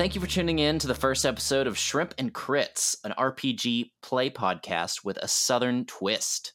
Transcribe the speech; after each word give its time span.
Thank 0.00 0.14
you 0.14 0.20
for 0.22 0.26
tuning 0.26 0.60
in 0.60 0.78
to 0.78 0.86
the 0.86 0.94
first 0.94 1.26
episode 1.26 1.66
of 1.66 1.76
Shrimp 1.76 2.14
and 2.16 2.32
Crits, 2.32 2.96
an 3.04 3.12
RPG 3.18 3.90
play 4.00 4.30
podcast 4.30 5.04
with 5.04 5.18
a 5.18 5.28
southern 5.28 5.84
twist. 5.84 6.54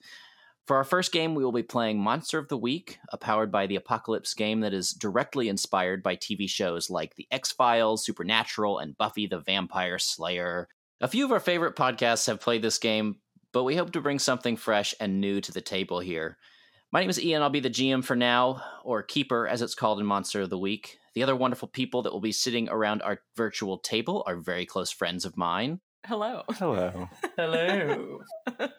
For 0.66 0.78
our 0.78 0.84
first 0.84 1.12
game, 1.12 1.36
we 1.36 1.44
will 1.44 1.52
be 1.52 1.62
playing 1.62 2.00
Monster 2.00 2.40
of 2.40 2.48
the 2.48 2.58
Week, 2.58 2.98
a 3.14 3.20
powered 3.20 3.52
by 3.52 3.68
the 3.68 3.76
Apocalypse 3.76 4.34
game 4.34 4.62
that 4.62 4.74
is 4.74 4.94
directly 4.94 5.48
inspired 5.48 6.02
by 6.02 6.16
TV 6.16 6.50
shows 6.50 6.90
like 6.90 7.14
The 7.14 7.28
X 7.30 7.52
Files, 7.52 8.04
Supernatural, 8.04 8.80
and 8.80 8.98
Buffy 8.98 9.28
the 9.28 9.42
Vampire 9.42 10.00
Slayer. 10.00 10.68
A 11.00 11.08
few 11.08 11.24
of 11.24 11.32
our 11.32 11.40
favorite 11.40 11.76
podcasts 11.76 12.26
have 12.26 12.42
played 12.42 12.64
this 12.64 12.80
game, 12.80 13.18
but 13.52 13.64
we 13.64 13.76
hope 13.76 13.92
to 13.92 14.02
bring 14.02 14.18
something 14.18 14.58
fresh 14.58 14.96
and 15.00 15.22
new 15.22 15.40
to 15.42 15.52
the 15.52 15.62
table 15.62 16.00
here. 16.00 16.40
My 16.92 17.00
name 17.00 17.12
is 17.12 17.24
Ian. 17.24 17.44
I'll 17.44 17.52
be 17.52 17.60
the 17.60 17.70
GM 17.70 18.04
for 18.04 18.16
now, 18.16 18.64
or 18.84 19.04
Keeper 19.04 19.48
as 19.48 19.62
it's 19.62 19.76
called 19.76 20.00
in 20.00 20.06
Monster 20.08 20.42
of 20.42 20.50
the 20.50 20.58
Week. 20.58 20.98
The 21.16 21.24
other 21.24 21.36
wonderful 21.36 21.70
people 21.70 22.02
that 22.02 22.12
will 22.12 22.20
be 22.20 22.34
sitting 22.34 22.68
around 22.68 23.02
our 23.02 23.22
virtual 23.38 23.78
table 23.78 24.24
are 24.28 24.36
very 24.36 24.66
close 24.66 24.92
friends 24.92 25.24
of 25.24 25.38
mine. 25.38 25.80
Hello. 26.06 26.44
Hello. 26.50 27.10
Hello. 27.38 28.20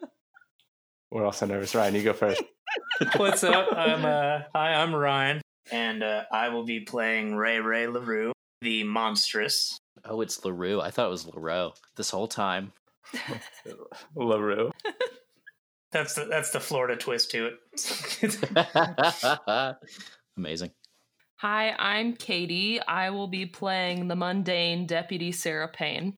We're 1.10 1.24
also 1.24 1.46
nervous. 1.46 1.74
Ryan, 1.74 1.94
you 1.94 2.02
go 2.02 2.12
first. 2.12 2.42
What's 3.16 3.42
up? 3.42 3.68
I'm 3.74 4.04
uh 4.04 4.40
hi, 4.54 4.74
I'm 4.74 4.94
Ryan. 4.94 5.40
And 5.72 6.02
uh, 6.02 6.24
I 6.30 6.50
will 6.50 6.64
be 6.64 6.80
playing 6.80 7.36
Ray 7.36 7.58
Ray 7.58 7.86
LaRue, 7.86 8.32
the 8.60 8.84
monstrous. 8.84 9.78
Oh, 10.04 10.20
it's 10.20 10.44
LaRue. 10.44 10.80
I 10.80 10.90
thought 10.90 11.06
it 11.06 11.10
was 11.10 11.26
LaRue 11.26 11.70
this 11.96 12.10
whole 12.10 12.28
time. 12.28 12.72
LaRue. 14.14 14.70
That's 15.90 16.14
the 16.14 16.26
that's 16.26 16.50
the 16.50 16.60
Florida 16.60 16.96
twist 16.96 17.30
to 17.30 17.46
it. 17.46 19.76
Amazing. 20.36 20.72
Hi, 21.40 21.76
I'm 21.78 22.14
Katie. 22.14 22.80
I 22.80 23.10
will 23.10 23.26
be 23.26 23.44
playing 23.44 24.08
the 24.08 24.16
mundane 24.16 24.86
Deputy 24.86 25.32
Sarah 25.32 25.68
Payne. 25.68 26.14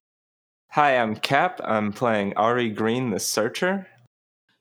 Hi, 0.69 0.95
I'm 0.95 1.13
Cap. 1.17 1.59
I'm 1.61 1.91
playing 1.91 2.37
Ari 2.37 2.69
Green, 2.69 3.09
the 3.09 3.19
Searcher. 3.19 3.85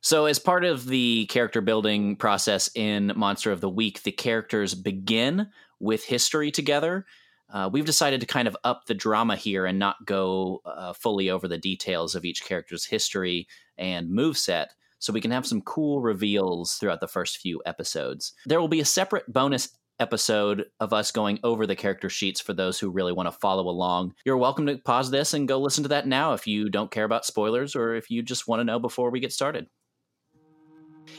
So, 0.01 0.27
as 0.27 0.41
part 0.41 0.65
of 0.65 0.87
the 0.87 1.27
character 1.27 1.61
building 1.61 2.17
process 2.17 2.69
in 2.75 3.13
Monster 3.15 3.53
of 3.53 3.61
the 3.61 3.69
Week, 3.69 4.03
the 4.03 4.11
characters 4.11 4.75
begin 4.75 5.47
with 5.79 6.03
history 6.03 6.51
together. 6.51 7.07
Uh, 7.49 7.71
we've 7.73 7.87
decided 7.87 8.21
to 8.23 8.27
kind 8.27 8.49
of 8.49 8.57
up 8.65 8.87
the 8.87 8.95
drama 8.95 9.37
here 9.37 9.65
and 9.65 9.79
not 9.79 10.07
go 10.07 10.61
uh, 10.65 10.93
fully 10.93 11.31
over 11.31 11.47
the 11.47 11.57
details 11.57 12.17
of 12.17 12.25
each 12.25 12.45
character's 12.45 12.85
history 12.85 13.47
and 13.77 14.11
move 14.11 14.37
set, 14.37 14.75
so 14.99 15.13
we 15.13 15.21
can 15.21 15.31
have 15.31 15.47
some 15.47 15.63
cool 15.63 16.01
reveals 16.01 16.75
throughout 16.75 16.99
the 16.99 17.07
first 17.07 17.39
few 17.39 17.63
episodes. 17.65 18.33
There 18.45 18.61
will 18.61 18.67
be 18.67 18.81
a 18.81 18.85
separate 18.85 19.33
bonus 19.33 19.69
episode 20.01 20.67
of 20.81 20.93
us 20.93 21.11
going 21.11 21.39
over 21.43 21.67
the 21.67 21.77
character 21.77 22.09
sheets 22.09 22.41
for 22.41 22.53
those 22.53 22.79
who 22.79 22.91
really 22.91 23.13
want 23.13 23.27
to 23.27 23.39
follow 23.39 23.69
along. 23.69 24.15
You're 24.25 24.37
welcome 24.37 24.67
to 24.67 24.79
pause 24.79 25.11
this 25.11 25.35
and 25.35 25.49
go 25.49 25.59
listen 25.59 25.83
to 25.85 25.89
that 25.89 26.07
now 26.07 26.33
if 26.35 26.47
you 26.47 26.69
don't 26.69 26.91
care 26.91 27.05
about 27.05 27.25
spoilers 27.25 27.75
or 27.75 27.95
if 27.95 28.11
you 28.11 28.23
just 28.23 28.49
want 28.49 28.61
to 28.61 28.65
know 28.65 28.79
before 28.79 29.11
we 29.11 29.21
get 29.21 29.33
started. 29.33 29.67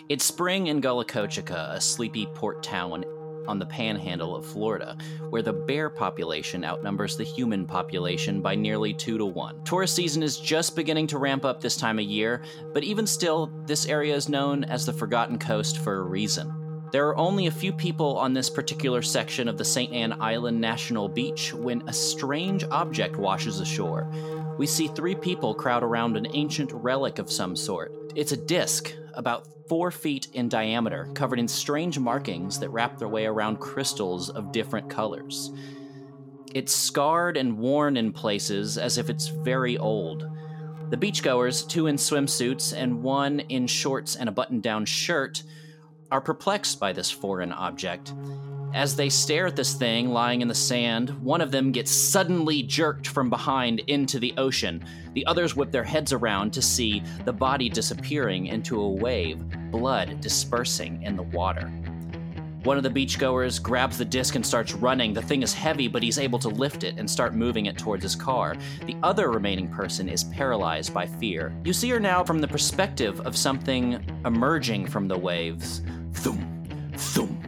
It's 0.07 0.23
spring 0.23 0.67
in 0.67 0.81
Gullah 0.81 1.05
a 1.05 1.81
sleepy 1.81 2.27
port 2.27 2.63
town 2.63 3.03
on 3.47 3.57
the 3.57 3.65
panhandle 3.65 4.35
of 4.35 4.45
Florida, 4.45 4.95
where 5.29 5.41
the 5.41 5.53
bear 5.53 5.89
population 5.89 6.63
outnumbers 6.63 7.17
the 7.17 7.23
human 7.23 7.65
population 7.65 8.41
by 8.41 8.53
nearly 8.53 8.93
two 8.93 9.17
to 9.17 9.25
one. 9.25 9.63
Tourist 9.63 9.95
season 9.95 10.21
is 10.21 10.39
just 10.39 10.75
beginning 10.75 11.07
to 11.07 11.17
ramp 11.17 11.43
up 11.45 11.59
this 11.59 11.75
time 11.75 11.97
of 11.97 12.05
year, 12.05 12.43
but 12.73 12.83
even 12.83 13.07
still, 13.07 13.51
this 13.65 13.87
area 13.87 14.15
is 14.15 14.29
known 14.29 14.63
as 14.63 14.85
the 14.85 14.93
Forgotten 14.93 15.39
Coast 15.39 15.79
for 15.79 15.97
a 15.97 16.03
reason. 16.03 16.58
There 16.91 17.07
are 17.07 17.17
only 17.17 17.45
a 17.45 17.51
few 17.51 17.71
people 17.71 18.17
on 18.17 18.33
this 18.33 18.49
particular 18.49 19.03
section 19.03 19.47
of 19.47 19.59
the 19.59 19.65
St. 19.65 19.93
Anne 19.93 20.19
Island 20.19 20.59
National 20.59 21.07
Beach 21.07 21.53
when 21.53 21.87
a 21.87 21.93
strange 21.93 22.63
object 22.71 23.15
washes 23.15 23.59
ashore. 23.59 24.11
We 24.57 24.65
see 24.65 24.87
three 24.87 25.13
people 25.13 25.53
crowd 25.53 25.83
around 25.83 26.17
an 26.17 26.25
ancient 26.33 26.71
relic 26.73 27.19
of 27.19 27.31
some 27.31 27.55
sort. 27.55 27.93
It's 28.15 28.31
a 28.31 28.37
disc, 28.37 28.91
about 29.13 29.47
four 29.67 29.91
feet 29.91 30.29
in 30.33 30.49
diameter, 30.49 31.07
covered 31.13 31.37
in 31.37 31.47
strange 31.47 31.99
markings 31.99 32.59
that 32.59 32.69
wrap 32.69 32.97
their 32.97 33.07
way 33.07 33.27
around 33.27 33.59
crystals 33.59 34.31
of 34.31 34.51
different 34.51 34.89
colors. 34.89 35.51
It's 36.55 36.73
scarred 36.73 37.37
and 37.37 37.59
worn 37.59 37.97
in 37.97 38.11
places 38.11 38.79
as 38.79 38.97
if 38.97 39.11
it's 39.11 39.27
very 39.27 39.77
old. 39.77 40.27
The 40.89 40.97
beachgoers, 40.97 41.67
two 41.67 41.85
in 41.85 41.97
swimsuits 41.97 42.75
and 42.75 43.03
one 43.03 43.41
in 43.41 43.67
shorts 43.67 44.15
and 44.15 44.27
a 44.27 44.31
button 44.31 44.59
down 44.59 44.85
shirt, 44.85 45.43
are 46.11 46.21
perplexed 46.21 46.79
by 46.79 46.93
this 46.93 47.11
foreign 47.11 47.51
object. 47.51 48.13
As 48.73 48.95
they 48.95 49.09
stare 49.09 49.47
at 49.47 49.55
this 49.55 49.73
thing 49.73 50.09
lying 50.09 50.41
in 50.41 50.47
the 50.47 50.53
sand, 50.53 51.09
one 51.23 51.41
of 51.41 51.49
them 51.49 51.71
gets 51.71 51.89
suddenly 51.89 52.61
jerked 52.61 53.07
from 53.07 53.29
behind 53.29 53.79
into 53.87 54.19
the 54.19 54.33
ocean. 54.37 54.85
The 55.13 55.25
others 55.25 55.55
whip 55.55 55.71
their 55.71 55.83
heads 55.83 56.13
around 56.13 56.53
to 56.53 56.61
see 56.61 57.01
the 57.25 57.33
body 57.33 57.67
disappearing 57.67 58.45
into 58.45 58.79
a 58.79 58.89
wave, 58.89 59.43
blood 59.71 60.21
dispersing 60.21 61.01
in 61.01 61.15
the 61.15 61.23
water. 61.23 61.71
One 62.63 62.75
of 62.75 62.83
the 62.83 62.89
beachgoers 62.89 63.63
grabs 63.63 63.97
the 63.97 64.03
disc 64.03 64.35
and 64.35 64.45
starts 64.45 64.73
running. 64.73 65.13
The 65.13 65.21
thing 65.21 65.43
is 65.43 65.53
heavy, 65.53 65.87
but 65.87 66.03
he's 66.03 66.19
able 66.19 66.39
to 66.39 66.49
lift 66.49 66.83
it 66.83 66.99
and 66.99 67.09
start 67.09 67.33
moving 67.33 67.67
it 67.67 67.77
towards 67.77 68.03
his 68.03 68.17
car. 68.17 68.57
The 68.85 68.97
other 69.01 69.31
remaining 69.31 69.69
person 69.69 70.09
is 70.09 70.25
paralyzed 70.25 70.93
by 70.93 71.07
fear. 71.07 71.55
You 71.63 71.71
see 71.71 71.89
her 71.89 72.01
now 72.01 72.21
from 72.23 72.39
the 72.39 72.47
perspective 72.49 73.21
of 73.21 73.37
something 73.37 74.03
emerging 74.25 74.87
from 74.87 75.07
the 75.07 75.17
waves. 75.17 75.81
Thum, 76.13 76.91
thum. 76.95 77.39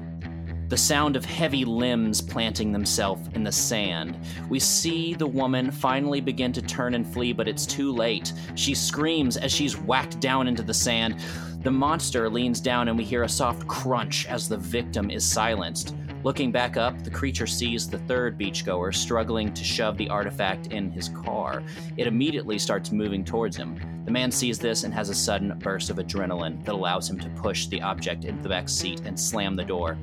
The 0.69 0.77
sound 0.77 1.17
of 1.17 1.25
heavy 1.25 1.65
limbs 1.65 2.21
planting 2.21 2.71
themselves 2.71 3.27
in 3.33 3.43
the 3.43 3.51
sand. 3.51 4.17
We 4.49 4.59
see 4.59 5.13
the 5.13 5.27
woman 5.27 5.69
finally 5.69 6.21
begin 6.21 6.53
to 6.53 6.61
turn 6.61 6.93
and 6.95 7.05
flee, 7.05 7.33
but 7.33 7.49
it's 7.49 7.65
too 7.65 7.91
late. 7.91 8.31
She 8.55 8.73
screams 8.73 9.35
as 9.35 9.51
she's 9.51 9.77
whacked 9.77 10.21
down 10.21 10.47
into 10.47 10.63
the 10.63 10.73
sand. 10.73 11.19
The 11.63 11.71
monster 11.71 12.29
leans 12.29 12.61
down, 12.61 12.87
and 12.87 12.97
we 12.97 13.03
hear 13.03 13.23
a 13.23 13.29
soft 13.29 13.67
crunch 13.67 14.25
as 14.27 14.47
the 14.47 14.55
victim 14.55 15.11
is 15.11 15.29
silenced. 15.29 15.93
Looking 16.23 16.51
back 16.51 16.77
up, 16.77 17.03
the 17.03 17.09
creature 17.09 17.47
sees 17.47 17.89
the 17.89 17.97
third 17.97 18.37
beachgoer 18.37 18.93
struggling 18.93 19.51
to 19.55 19.63
shove 19.63 19.97
the 19.97 20.07
artifact 20.07 20.67
in 20.67 20.91
his 20.91 21.09
car. 21.09 21.63
It 21.97 22.05
immediately 22.05 22.59
starts 22.59 22.91
moving 22.91 23.25
towards 23.25 23.57
him. 23.57 24.03
The 24.05 24.11
man 24.11 24.29
sees 24.29 24.59
this 24.59 24.83
and 24.83 24.93
has 24.93 25.09
a 25.09 25.15
sudden 25.15 25.57
burst 25.57 25.89
of 25.89 25.97
adrenaline 25.97 26.63
that 26.63 26.75
allows 26.75 27.09
him 27.09 27.19
to 27.21 27.29
push 27.29 27.65
the 27.65 27.81
object 27.81 28.25
into 28.25 28.43
the 28.43 28.49
back 28.49 28.69
seat 28.69 29.01
and 29.03 29.19
slam 29.19 29.55
the 29.55 29.63
door. 29.63 29.97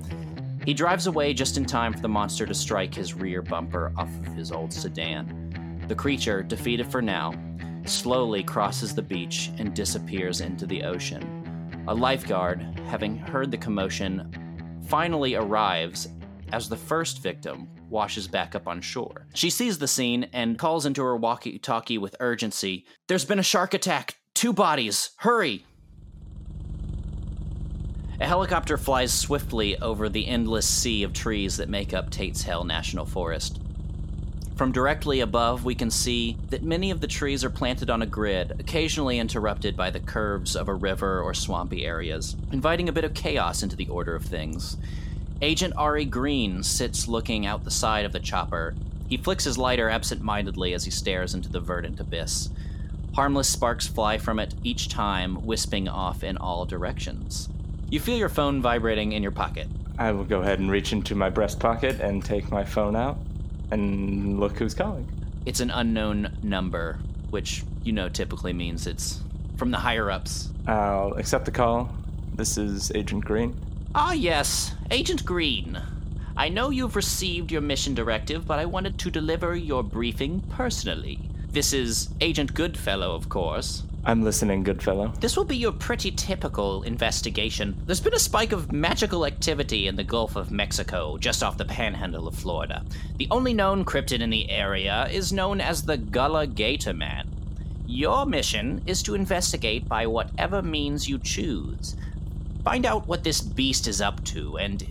He 0.65 0.75
drives 0.75 1.06
away 1.06 1.34
just 1.34 1.56
in 1.56 1.65
time 1.65 1.93
for 1.93 2.01
the 2.01 2.09
monster 2.09 2.47
to 2.47 2.55
strike 2.55 2.95
his 2.95 3.15
rear 3.15 3.41
bumper 3.41 3.93
off 3.97 4.11
of 4.19 4.35
his 4.35 4.50
old 4.50 4.73
sedan. 4.73 5.85
The 5.87 5.95
creature, 5.95 6.43
defeated 6.43 6.89
for 6.89 7.00
now, 7.00 7.33
slowly 7.85 8.43
crosses 8.43 8.93
the 8.93 9.03
beach 9.03 9.53
and 9.56 9.73
disappears 9.73 10.41
into 10.41 10.67
the 10.67 10.83
ocean. 10.83 11.85
A 11.87 11.95
lifeguard, 11.95 12.61
having 12.89 13.17
heard 13.17 13.53
the 13.53 13.56
commotion, 13.56 14.47
finally 14.88 15.34
arrives 15.34 16.09
as 16.53 16.69
the 16.69 16.76
first 16.76 17.23
victim 17.23 17.69
washes 17.90 18.26
back 18.26 18.55
up 18.55 18.67
on 18.67 18.81
shore. 18.81 19.26
She 19.35 19.50
sees 19.50 19.79
the 19.79 19.88
scene 19.88 20.29
and 20.32 20.58
calls 20.58 20.87
into 20.87 21.02
her 21.02 21.17
walkie 21.17 21.58
talkie 21.58 21.99
with 21.99 22.17
urgency 22.20 22.87
There's 23.06 23.25
been 23.25 23.38
a 23.38 23.43
shark 23.43 23.75
attack! 23.75 24.17
Two 24.35 24.52
bodies! 24.52 25.11
Hurry! 25.19 25.64
A 28.20 28.26
helicopter 28.26 28.76
flies 28.76 29.12
swiftly 29.12 29.79
over 29.79 30.08
the 30.08 30.26
endless 30.26 30.67
sea 30.67 31.02
of 31.02 31.12
trees 31.12 31.58
that 31.58 31.69
make 31.69 31.94
up 31.94 32.11
Tate's 32.11 32.43
Hell 32.43 32.64
National 32.64 33.05
Forest. 33.05 33.61
From 34.58 34.72
directly 34.72 35.20
above, 35.20 35.64
we 35.64 35.76
can 35.76 35.88
see 35.88 36.37
that 36.50 36.64
many 36.64 36.90
of 36.90 37.00
the 37.00 37.06
trees 37.06 37.44
are 37.44 37.49
planted 37.49 37.90
on 37.90 38.02
a 38.02 38.06
grid, 38.06 38.56
occasionally 38.58 39.20
interrupted 39.20 39.76
by 39.76 39.90
the 39.90 40.00
curves 40.00 40.56
of 40.56 40.66
a 40.66 40.75
river 40.75 41.22
or 41.22 41.32
swampy 41.32 41.87
areas, 41.87 42.34
inviting 42.50 42.88
a 42.88 42.93
bit 42.93 43.05
of 43.05 43.14
chaos 43.14 43.62
into 43.62 43.76
the 43.76 43.87
order 43.87 44.16
of 44.16 44.25
things. 44.25 44.76
Agent 45.40 45.75
Ari 45.76 46.06
Green 46.06 46.64
sits 46.64 47.06
looking 47.06 47.46
out 47.46 47.62
the 47.62 47.70
side 47.70 48.05
of 48.05 48.10
the 48.10 48.19
chopper. 48.19 48.75
He 49.08 49.16
flicks 49.16 49.44
his 49.44 49.58
lighter 49.58 49.88
absent 49.88 50.22
mindedly 50.22 50.75
as 50.75 50.84
he 50.84 50.90
stares 50.90 51.34
into 51.34 51.49
the 51.49 51.61
verdant 51.61 52.00
abyss. 52.00 52.50
Harmless 53.14 53.49
sparks 53.49 53.87
fly 53.87 54.19
from 54.19 54.40
it 54.40 54.54
each 54.64 54.88
time, 54.88 55.46
wisping 55.46 55.88
off 55.88 56.25
in 56.25 56.37
all 56.37 56.64
directions. 56.64 57.49
You 57.90 58.00
feel 58.00 58.16
your 58.16 58.28
phone 58.28 58.61
vibrating 58.61 59.12
in 59.12 59.22
your 59.22 59.31
pocket. 59.31 59.69
I 60.00 60.11
will 60.11 60.25
go 60.25 60.40
ahead 60.40 60.58
and 60.58 60.69
reach 60.69 60.93
into 60.93 61.14
my 61.14 61.31
breast 61.31 61.61
pocket 61.61 62.00
and 62.00 62.25
take 62.25 62.50
my 62.50 62.64
phone 62.64 62.96
out 62.96 63.19
and 63.70 64.38
look 64.41 64.59
who's 64.59 64.75
calling. 64.75 65.06
It's 65.47 65.61
an 65.61 65.70
unknown 65.70 66.38
number, 66.43 66.99
which 67.31 67.65
you 67.82 67.93
know 67.93 68.09
typically 68.09 68.53
means 68.53 68.87
it's 68.87 69.20
from 69.56 69.70
the 69.70 69.79
higher 69.79 70.11
ups. 70.11 70.50
I'll 70.67 71.15
accept 71.15 71.44
the 71.44 71.50
call. 71.50 71.91
This 72.35 72.59
is 72.59 72.93
Agent 72.94 73.25
Green. 73.25 73.59
Ah, 73.94 74.12
yes, 74.12 74.75
Agent 74.91 75.25
Green. 75.25 75.81
I 76.37 76.49
know 76.49 76.70
you've 76.70 76.94
received 76.94 77.50
your 77.50 77.61
mission 77.61 77.94
directive, 77.94 78.47
but 78.47 78.61
I 78.61 78.65
wanted 78.65 78.99
to 78.99 79.11
deliver 79.11 79.56
your 79.56 79.82
briefing 79.82 80.41
personally. 80.50 81.19
This 81.50 81.73
is 81.73 82.11
Agent 82.21 82.55
Goodfellow, 82.55 83.14
of 83.14 83.29
course. 83.29 83.82
I'm 84.05 84.23
listening, 84.23 84.62
good 84.62 84.83
fellow. 84.83 85.12
This 85.21 85.37
will 85.37 85.45
be 85.45 85.56
your 85.56 85.73
pretty 85.73 86.11
typical 86.11 86.83
investigation. 86.85 87.77
There's 87.85 88.00
been 88.00 88.15
a 88.15 88.19
spike 88.19 88.53
of 88.53 88.73
magical 88.73 89.27
activity 89.27 89.87
in 89.87 89.97
the 89.97 90.05
Gulf 90.05 90.37
of 90.37 90.50
Mexico, 90.50 91.19
just 91.19 91.43
off 91.43 91.59
the 91.59 91.65
panhandle 91.65 92.27
of 92.27 92.35
Florida. 92.35 92.85
The 93.17 93.29
only 93.31 93.53
known 93.53 93.85
cryptid 93.85 94.21
in 94.21 94.31
the 94.31 94.50
area 94.50 95.09
is 95.11 95.33
known 95.33 95.61
as 95.61 95.83
the 95.83 95.99
Gullah 95.99 96.47
Gator 96.47 96.95
Man. 96.95 97.29
Your 97.87 98.25
mission 98.25 98.83
is 98.87 99.03
to 99.03 99.15
investigate 99.15 99.89
by 99.89 100.06
whatever 100.06 100.62
means 100.62 101.09
you 101.09 101.19
choose. 101.19 101.97
Find 102.65 102.87
out 102.87 103.09
what 103.09 103.25
this 103.25 103.41
beast 103.41 103.89
is 103.89 104.00
up 104.00 104.23
to 104.25 104.59
and 104.59 104.87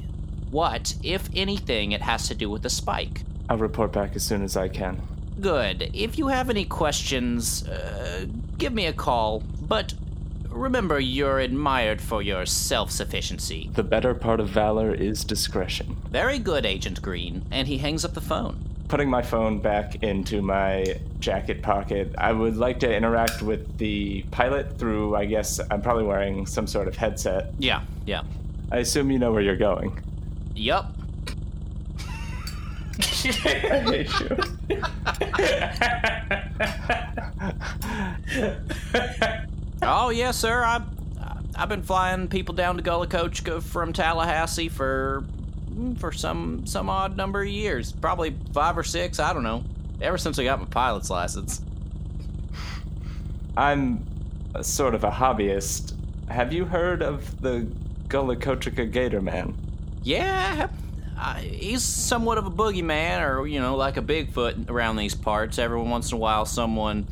what, 0.51 0.95
if 1.03 1.29
anything, 1.33 1.91
it 1.91 2.01
has 2.01 2.27
to 2.27 2.35
do 2.35 2.49
with 2.49 2.63
the 2.63 2.69
spike. 2.69 3.21
I'll 3.49 3.57
report 3.57 3.93
back 3.93 4.15
as 4.15 4.23
soon 4.23 4.43
as 4.43 4.57
I 4.57 4.67
can. 4.67 5.01
Good. 5.39 5.91
If 5.93 6.17
you 6.17 6.27
have 6.27 6.49
any 6.49 6.65
questions, 6.65 7.67
uh, 7.67 8.25
give 8.57 8.73
me 8.73 8.85
a 8.87 8.93
call. 8.93 9.43
But 9.61 9.93
remember, 10.49 10.99
you're 10.99 11.39
admired 11.39 12.01
for 12.01 12.21
your 12.21 12.45
self 12.45 12.91
sufficiency. 12.91 13.69
The 13.73 13.83
better 13.83 14.13
part 14.13 14.39
of 14.39 14.49
valor 14.49 14.93
is 14.93 15.23
discretion. 15.23 15.97
Very 16.09 16.39
good, 16.39 16.65
Agent 16.65 17.01
Green. 17.01 17.45
And 17.51 17.67
he 17.67 17.77
hangs 17.77 18.03
up 18.03 18.13
the 18.13 18.21
phone. 18.21 18.63
Putting 18.87 19.09
my 19.09 19.21
phone 19.21 19.59
back 19.59 20.01
into 20.01 20.41
my 20.41 20.97
jacket 21.19 21.61
pocket, 21.61 22.15
I 22.17 22.31
would 22.31 22.55
like 22.55 22.79
to 22.79 22.95
interact 22.95 23.41
with 23.41 23.77
the 23.77 24.23
pilot 24.31 24.79
through, 24.79 25.15
I 25.15 25.25
guess, 25.25 25.59
I'm 25.69 25.81
probably 25.81 26.05
wearing 26.05 26.45
some 26.45 26.67
sort 26.67 26.87
of 26.87 26.95
headset. 26.95 27.51
Yeah, 27.59 27.81
yeah. 28.05 28.23
I 28.71 28.77
assume 28.77 29.11
you 29.11 29.19
know 29.19 29.33
where 29.33 29.41
you're 29.41 29.57
going. 29.57 30.01
Yup. 30.55 30.93
I 32.99 33.83
hate 33.85 34.11
you. 34.19 34.37
Oh, 39.81 40.09
yes, 40.09 40.37
sir. 40.37 40.63
I've, 40.63 40.83
I've 41.55 41.69
been 41.69 41.83
flying 41.83 42.27
people 42.27 42.55
down 42.55 42.77
to 42.77 42.83
Gullah 42.83 43.07
from 43.61 43.93
Tallahassee 43.93 44.69
for 44.69 45.23
hmm, 45.69 45.93
for 45.95 46.11
some 46.11 46.65
some 46.65 46.89
odd 46.89 47.15
number 47.15 47.41
of 47.41 47.47
years. 47.47 47.91
Probably 47.91 48.35
five 48.53 48.77
or 48.77 48.83
six, 48.83 49.19
I 49.19 49.33
don't 49.33 49.43
know. 49.43 49.63
Ever 50.01 50.17
since 50.17 50.37
I 50.39 50.43
got 50.43 50.59
my 50.59 50.65
pilot's 50.65 51.09
license. 51.09 51.61
I'm 53.55 54.05
a 54.53 54.63
sort 54.63 54.93
of 54.93 55.03
a 55.03 55.11
hobbyist. 55.11 55.93
Have 56.29 56.53
you 56.53 56.65
heard 56.65 57.01
of 57.01 57.41
the 57.41 57.67
Gullah 58.07 58.35
Gator 58.35 59.21
Man? 59.21 59.55
Yeah, 60.03 60.67
I, 61.17 61.41
he's 61.41 61.83
somewhat 61.83 62.37
of 62.37 62.45
a 62.45 62.51
boogeyman, 62.51 63.27
or 63.27 63.47
you 63.47 63.59
know, 63.59 63.75
like 63.75 63.97
a 63.97 64.01
Bigfoot 64.01 64.69
around 64.69 64.97
these 64.97 65.15
parts. 65.15 65.57
Every 65.59 65.81
once 65.81 66.11
in 66.11 66.17
a 66.17 66.19
while, 66.19 66.45
someone 66.45 67.07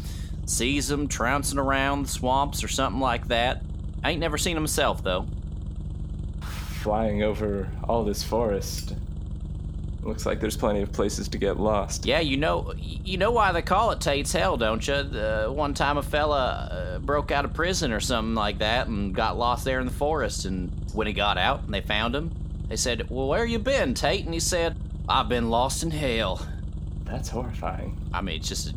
sees 0.46 0.90
him 0.90 1.08
trouncing 1.08 1.58
around 1.58 2.04
the 2.04 2.10
swamps 2.10 2.64
or 2.64 2.68
something 2.68 3.02
like 3.02 3.28
that. 3.30 3.62
I 4.04 4.12
ain't 4.12 4.20
never 4.20 4.38
seen 4.38 4.58
him 4.58 4.64
myself, 4.64 5.04
though. 5.04 5.26
Flying 6.82 7.24
over 7.24 7.68
all 7.84 8.04
this 8.04 8.22
forest. 8.22 8.94
Looks 10.04 10.28
like 10.28 10.40
there's 10.40 10.56
plenty 10.56 10.84
of 10.84 10.92
places 10.92 11.28
to 11.30 11.40
get 11.40 11.60
lost. 11.60 12.06
Yeah, 12.06 12.20
you 12.20 12.38
know, 12.38 12.74
you 12.78 13.18
know 13.18 13.32
why 13.32 13.52
they 13.52 13.64
call 13.64 13.90
it 13.90 14.02
Tate's 14.02 14.32
Hell, 14.32 14.56
don't 14.56 14.88
you? 14.88 14.94
Uh, 14.94 15.48
one 15.48 15.74
time 15.74 15.98
a 15.98 16.04
fella 16.04 16.70
uh, 16.96 17.00
broke 17.00 17.32
out 17.32 17.44
of 17.44 17.56
prison 17.56 17.92
or 17.92 18.00
something 18.00 18.36
like 18.36 18.60
that 18.60 18.86
and 18.86 19.16
got 19.16 19.36
lost 19.36 19.66
there 19.66 19.80
in 19.80 19.88
the 19.88 19.94
forest. 19.94 20.46
And 20.46 20.72
when 20.94 21.08
he 21.08 21.14
got 21.14 21.40
out 21.40 21.64
and 21.64 21.74
they 21.74 21.82
found 21.82 22.14
him, 22.14 22.30
they 22.68 22.76
said, 22.76 23.10
"Well, 23.10 23.28
where 23.28 23.46
you 23.46 23.60
been, 23.60 23.94
Tate?" 23.94 24.26
And 24.26 24.34
he 24.34 24.40
said, 24.40 24.78
"I've 25.08 25.30
been 25.30 25.50
lost 25.50 25.84
in 25.84 25.92
hell." 25.92 26.46
That's 27.04 27.30
horrifying. 27.30 27.98
I 28.14 28.22
mean, 28.22 28.38
it's 28.38 28.50
just 28.50 28.70
a 28.70 28.74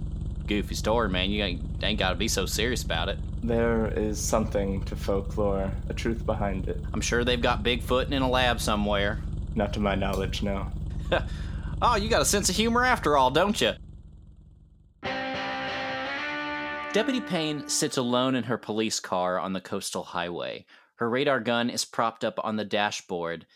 goofy 0.47 0.75
story, 0.75 1.09
man. 1.09 1.31
You 1.31 1.43
ain't, 1.45 1.63
ain't 1.83 1.99
got 1.99 2.11
to 2.11 2.17
be 2.17 2.29
so 2.29 2.47
serious 2.47 2.83
about 2.83 3.09
it. 3.09 3.19
There 3.43 3.87
is 3.87 4.19
something 4.21 4.83
to 4.85 4.97
folklore, 4.97 5.71
a 5.89 5.95
truth 5.95 6.27
behind 6.27 6.69
it. 6.69 6.83
I'm 6.93 7.01
sure 7.01 7.25
they've 7.25 7.41
got 7.41 7.63
Bigfoot 7.63 8.13
in 8.13 8.23
a 8.23 8.29
lab 8.29 8.61
somewhere. 8.61 9.21
Not 9.55 9.73
to 9.75 9.81
my 9.81 9.95
knowledge, 9.95 10.43
no. 10.43 10.67
oh, 11.83 11.97
you 11.97 12.09
got 12.09 12.23
a 12.23 12.27
sense 12.27 12.49
of 12.49 12.57
humor 12.57 12.85
after 12.85 13.17
all, 13.17 13.31
don't 13.31 13.61
you? 13.61 13.73
Deputy 16.93 17.21
Payne 17.21 17.69
sits 17.69 17.97
alone 17.97 18.35
in 18.35 18.45
her 18.45 18.59
police 18.59 18.99
car 18.99 19.39
on 19.39 19.53
the 19.53 19.61
coastal 19.61 20.03
highway. 20.03 20.65
Her 20.97 21.09
radar 21.09 21.39
gun 21.39 21.71
is 21.71 21.85
propped 21.85 22.25
up 22.25 22.41
on 22.43 22.57
the 22.57 22.65
dashboard. 22.65 23.47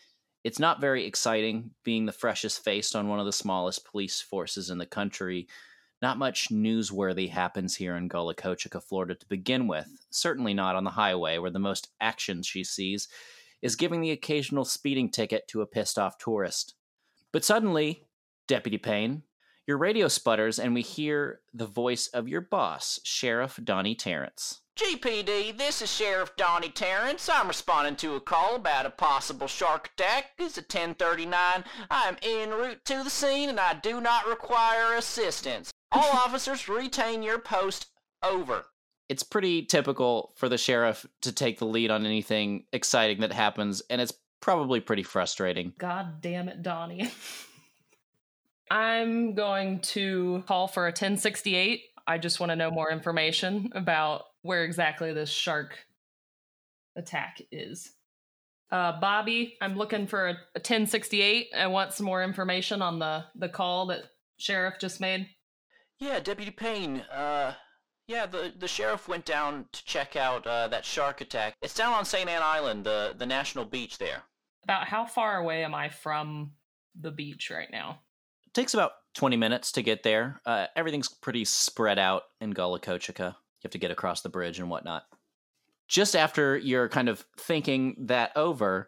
It's 0.43 0.59
not 0.59 0.81
very 0.81 1.05
exciting, 1.05 1.71
being 1.83 2.05
the 2.05 2.11
freshest 2.11 2.63
face 2.63 2.95
on 2.95 3.07
one 3.07 3.19
of 3.19 3.25
the 3.25 3.31
smallest 3.31 3.85
police 3.85 4.19
forces 4.19 4.69
in 4.69 4.77
the 4.77 4.85
country. 4.85 5.47
Not 6.01 6.17
much 6.17 6.49
newsworthy 6.49 7.29
happens 7.29 7.77
here 7.77 7.95
in 7.95 8.09
Gullah 8.09 8.35
Florida 8.35 9.15
to 9.15 9.25
begin 9.27 9.67
with. 9.67 9.87
Certainly 10.09 10.53
not 10.53 10.75
on 10.75 10.83
the 10.83 10.89
highway, 10.89 11.37
where 11.37 11.49
the 11.49 11.59
most 11.59 11.89
action 12.01 12.43
she 12.43 12.63
sees 12.63 13.07
is 13.61 13.77
giving 13.77 14.01
the 14.01 14.11
occasional 14.11 14.65
speeding 14.65 15.09
ticket 15.09 15.47
to 15.47 15.61
a 15.61 15.65
pissed 15.65 15.97
off 15.97 16.17
tourist. 16.17 16.75
But 17.31 17.45
suddenly, 17.45 18.03
Deputy 18.45 18.77
Payne, 18.77 19.23
your 19.65 19.77
radio 19.77 20.09
sputters 20.09 20.59
and 20.59 20.73
we 20.73 20.81
hear 20.81 21.39
the 21.53 21.65
voice 21.65 22.07
of 22.07 22.27
your 22.27 22.41
boss, 22.41 22.99
Sheriff 23.03 23.57
Donnie 23.63 23.95
Terrence. 23.95 24.59
GPD, 24.75 25.55
this 25.55 25.83
is 25.83 25.93
Sheriff 25.93 26.35
Donnie 26.35 26.69
Terrence. 26.69 27.29
I'm 27.29 27.47
responding 27.47 27.95
to 27.97 28.15
a 28.15 28.19
call 28.19 28.55
about 28.55 28.87
a 28.87 28.89
possible 28.89 29.45
shark 29.45 29.91
attack. 29.93 30.31
It's 30.39 30.57
a 30.57 30.61
1039. 30.61 31.63
I 31.91 32.07
am 32.07 32.17
en 32.23 32.49
route 32.49 32.83
to 32.85 33.03
the 33.03 33.09
scene 33.11 33.49
and 33.49 33.59
I 33.59 33.75
do 33.75 34.01
not 34.01 34.27
require 34.27 34.95
assistance. 34.95 35.71
All 35.91 36.09
officers 36.13 36.67
retain 36.67 37.21
your 37.21 37.37
post. 37.37 37.87
Over. 38.23 38.63
It's 39.09 39.21
pretty 39.21 39.65
typical 39.65 40.31
for 40.37 40.47
the 40.47 40.57
sheriff 40.57 41.05
to 41.21 41.33
take 41.33 41.59
the 41.59 41.65
lead 41.65 41.91
on 41.91 42.05
anything 42.05 42.63
exciting 42.71 43.19
that 43.19 43.33
happens, 43.33 43.81
and 43.89 43.99
it's 43.99 44.13
probably 44.39 44.79
pretty 44.79 45.03
frustrating. 45.03 45.73
God 45.77 46.21
damn 46.21 46.47
it, 46.47 46.63
Donnie. 46.63 47.11
I'm 48.71 49.35
going 49.35 49.81
to 49.81 50.43
call 50.47 50.69
for 50.69 50.85
a 50.85 50.91
1068. 50.91 51.81
I 52.07 52.17
just 52.17 52.39
want 52.39 52.51
to 52.51 52.55
know 52.55 52.71
more 52.71 52.89
information 52.89 53.69
about 53.75 54.23
where 54.43 54.63
exactly 54.63 55.13
this 55.13 55.29
shark 55.29 55.77
attack 56.95 57.41
is. 57.51 57.91
Uh, 58.71 58.99
Bobby, 58.99 59.57
I'm 59.61 59.75
looking 59.75 60.07
for 60.07 60.27
a, 60.27 60.31
a 60.31 60.59
1068. 60.59 61.49
I 61.55 61.67
want 61.67 61.93
some 61.93 62.05
more 62.05 62.23
information 62.23 62.81
on 62.81 62.99
the, 62.99 63.25
the 63.35 63.49
call 63.49 63.87
that 63.87 64.03
sheriff 64.37 64.75
just 64.79 65.01
made. 65.01 65.27
Yeah, 65.99 66.19
Deputy 66.19 66.51
Payne. 66.51 67.01
Uh, 67.11 67.53
yeah, 68.07 68.25
the 68.25 68.51
the 68.57 68.67
sheriff 68.67 69.07
went 69.07 69.25
down 69.25 69.65
to 69.71 69.85
check 69.85 70.15
out 70.15 70.45
uh, 70.45 70.67
that 70.67 70.83
shark 70.83 71.21
attack. 71.21 71.55
It's 71.61 71.73
down 71.73 71.93
on 71.93 72.03
St. 72.03 72.29
Anne 72.29 72.41
Island, 72.43 72.83
the 72.83 73.15
the 73.17 73.25
national 73.25 73.65
beach 73.65 73.97
there. 73.97 74.23
About 74.63 74.87
how 74.87 75.05
far 75.05 75.37
away 75.37 75.63
am 75.63 75.73
I 75.73 75.89
from 75.89 76.51
the 76.99 77.11
beach 77.11 77.49
right 77.49 77.71
now? 77.71 77.99
It 78.45 78.53
takes 78.53 78.73
about 78.73 78.91
20 79.15 79.37
minutes 79.37 79.71
to 79.73 79.81
get 79.81 80.03
there. 80.03 80.41
Uh, 80.45 80.67
everything's 80.75 81.09
pretty 81.09 81.45
spread 81.45 81.99
out 81.99 82.23
in 82.41 82.51
Gullah 82.51 82.79
Kochika. 82.79 83.35
You 83.63 83.67
have 83.67 83.71
to 83.71 83.77
get 83.77 83.91
across 83.91 84.21
the 84.21 84.29
bridge 84.29 84.59
and 84.59 84.69
whatnot. 84.69 85.03
Just 85.87 86.15
after 86.15 86.57
you're 86.57 86.89
kind 86.89 87.07
of 87.09 87.25
thinking 87.37 87.95
that 88.07 88.31
over, 88.35 88.87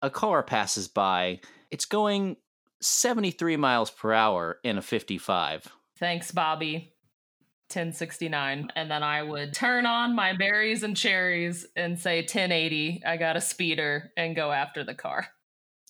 a 0.00 0.10
car 0.10 0.42
passes 0.42 0.88
by. 0.88 1.40
It's 1.70 1.84
going 1.84 2.36
73 2.80 3.56
miles 3.56 3.90
per 3.90 4.12
hour 4.12 4.58
in 4.64 4.78
a 4.78 4.82
55. 4.82 5.68
Thanks, 5.98 6.30
Bobby. 6.30 6.94
1069 7.70 8.70
and 8.76 8.90
then 8.90 9.02
i 9.02 9.22
would 9.22 9.52
turn 9.52 9.84
on 9.84 10.16
my 10.16 10.34
berries 10.34 10.82
and 10.82 10.96
cherries 10.96 11.66
and 11.76 11.98
say 11.98 12.20
1080 12.20 13.02
i 13.04 13.18
got 13.18 13.36
a 13.36 13.42
speeder 13.42 14.10
and 14.16 14.34
go 14.34 14.50
after 14.50 14.82
the 14.82 14.94
car 14.94 15.28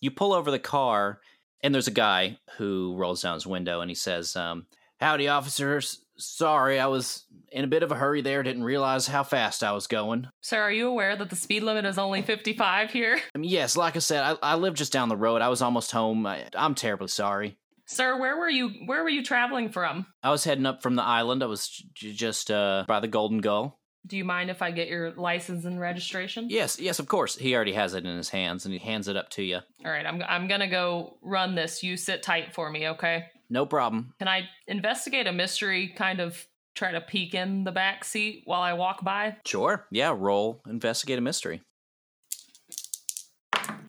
You 0.01 0.11
pull 0.11 0.33
over 0.33 0.51
the 0.51 0.59
car, 0.59 1.21
and 1.61 1.75
there's 1.75 1.89
a 1.89 1.93
guy 1.93 2.39
who 2.57 2.95
rolls 2.97 3.23
down 3.23 3.35
his 3.35 3.47
window 3.47 3.81
and 3.81 3.91
he 3.91 3.95
says, 3.95 4.37
um, 4.37 4.67
Howdy, 5.01 5.29
officers. 5.29 6.05
Sorry, 6.19 6.79
I 6.81 6.87
was 6.87 7.25
in 7.53 7.65
a 7.65 7.69
bit 7.69 7.83
of 7.83 7.93
a 7.93 7.95
hurry 7.95 8.21
there. 8.23 8.43
Didn't 8.43 8.65
realize 8.65 9.07
how 9.07 9.23
fast 9.23 9.63
I 9.65 9.73
was 9.73 9.87
going. 9.87 10.29
sir 10.41 10.61
are 10.61 10.73
you 10.73 10.89
aware 10.89 11.17
that 11.17 11.31
the 11.31 11.37
speed 11.37 11.63
limit 11.63 11.85
is 11.85 11.99
only 11.99 12.23
55 12.23 12.91
here 12.91 13.19
I 13.35 13.39
mean, 13.39 13.51
yes, 13.51 13.77
like 13.77 13.97
I 13.97 14.01
said, 14.01 14.23
I, 14.23 14.53
I 14.53 14.55
live 14.57 14.75
just 14.75 14.93
down 14.93 15.09
the 15.09 15.17
road. 15.17 15.41
I 15.43 15.49
was 15.49 15.63
almost 15.63 15.93
home. 15.93 16.27
I, 16.27 16.47
I'm 16.55 16.75
terribly 16.75 17.09
sorry. 17.09 17.57
sir 17.87 18.19
where 18.19 18.37
were 18.37 18.51
you 18.51 18.69
where 18.87 19.03
were 19.03 19.09
you 19.09 19.23
traveling 19.23 19.71
from 19.71 20.07
I 20.23 20.31
was 20.31 20.45
heading 20.45 20.67
up 20.67 20.83
from 20.83 20.97
the 20.97 21.03
island. 21.05 21.43
I 21.43 21.47
was 21.47 21.69
j- 21.95 22.13
just 22.13 22.51
uh, 22.51 22.85
by 22.87 23.01
the 23.01 23.09
Golden 23.09 23.39
Gull. 23.39 23.79
do 24.07 24.17
you 24.17 24.25
mind 24.25 24.51
if 24.51 24.61
i 24.63 24.71
get 24.71 24.89
your 24.89 25.13
license 25.13 25.65
and 25.65 25.81
registration 25.81 26.49
Yes, 26.51 26.79
yes, 26.81 26.99
of 26.99 27.07
course. 27.09 27.37
He 27.37 27.55
already 27.55 27.73
has 27.75 27.95
it 27.95 28.05
in 28.05 28.17
his 28.17 28.29
hands, 28.31 28.65
and 28.65 28.73
he 28.75 28.79
hands 28.81 29.09
it 29.09 29.17
up 29.17 29.29
to 29.31 29.43
you. 29.43 29.61
all 29.85 29.91
right 29.93 30.05
i'm, 30.07 30.23
I'm 30.29 30.49
gonna 30.49 30.69
go 30.69 31.17
run 31.23 31.55
this 31.55 31.83
you 31.83 31.97
sit 31.97 32.23
tight 32.23 32.55
for 32.55 32.71
me 32.71 32.89
okay 32.89 33.27
No 33.51 33.65
problem. 33.67 34.15
can 34.19 34.29
i 34.29 34.49
investigate 34.67 35.27
a 35.27 35.33
mystery 35.33 35.89
kind 35.97 36.21
of 36.21 36.47
try 36.75 36.93
to 36.93 37.01
peek 37.01 37.35
in 37.35 37.65
the 37.65 37.73
back 37.73 38.05
seat 38.05 38.43
while 38.45 38.61
i 38.63 38.73
walk 38.73 39.03
by 39.05 39.37
Sure. 39.47 39.87
Yeah, 39.91 40.15
roll. 40.17 40.61
Investigate 40.67 41.19
a 41.19 41.23
mystery. 41.23 41.63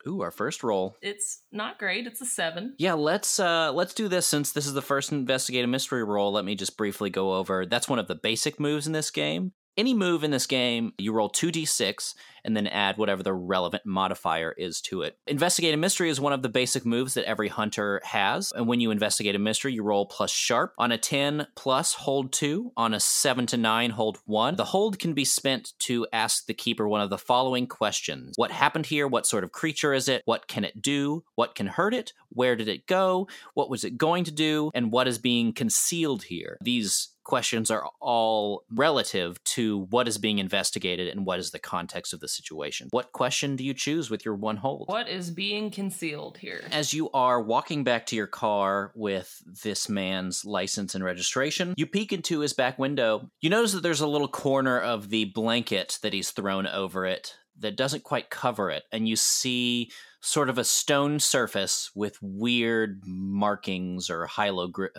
Ooh, 0.07 0.21
our 0.21 0.31
first 0.31 0.63
roll. 0.63 0.95
it's 1.01 1.41
not 1.51 1.77
great 1.77 2.07
it's 2.07 2.21
a 2.21 2.25
seven 2.25 2.73
Yeah, 2.79 2.93
let's 2.93 3.39
uh 3.39 3.71
let's 3.73 3.93
do 3.93 4.07
this 4.07 4.25
since 4.25 4.51
this 4.53 4.65
is 4.65 4.73
the 4.73 4.81
first 4.81 5.11
investigate 5.11 5.63
a 5.65 5.67
mystery 5.67 6.03
roll. 6.03 6.31
Let 6.31 6.45
me 6.45 6.55
just 6.55 6.77
briefly 6.77 7.09
go 7.09 7.33
over. 7.35 7.65
That's 7.65 7.87
one 7.89 7.99
of 7.99 8.07
the 8.07 8.15
basic 8.15 8.59
moves 8.59 8.87
in 8.87 8.93
this 8.93 9.11
game. 9.11 9.51
Any 9.77 9.93
move 9.93 10.23
in 10.23 10.31
this 10.31 10.45
game, 10.45 10.93
you 10.97 11.13
roll 11.13 11.29
2d6 11.29 12.13
and 12.43 12.55
then 12.55 12.67
add 12.67 12.97
whatever 12.97 13.23
the 13.23 13.33
relevant 13.33 13.85
modifier 13.85 14.53
is 14.57 14.81
to 14.81 15.01
it. 15.01 15.17
Investigate 15.27 15.73
a 15.73 15.77
mystery 15.77 16.09
is 16.09 16.19
one 16.19 16.33
of 16.33 16.41
the 16.41 16.49
basic 16.49 16.85
moves 16.85 17.13
that 17.13 17.25
every 17.25 17.47
hunter 17.47 18.01
has. 18.03 18.51
And 18.55 18.67
when 18.67 18.79
you 18.79 18.91
investigate 18.91 19.35
a 19.35 19.39
mystery, 19.39 19.73
you 19.73 19.83
roll 19.83 20.05
plus 20.05 20.31
sharp. 20.31 20.73
On 20.77 20.91
a 20.91 20.97
10 20.97 21.47
plus, 21.55 21.93
hold 21.93 22.31
2. 22.31 22.73
On 22.77 22.93
a 22.93 22.99
7 22.99 23.45
to 23.47 23.57
9, 23.57 23.91
hold 23.91 24.19
1. 24.25 24.55
The 24.55 24.65
hold 24.65 24.99
can 24.99 25.13
be 25.13 25.25
spent 25.25 25.73
to 25.79 26.07
ask 26.11 26.45
the 26.45 26.53
keeper 26.53 26.87
one 26.87 27.01
of 27.01 27.09
the 27.09 27.17
following 27.17 27.67
questions 27.67 28.33
What 28.37 28.51
happened 28.51 28.85
here? 28.85 29.07
What 29.07 29.25
sort 29.25 29.43
of 29.43 29.51
creature 29.51 29.93
is 29.93 30.07
it? 30.07 30.21
What 30.25 30.47
can 30.47 30.63
it 30.63 30.81
do? 30.81 31.23
What 31.35 31.55
can 31.55 31.67
hurt 31.67 31.93
it? 31.93 32.13
Where 32.29 32.55
did 32.55 32.67
it 32.67 32.87
go? 32.87 33.27
What 33.53 33.69
was 33.69 33.83
it 33.83 33.97
going 33.97 34.23
to 34.25 34.31
do? 34.31 34.71
And 34.73 34.91
what 34.91 35.07
is 35.07 35.17
being 35.17 35.53
concealed 35.53 36.23
here? 36.23 36.57
These 36.61 37.09
questions 37.29 37.69
are 37.69 37.87
all 38.01 38.63
relative 38.71 39.41
to 39.43 39.85
what 39.91 40.07
is 40.07 40.17
being 40.17 40.39
investigated 40.39 41.07
and 41.07 41.27
what 41.27 41.37
is 41.37 41.51
the 41.51 41.59
context 41.59 42.11
of 42.11 42.19
the 42.21 42.27
situation. 42.27 42.87
What 42.89 43.11
question 43.11 43.55
do 43.55 43.63
you 43.63 43.75
choose 43.75 44.09
with 44.09 44.25
your 44.25 44.33
one 44.33 44.57
hold? 44.57 44.87
What 44.87 45.07
is 45.07 45.29
being 45.29 45.69
concealed 45.69 46.39
here? 46.39 46.63
As 46.71 46.91
you 46.91 47.11
are 47.11 47.39
walking 47.39 47.83
back 47.83 48.07
to 48.07 48.15
your 48.15 48.25
car 48.25 48.91
with 48.95 49.43
this 49.63 49.87
man's 49.87 50.43
license 50.43 50.95
and 50.95 51.03
registration, 51.03 51.75
you 51.77 51.85
peek 51.85 52.11
into 52.11 52.39
his 52.39 52.53
back 52.53 52.79
window. 52.79 53.29
You 53.41 53.51
notice 53.51 53.73
that 53.73 53.83
there's 53.83 54.01
a 54.01 54.07
little 54.07 54.27
corner 54.27 54.79
of 54.79 55.09
the 55.09 55.25
blanket 55.25 55.99
that 56.01 56.13
he's 56.13 56.31
thrown 56.31 56.65
over 56.65 57.05
it 57.05 57.35
that 57.59 57.77
doesn't 57.77 58.03
quite 58.03 58.31
cover 58.31 58.71
it, 58.71 58.85
and 58.91 59.07
you 59.07 59.15
see 59.15 59.91
sort 60.21 60.49
of 60.49 60.57
a 60.57 60.63
stone 60.63 61.19
surface 61.19 61.91
with 61.95 62.17
weird 62.21 63.01
markings 63.05 64.09
or 64.09 64.25
hieroglyph 64.25 64.91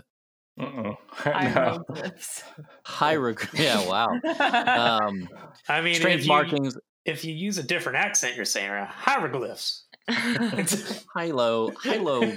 Uh-oh. 0.60 0.96
Hieroglyphs. 1.10 2.42
hieroglyph. 2.84 3.54
Yeah, 3.58 3.86
wow. 3.88 4.08
Um, 4.08 5.28
I 5.68 5.80
mean, 5.80 5.94
strange 5.94 6.20
if 6.20 6.26
you, 6.26 6.28
markings. 6.28 6.78
if 7.04 7.24
you 7.24 7.34
use 7.34 7.58
a 7.58 7.62
different 7.62 7.98
accent, 7.98 8.36
you're 8.36 8.44
saying 8.44 8.70
uh, 8.70 8.86
hieroglyphs. 8.86 9.84
High 10.08 11.30
low, 11.30 11.70
high 11.72 11.96
low. 11.98 12.34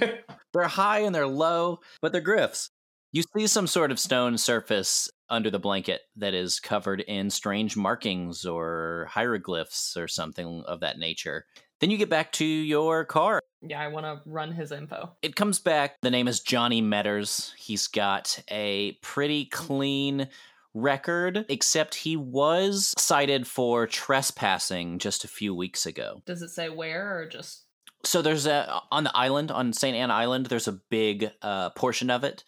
They're 0.52 0.68
high 0.68 1.00
and 1.00 1.14
they're 1.14 1.26
low, 1.26 1.80
but 2.00 2.12
they're 2.12 2.22
glyphs. 2.22 2.70
You 3.12 3.22
see 3.36 3.46
some 3.46 3.66
sort 3.66 3.90
of 3.90 3.98
stone 4.00 4.38
surface 4.38 5.08
under 5.30 5.50
the 5.50 5.58
blanket 5.58 6.02
that 6.16 6.34
is 6.34 6.60
covered 6.60 7.00
in 7.00 7.30
strange 7.30 7.76
markings 7.76 8.44
or 8.44 9.06
hieroglyphs 9.10 9.96
or 9.96 10.08
something 10.08 10.64
of 10.66 10.80
that 10.80 10.98
nature. 10.98 11.46
Then 11.80 11.90
you 11.90 11.96
get 11.98 12.10
back 12.10 12.32
to 12.32 12.44
your 12.44 13.04
car. 13.04 13.40
yeah, 13.60 13.80
I 13.80 13.88
want 13.88 14.06
to 14.06 14.20
run 14.26 14.52
his 14.52 14.72
info. 14.72 15.12
It 15.22 15.36
comes 15.36 15.58
back. 15.58 15.96
The 16.02 16.10
name 16.10 16.28
is 16.28 16.40
Johnny 16.40 16.80
Metters. 16.82 17.52
He's 17.56 17.86
got 17.88 18.40
a 18.50 18.92
pretty 19.02 19.46
clean 19.46 20.28
record, 20.72 21.44
except 21.48 21.94
he 21.94 22.16
was 22.16 22.94
cited 22.98 23.46
for 23.46 23.86
trespassing 23.86 24.98
just 24.98 25.24
a 25.24 25.28
few 25.28 25.54
weeks 25.54 25.86
ago. 25.86 26.22
Does 26.26 26.42
it 26.42 26.48
say 26.50 26.68
where 26.68 27.18
or 27.18 27.28
just 27.28 27.64
So 28.04 28.22
there's 28.22 28.46
a 28.46 28.80
on 28.90 29.04
the 29.04 29.16
island 29.16 29.50
on 29.50 29.72
St. 29.72 29.96
Anne 29.96 30.10
Island. 30.10 30.46
There's 30.46 30.68
a 30.68 30.80
big 30.90 31.30
uh, 31.42 31.70
portion 31.70 32.10
of 32.10 32.24
it 32.24 32.44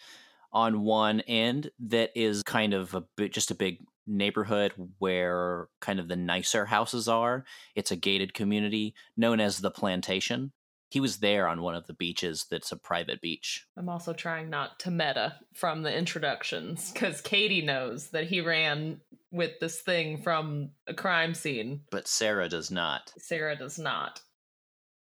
on 0.52 0.82
one 0.82 1.20
end 1.22 1.70
that 1.80 2.10
is 2.14 2.42
kind 2.42 2.72
of 2.74 2.94
a 2.94 3.04
bit 3.16 3.32
just 3.32 3.50
a 3.50 3.54
big 3.54 3.78
neighborhood 4.06 4.72
where 4.98 5.68
kind 5.80 5.98
of 5.98 6.08
the 6.08 6.16
nicer 6.16 6.66
houses 6.66 7.08
are. 7.08 7.44
It's 7.74 7.90
a 7.90 7.96
gated 7.96 8.34
community 8.34 8.94
known 9.16 9.40
as 9.40 9.58
the 9.58 9.70
Plantation. 9.70 10.52
He 10.88 11.00
was 11.00 11.18
there 11.18 11.48
on 11.48 11.62
one 11.62 11.74
of 11.74 11.86
the 11.86 11.94
beaches 11.94 12.46
that's 12.48 12.70
a 12.70 12.76
private 12.76 13.20
beach. 13.20 13.66
I'm 13.76 13.88
also 13.88 14.12
trying 14.12 14.50
not 14.50 14.78
to 14.80 14.90
meta 14.90 15.34
from 15.52 15.82
the 15.82 15.96
introductions 15.96 16.92
because 16.92 17.20
Katie 17.20 17.62
knows 17.62 18.10
that 18.10 18.28
he 18.28 18.40
ran 18.40 19.00
with 19.32 19.58
this 19.60 19.80
thing 19.80 20.22
from 20.22 20.70
a 20.86 20.94
crime 20.94 21.34
scene. 21.34 21.80
But 21.90 22.06
Sarah 22.06 22.48
does 22.48 22.70
not. 22.70 23.12
Sarah 23.18 23.56
does 23.56 23.78
not. 23.78 24.20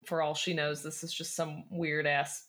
For 0.07 0.23
all 0.23 0.35
she 0.35 0.55
knows, 0.55 0.83
this 0.83 1.05
is 1.05 1.13
just 1.13 1.37
some 1.37 1.65
weird 1.71 2.07
ass 2.07 2.47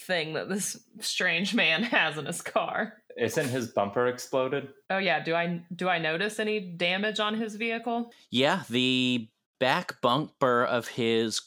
thing 0.00 0.34
that 0.34 0.48
this 0.48 0.76
strange 1.00 1.54
man 1.54 1.82
has 1.84 2.16
in 2.16 2.26
his 2.26 2.42
car. 2.42 2.94
Isn't 3.18 3.48
his 3.48 3.68
bumper 3.68 4.06
exploded? 4.06 4.68
Oh 4.90 4.98
yeah, 4.98 5.22
do 5.22 5.34
I 5.34 5.60
do 5.74 5.88
I 5.88 5.98
notice 5.98 6.38
any 6.38 6.60
damage 6.60 7.18
on 7.18 7.34
his 7.34 7.56
vehicle? 7.56 8.12
Yeah, 8.30 8.62
the 8.70 9.28
back 9.58 10.00
bumper 10.00 10.64
of 10.64 10.86
his 10.88 11.42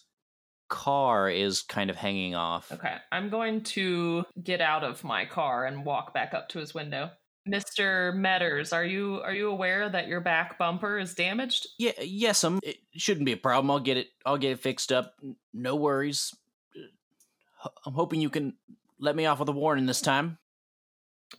car 0.68 1.30
is 1.30 1.62
kind 1.62 1.90
of 1.90 1.96
hanging 1.96 2.36
off. 2.36 2.72
Okay, 2.72 2.96
I'm 3.12 3.30
going 3.30 3.62
to 3.64 4.26
get 4.44 4.60
out 4.62 4.84
of 4.84 5.04
my 5.04 5.26
car 5.26 5.66
and 5.66 5.86
walk 5.86 6.14
back 6.14 6.34
up 6.34 6.50
to 6.50 6.60
his 6.60 6.74
window. 6.74 7.12
Mr. 7.48 8.14
Metters, 8.14 8.74
are 8.74 8.86
you 8.86 9.22
are 9.24 9.34
you 9.34 9.50
aware 9.50 9.90
that 9.90 10.08
your 10.08 10.20
back 10.20 10.58
bumper 10.58 11.00
is 11.00 11.16
damaged? 11.16 11.68
Yeah, 11.80 11.94
yes, 12.02 12.44
um, 12.44 12.60
it 12.64 12.78
shouldn't 12.96 13.26
be 13.26 13.32
a 13.32 13.38
problem. 13.38 13.72
I'll 13.72 13.80
get 13.80 13.98
it. 13.98 14.08
I'll 14.26 14.38
get 14.38 14.52
it 14.52 14.60
fixed 14.60 14.92
up. 14.92 15.16
No 15.54 15.76
worries. 15.76 16.36
I'm 17.86 17.94
hoping 17.94 18.22
you 18.22 18.30
can 18.30 18.56
let 19.00 19.16
me 19.16 19.26
off 19.26 19.40
with 19.40 19.50
a 19.50 19.54
warning 19.54 19.86
this 19.86 20.02
time. 20.02 20.38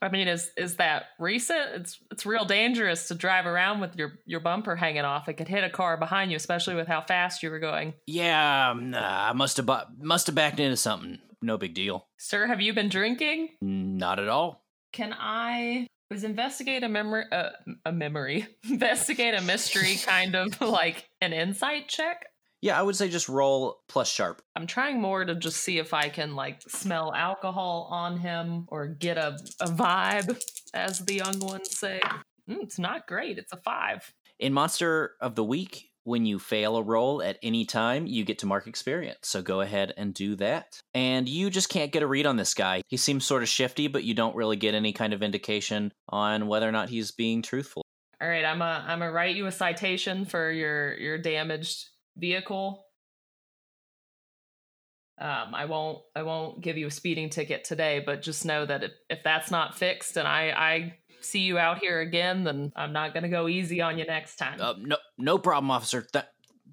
I 0.01 0.09
mean, 0.09 0.29
is 0.29 0.51
is 0.57 0.77
that 0.77 1.05
recent? 1.19 1.69
It's 1.75 1.99
it's 2.11 2.25
real 2.25 2.45
dangerous 2.45 3.09
to 3.09 3.15
drive 3.15 3.47
around 3.47 3.81
with 3.81 3.97
your 3.97 4.15
your 4.25 4.41
bumper 4.41 4.77
hanging 4.77 5.05
off. 5.05 5.29
It 5.29 5.35
could 5.35 5.49
hit 5.49 5.65
a 5.65 5.71
car 5.71 5.97
behind 5.97 6.31
you, 6.31 6.37
especially 6.37 6.75
with 6.75 6.89
how 6.89 7.03
fast 7.03 7.43
you 7.43 7.51
were 7.51 7.59
going. 7.59 7.95
Yeah, 8.07 8.71
um, 8.71 8.91
nah, 8.91 9.31
I 9.31 9.33
must 9.33 9.57
have 9.59 9.69
must 9.99 10.27
have 10.27 10.37
backed 10.37 10.61
into 10.61 10.77
something. 10.77 11.19
No 11.43 11.59
big 11.59 11.75
deal. 11.75 12.07
Sir, 12.19 12.47
have 12.47 12.61
you 12.61 12.73
been 12.73 12.89
drinking? 12.89 13.49
Not 13.61 14.19
at 14.19 14.29
all. 14.29 14.65
Can 14.93 15.15
I 15.19 15.89
was 16.11 16.25
investigate 16.25 16.85
a 16.85 16.89
memory 16.89 17.25
uh, 17.33 17.51
a 17.85 17.93
memory 17.93 18.47
investigate 18.69 19.35
a 19.35 19.41
mystery 19.41 19.97
kind 20.05 20.37
of 20.37 20.61
like 20.61 21.09
an 21.21 21.33
insight 21.33 21.89
check? 21.89 22.27
Yeah, 22.63 22.79
I 22.79 22.83
would 22.83 22.95
say 22.95 23.09
just 23.09 23.29
roll 23.29 23.81
plus 23.89 24.09
sharp. 24.09 24.41
I'm 24.55 24.69
trying 24.69 25.01
more 25.01 25.25
to 25.25 25.35
just 25.35 25.59
see 25.59 25.79
if 25.79 25.93
I 25.93 26.09
can 26.09 26.37
like 26.37 26.63
smell 26.69 27.13
alcohol 27.13 27.89
on 27.91 28.19
him 28.19 28.67
or 28.69 28.87
get 28.87 29.19
a, 29.19 29.37
a 29.61 29.67
vibe, 29.67 30.41
as 30.73 31.01
the 31.01 31.15
young 31.15 31.41
ones 31.41 31.77
say. 31.77 32.01
Mm, 32.49 32.63
it's 32.63 32.79
not 32.79 33.09
great. 33.09 33.37
It's 33.37 33.53
a 33.53 33.57
five. 33.57 34.13
In 34.39 34.53
Monster 34.53 35.13
of 35.21 35.35
the 35.35 35.45
Week, 35.45 35.91
when 36.05 36.25
you 36.25 36.39
fail 36.39 36.77
a 36.77 36.83
roll 36.83 37.23
at 37.23 37.39
any 37.43 37.65
time, 37.65 38.07
you 38.07 38.25
get 38.25 38.39
to 38.41 38.47
mark 38.47 38.67
experience. 38.67 39.19
So 39.23 39.43
go 39.43 39.61
ahead 39.61 39.95
and 39.97 40.15
do 40.15 40.37
that. 40.37 40.81
And 40.95 41.29
you 41.29 41.51
just 41.51 41.69
can't 41.69 41.93
get 41.93 42.03
a 42.03 42.07
read 42.07 42.27
on 42.27 42.37
this 42.37 42.55
guy. 42.55 42.83
He 42.89 42.97
seems 42.97 43.25
sort 43.25 43.43
of 43.43 43.49
shifty, 43.49 43.89
but 43.89 44.05
you 44.05 44.15
don't 44.15 44.37
really 44.37 44.57
get 44.57 44.75
any 44.75 44.93
kind 44.93 45.13
of 45.13 45.23
indication 45.23 45.93
on 46.09 46.47
whether 46.47 46.69
or 46.69 46.73
not 46.73 46.91
he's 46.91 47.11
being 47.11 47.43
truthful. 47.43 47.83
All 48.21 48.29
right, 48.29 48.45
I'm 48.45 48.63
a 48.63 48.85
I'm 48.87 49.01
gonna 49.01 49.11
write 49.11 49.35
you 49.35 49.47
a 49.47 49.53
citation 49.53 50.27
for 50.27 50.51
your 50.51 50.95
your 50.95 51.19
damaged 51.19 51.89
vehicle. 52.17 52.85
Um, 55.21 55.55
I 55.55 55.67
won't 55.67 55.99
I 56.17 56.23
won't 56.23 56.61
give 56.61 56.77
you 56.77 56.87
a 56.87 56.91
speeding 56.91 57.31
ticket 57.31 57.65
today, 57.65 58.03
but 58.05 58.23
just 58.23 58.45
know 58.45 58.67
that 58.67 58.83
if, 58.83 58.93
if 59.09 59.23
that's 59.23 59.51
not 59.51 59.77
fixed 59.77 60.17
and 60.17 60.27
I 60.27 60.51
I 60.51 60.95
see 61.21 61.41
you 61.41 61.59
out 61.59 61.79
here 61.79 62.01
again, 62.01 62.45
then 62.45 62.73
I'm 62.75 62.93
not 62.93 63.15
gonna 63.15 63.29
go 63.29 63.47
easy 63.49 63.81
on 63.81 63.99
you 63.99 64.05
next 64.05 64.37
time. 64.37 64.61
Uh, 64.61 64.75
no, 64.79 64.97
no 65.19 65.39
problem, 65.39 65.71
officer. 65.71 66.03
Th- 66.13 66.25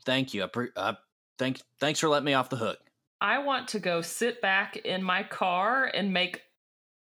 thank 0.05 0.33
you. 0.33 0.43
I 0.43 0.47
pre- 0.47 0.69
uh, 0.75 0.93
thank, 1.37 1.61
thanks 1.79 1.99
for 1.99 2.09
letting 2.09 2.25
me 2.25 2.33
off 2.33 2.49
the 2.49 2.55
hook. 2.55 2.79
I 3.21 3.39
want 3.39 3.69
to 3.69 3.79
go 3.79 4.01
sit 4.01 4.41
back 4.41 4.77
in 4.77 5.03
my 5.03 5.23
car 5.23 5.85
and 5.85 6.13
make 6.13 6.41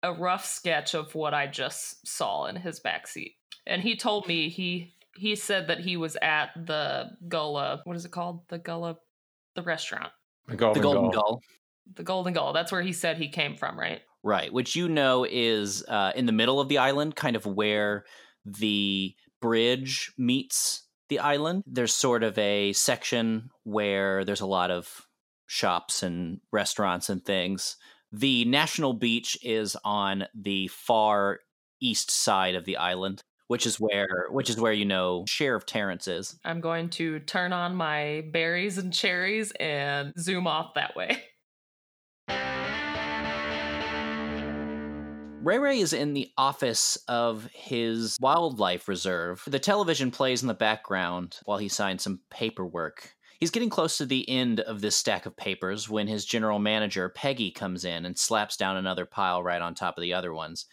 a 0.03 0.13
rough 0.13 0.45
sketch 0.45 0.95
of 0.95 1.13
what 1.13 1.33
I 1.33 1.47
just 1.47 2.07
saw 2.07 2.45
in 2.45 2.55
his 2.55 2.79
backseat. 2.79 3.35
And 3.67 3.81
he 3.81 3.95
told 3.95 4.27
me 4.27 4.49
he 4.49 4.95
he 5.15 5.35
said 5.35 5.67
that 5.67 5.79
he 5.79 5.97
was 5.97 6.17
at 6.21 6.49
the 6.55 7.11
Gullah. 7.27 7.81
What 7.83 7.95
is 7.95 8.05
it 8.05 8.11
called? 8.11 8.47
The 8.49 8.57
Gullah, 8.57 8.97
the 9.55 9.63
restaurant, 9.63 10.11
The 10.47 10.55
Golden, 10.55 10.81
the 10.81 10.83
Golden 10.83 11.11
Gull. 11.11 11.23
Gull. 11.23 11.41
the 11.95 12.03
Golden 12.03 12.33
Gull. 12.33 12.53
That's 12.53 12.71
where 12.71 12.81
he 12.81 12.93
said 12.93 13.17
he 13.17 13.29
came 13.29 13.55
from, 13.57 13.79
right? 13.79 14.01
Right, 14.23 14.53
which 14.53 14.75
you 14.75 14.87
know 14.87 15.25
is 15.29 15.83
uh, 15.87 16.11
in 16.15 16.27
the 16.27 16.31
middle 16.31 16.59
of 16.59 16.69
the 16.69 16.77
island, 16.77 17.15
kind 17.15 17.35
of 17.35 17.45
where 17.45 18.05
the 18.45 19.15
bridge 19.41 20.13
meets 20.17 20.87
the 21.09 21.19
island. 21.19 21.63
There's 21.65 21.93
sort 21.93 22.23
of 22.23 22.37
a 22.37 22.73
section 22.73 23.49
where 23.63 24.23
there's 24.23 24.41
a 24.41 24.45
lot 24.45 24.71
of 24.71 25.07
shops 25.47 26.03
and 26.03 26.39
restaurants 26.51 27.09
and 27.09 27.25
things. 27.25 27.75
The 28.11 28.45
national 28.45 28.93
beach 28.93 29.37
is 29.41 29.75
on 29.83 30.25
the 30.33 30.67
far 30.67 31.39
east 31.81 32.11
side 32.11 32.55
of 32.55 32.65
the 32.65 32.77
island, 32.77 33.23
which 33.51 33.65
is 33.65 33.81
where 33.81 34.27
which 34.29 34.49
is 34.49 34.57
where 34.57 34.71
you 34.71 34.85
know 34.85 35.25
Sheriff 35.27 35.65
Terrence 35.65 36.07
is. 36.07 36.39
I'm 36.45 36.61
going 36.61 36.89
to 36.91 37.19
turn 37.19 37.51
on 37.51 37.75
my 37.75 38.23
berries 38.31 38.77
and 38.77 38.93
cherries 38.93 39.51
and 39.59 40.13
zoom 40.17 40.47
off 40.47 40.75
that 40.75 40.95
way. 40.95 41.21
Ray 45.43 45.57
Ray 45.57 45.79
is 45.79 45.91
in 45.91 46.13
the 46.13 46.29
office 46.37 46.97
of 47.09 47.49
his 47.51 48.15
wildlife 48.21 48.87
reserve. 48.87 49.43
The 49.45 49.59
television 49.59 50.11
plays 50.11 50.41
in 50.43 50.47
the 50.47 50.53
background 50.53 51.39
while 51.43 51.57
he 51.57 51.67
signs 51.67 52.03
some 52.03 52.21
paperwork. 52.29 53.15
He's 53.41 53.51
getting 53.51 53.69
close 53.69 53.97
to 53.97 54.05
the 54.05 54.29
end 54.29 54.61
of 54.61 54.79
this 54.79 54.95
stack 54.95 55.25
of 55.25 55.35
papers 55.35 55.89
when 55.89 56.07
his 56.07 56.23
general 56.23 56.59
manager, 56.59 57.09
Peggy, 57.09 57.51
comes 57.51 57.83
in 57.83 58.05
and 58.05 58.17
slaps 58.17 58.55
down 58.55 58.77
another 58.77 59.05
pile 59.05 59.43
right 59.43 59.61
on 59.61 59.73
top 59.73 59.97
of 59.97 60.03
the 60.03 60.13
other 60.13 60.31
ones. 60.31 60.67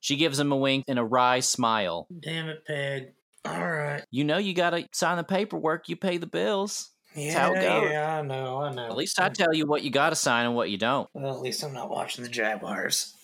She 0.00 0.16
gives 0.16 0.38
him 0.38 0.50
a 0.52 0.56
wink 0.56 0.84
and 0.88 0.98
a 0.98 1.04
wry 1.04 1.40
smile. 1.40 2.08
Damn 2.20 2.48
it, 2.48 2.64
Peg. 2.66 3.12
All 3.44 3.70
right. 3.70 4.02
You 4.10 4.24
know 4.24 4.38
you 4.38 4.54
gotta 4.54 4.86
sign 4.92 5.16
the 5.16 5.24
paperwork, 5.24 5.88
you 5.88 5.96
pay 5.96 6.16
the 6.18 6.26
bills. 6.26 6.90
Yeah, 7.14 7.38
how 7.38 7.52
it 7.52 7.60
goes. 7.60 7.90
yeah, 7.90 8.18
I 8.18 8.22
know, 8.22 8.58
I 8.58 8.72
know. 8.72 8.86
At 8.86 8.96
least 8.96 9.18
I 9.20 9.28
tell 9.30 9.52
you 9.52 9.66
what 9.66 9.82
you 9.82 9.90
gotta 9.90 10.14
sign 10.16 10.46
and 10.46 10.54
what 10.54 10.70
you 10.70 10.78
don't. 10.78 11.08
Well, 11.12 11.34
at 11.34 11.40
least 11.40 11.64
I'm 11.64 11.72
not 11.72 11.90
watching 11.90 12.22
the 12.22 12.30
Jaguars. 12.30 13.16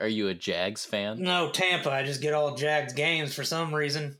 Are 0.00 0.08
you 0.08 0.28
a 0.28 0.34
Jags 0.34 0.84
fan? 0.84 1.22
no, 1.22 1.50
Tampa. 1.50 1.90
I 1.90 2.04
just 2.04 2.22
get 2.22 2.32
all 2.34 2.56
Jags 2.56 2.92
games 2.94 3.34
for 3.34 3.44
some 3.44 3.74
reason. 3.74 4.16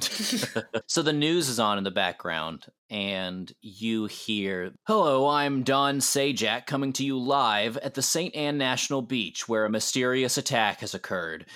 so 0.86 1.02
the 1.02 1.12
news 1.12 1.48
is 1.48 1.60
on 1.60 1.78
in 1.78 1.84
the 1.84 1.90
background, 1.90 2.66
and 2.90 3.52
you 3.60 4.06
hear, 4.06 4.72
Hello, 4.88 5.28
I'm 5.28 5.62
Don 5.62 5.98
Sajak 5.98 6.66
coming 6.66 6.92
to 6.94 7.04
you 7.04 7.16
live 7.16 7.76
at 7.76 7.94
the 7.94 8.02
St. 8.02 8.34
Anne 8.34 8.58
National 8.58 9.02
Beach, 9.02 9.48
where 9.48 9.64
a 9.64 9.70
mysterious 9.70 10.36
attack 10.36 10.80
has 10.80 10.94
occurred. 10.94 11.46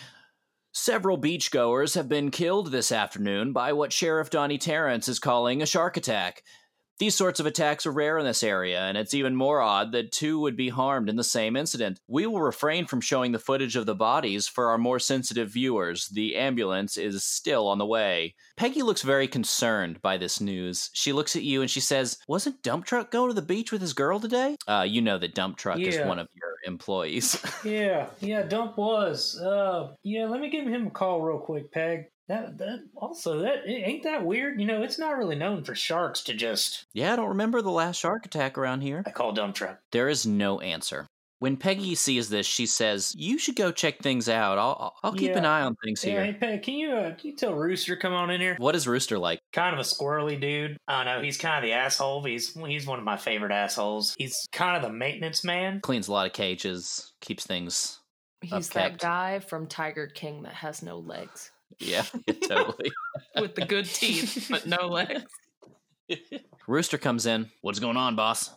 Several 0.72 1.18
beachgoers 1.18 1.96
have 1.96 2.08
been 2.08 2.30
killed 2.30 2.70
this 2.70 2.92
afternoon 2.92 3.52
by 3.52 3.72
what 3.72 3.92
Sheriff 3.92 4.30
Donnie 4.30 4.58
Terrence 4.58 5.08
is 5.08 5.18
calling 5.18 5.60
a 5.60 5.66
shark 5.66 5.96
attack. 5.96 6.44
These 6.98 7.14
sorts 7.14 7.38
of 7.38 7.46
attacks 7.46 7.86
are 7.86 7.92
rare 7.92 8.18
in 8.18 8.24
this 8.24 8.42
area, 8.42 8.80
and 8.80 8.98
it's 8.98 9.14
even 9.14 9.36
more 9.36 9.60
odd 9.60 9.92
that 9.92 10.10
two 10.10 10.40
would 10.40 10.56
be 10.56 10.68
harmed 10.68 11.08
in 11.08 11.14
the 11.14 11.22
same 11.22 11.54
incident. 11.54 12.00
We 12.08 12.26
will 12.26 12.40
refrain 12.40 12.86
from 12.86 13.00
showing 13.00 13.30
the 13.30 13.38
footage 13.38 13.76
of 13.76 13.86
the 13.86 13.94
bodies 13.94 14.48
for 14.48 14.68
our 14.70 14.78
more 14.78 14.98
sensitive 14.98 15.50
viewers. 15.50 16.08
The 16.08 16.34
ambulance 16.34 16.96
is 16.96 17.22
still 17.22 17.68
on 17.68 17.78
the 17.78 17.86
way. 17.86 18.34
Peggy 18.56 18.82
looks 18.82 19.02
very 19.02 19.28
concerned 19.28 20.02
by 20.02 20.16
this 20.16 20.40
news. 20.40 20.90
She 20.92 21.12
looks 21.12 21.36
at 21.36 21.44
you 21.44 21.60
and 21.60 21.70
she 21.70 21.80
says, 21.80 22.18
Wasn't 22.26 22.62
Dump 22.64 22.84
Truck 22.84 23.12
going 23.12 23.30
to 23.30 23.34
the 23.34 23.42
beach 23.42 23.70
with 23.70 23.80
his 23.80 23.92
girl 23.92 24.18
today? 24.18 24.56
Uh, 24.66 24.84
you 24.88 25.00
know 25.00 25.18
that 25.18 25.36
Dump 25.36 25.56
Truck 25.56 25.78
is 25.78 26.00
one 26.00 26.18
of 26.18 26.26
your 26.34 26.54
employees. 26.64 27.40
Yeah, 27.64 28.06
yeah, 28.20 28.42
Dump 28.42 28.76
was. 28.76 29.38
Uh, 29.38 29.92
yeah, 30.02 30.26
let 30.26 30.40
me 30.40 30.48
give 30.48 30.66
him 30.66 30.86
a 30.86 30.90
call 30.90 31.20
real 31.20 31.38
quick, 31.38 31.70
Peg. 31.72 32.06
That 32.28 32.58
that 32.58 32.80
also 32.94 33.40
that 33.40 33.66
ain't 33.66 34.02
that 34.04 34.24
weird. 34.24 34.60
You 34.60 34.66
know, 34.66 34.82
it's 34.82 34.98
not 34.98 35.16
really 35.16 35.36
known 35.36 35.64
for 35.64 35.74
sharks 35.74 36.22
to 36.24 36.34
just. 36.34 36.84
yeah, 36.92 37.12
I 37.12 37.16
don't 37.16 37.28
remember 37.30 37.62
the 37.62 37.70
last 37.70 37.98
shark 37.98 38.26
attack 38.26 38.58
around 38.58 38.82
here. 38.82 39.02
I 39.06 39.10
call 39.10 39.32
dump 39.32 39.54
truck. 39.54 39.78
There 39.92 40.08
is 40.08 40.26
no 40.26 40.60
answer. 40.60 41.06
When 41.40 41.56
Peggy 41.56 41.94
sees 41.94 42.28
this, 42.28 42.46
she 42.46 42.66
says, 42.66 43.14
"You 43.16 43.38
should 43.38 43.54
go 43.54 43.70
check 43.70 44.00
things 44.00 44.28
out. 44.28 44.58
I'll 44.58 44.76
I'll- 44.80 44.94
I'll 45.04 45.12
keep 45.14 45.36
an 45.36 45.44
eye 45.46 45.62
on 45.62 45.76
things 45.84 46.04
Yeah, 46.04 46.10
here." 46.10 46.24
hey 46.24 46.32
Peg, 46.34 46.62
can 46.64 46.74
you 46.74 46.90
uh, 46.90 47.14
can 47.14 47.30
you 47.30 47.36
tell 47.36 47.54
Rooster 47.54 47.94
come 47.96 48.12
on 48.12 48.28
in 48.30 48.40
here? 48.40 48.56
What 48.58 48.74
is 48.74 48.88
Rooster 48.88 49.18
like? 49.18 49.38
Kind 49.52 49.72
of 49.72 49.78
a 49.78 49.84
squirrely 49.84 50.38
dude. 50.38 50.76
I 50.88 51.04
don't 51.04 51.14
know. 51.14 51.22
He's 51.24 51.38
kind 51.38 51.56
of 51.56 51.62
the 51.68 51.74
asshole. 51.74 52.24
He's 52.24 52.52
he's 52.54 52.86
one 52.86 52.98
of 52.98 53.04
my 53.04 53.16
favorite 53.16 53.52
assholes. 53.52 54.16
He's 54.18 54.36
kind 54.52 54.76
of 54.76 54.82
the 54.82 54.92
maintenance 54.94 55.44
man. 55.44 55.80
Cleans 55.80 56.08
a 56.08 56.12
lot 56.12 56.26
of 56.26 56.32
cages, 56.32 57.12
keeps 57.20 57.46
things. 57.46 58.00
He's 58.42 58.68
Upkept. 58.68 58.72
that 58.74 58.98
guy 58.98 59.38
from 59.38 59.66
Tiger 59.68 60.08
King 60.08 60.42
that 60.42 60.54
has 60.54 60.82
no 60.82 60.98
legs 60.98 61.52
Yeah, 61.78 62.02
totally. 62.48 62.90
with 63.40 63.54
the 63.54 63.64
good 63.66 63.84
teeth 63.86 64.48
but 64.50 64.66
no 64.66 64.86
legs. 64.88 65.24
Rooster 66.66 66.98
comes 66.98 67.26
in. 67.26 67.50
What's 67.60 67.78
going 67.78 67.96
on, 67.96 68.16
boss? 68.16 68.50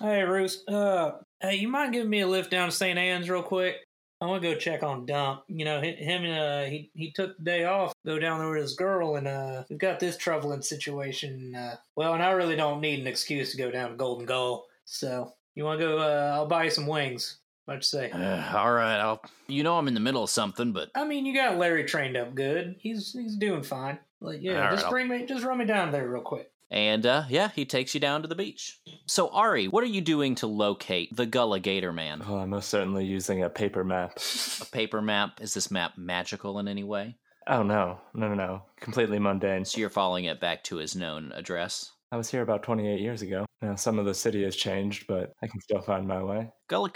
Hey, 0.00 0.22
Roos. 0.22 0.62
Uh, 0.68 1.12
hey, 1.40 1.56
you 1.56 1.68
mind 1.68 1.92
giving 1.92 2.10
me 2.10 2.20
a 2.20 2.26
lift 2.26 2.50
down 2.50 2.68
to 2.68 2.74
St. 2.74 2.98
Anne's 2.98 3.28
real 3.30 3.42
quick? 3.42 3.76
I 4.20 4.26
want 4.26 4.42
to 4.42 4.48
go 4.48 4.58
check 4.58 4.82
on 4.82 5.04
Dump. 5.04 5.42
You 5.48 5.64
know, 5.64 5.78
hi- 5.80 5.90
him. 5.98 6.24
Uh, 6.24 6.64
he 6.70 6.90
he 6.94 7.12
took 7.12 7.36
the 7.36 7.44
day 7.44 7.64
off, 7.64 7.92
go 8.06 8.18
down 8.18 8.38
there 8.38 8.48
with 8.50 8.62
his 8.62 8.74
girl, 8.74 9.16
and 9.16 9.28
uh, 9.28 9.64
we've 9.68 9.78
got 9.78 10.00
this 10.00 10.16
troubling 10.16 10.62
situation. 10.62 11.54
Uh, 11.54 11.76
well, 11.96 12.14
and 12.14 12.22
I 12.22 12.30
really 12.30 12.56
don't 12.56 12.80
need 12.80 13.00
an 13.00 13.06
excuse 13.06 13.50
to 13.52 13.58
go 13.58 13.70
down 13.70 13.90
to 13.90 13.96
Golden 13.96 14.24
Gull. 14.24 14.64
So, 14.86 15.32
you 15.54 15.64
want 15.64 15.80
to 15.80 15.86
go? 15.86 15.98
Uh, 15.98 16.32
I'll 16.34 16.46
buy 16.46 16.64
you 16.64 16.70
some 16.70 16.86
wings. 16.86 17.38
What'd 17.66 17.82
you 17.82 17.86
say? 17.86 18.10
Uh, 18.10 18.56
all 18.58 18.72
right, 18.72 18.98
I'll. 18.98 19.20
You 19.48 19.62
know 19.62 19.76
I'm 19.78 19.88
in 19.88 19.94
the 19.94 20.00
middle 20.00 20.22
of 20.24 20.30
something, 20.30 20.72
but 20.72 20.90
I 20.94 21.04
mean, 21.04 21.26
you 21.26 21.34
got 21.34 21.58
Larry 21.58 21.84
trained 21.84 22.16
up 22.16 22.34
good. 22.34 22.76
He's 22.78 23.12
he's 23.12 23.36
doing 23.36 23.62
fine. 23.62 23.98
Like, 24.20 24.38
yeah, 24.40 24.54
All 24.54 24.60
right, 24.62 24.70
just 24.70 24.84
I'll- 24.86 24.90
bring 24.90 25.08
me, 25.08 25.26
just 25.26 25.44
run 25.44 25.58
me 25.58 25.64
down 25.66 25.90
there 25.92 26.08
real 26.08 26.22
quick. 26.22 26.50
and 26.70 27.04
uh, 27.04 27.24
yeah, 27.28 27.50
he 27.54 27.64
takes 27.66 27.92
you 27.94 28.00
down 28.00 28.22
to 28.22 28.28
the 28.28 28.34
beach. 28.34 28.78
So 29.06 29.28
Ari, 29.28 29.68
what 29.68 29.84
are 29.84 29.88
you 29.88 30.00
doing 30.00 30.34
to 30.36 30.46
locate 30.46 31.14
the 31.14 31.26
Gullah 31.26 31.60
Gator 31.60 31.92
Man? 31.92 32.20
Well, 32.26 32.38
I'm 32.38 32.50
most 32.50 32.68
certainly 32.70 33.04
using 33.04 33.42
a 33.42 33.50
paper 33.50 33.84
map. 33.84 34.18
A 34.60 34.64
paper 34.66 35.02
map? 35.02 35.40
Is 35.42 35.52
this 35.54 35.70
map 35.70 35.92
magical 35.98 36.58
in 36.58 36.66
any 36.68 36.82
way? 36.84 37.18
Oh 37.48 37.62
no, 37.62 37.98
no, 38.14 38.28
no, 38.28 38.34
no, 38.34 38.62
completely 38.80 39.18
mundane. 39.20 39.64
So 39.64 39.78
you're 39.78 39.90
following 39.90 40.24
it 40.24 40.40
back 40.40 40.64
to 40.64 40.76
his 40.76 40.96
known 40.96 41.30
address. 41.34 41.92
I 42.12 42.16
was 42.16 42.30
here 42.30 42.42
about 42.42 42.62
28 42.62 43.00
years 43.00 43.22
ago. 43.22 43.44
Now 43.62 43.74
some 43.74 43.98
of 43.98 44.04
the 44.04 44.14
city 44.14 44.44
has 44.44 44.54
changed, 44.54 45.06
but 45.08 45.32
I 45.42 45.46
can 45.48 45.60
still 45.60 45.80
find 45.80 46.06
my 46.06 46.22
way. 46.22 46.50
Gullah 46.68 46.90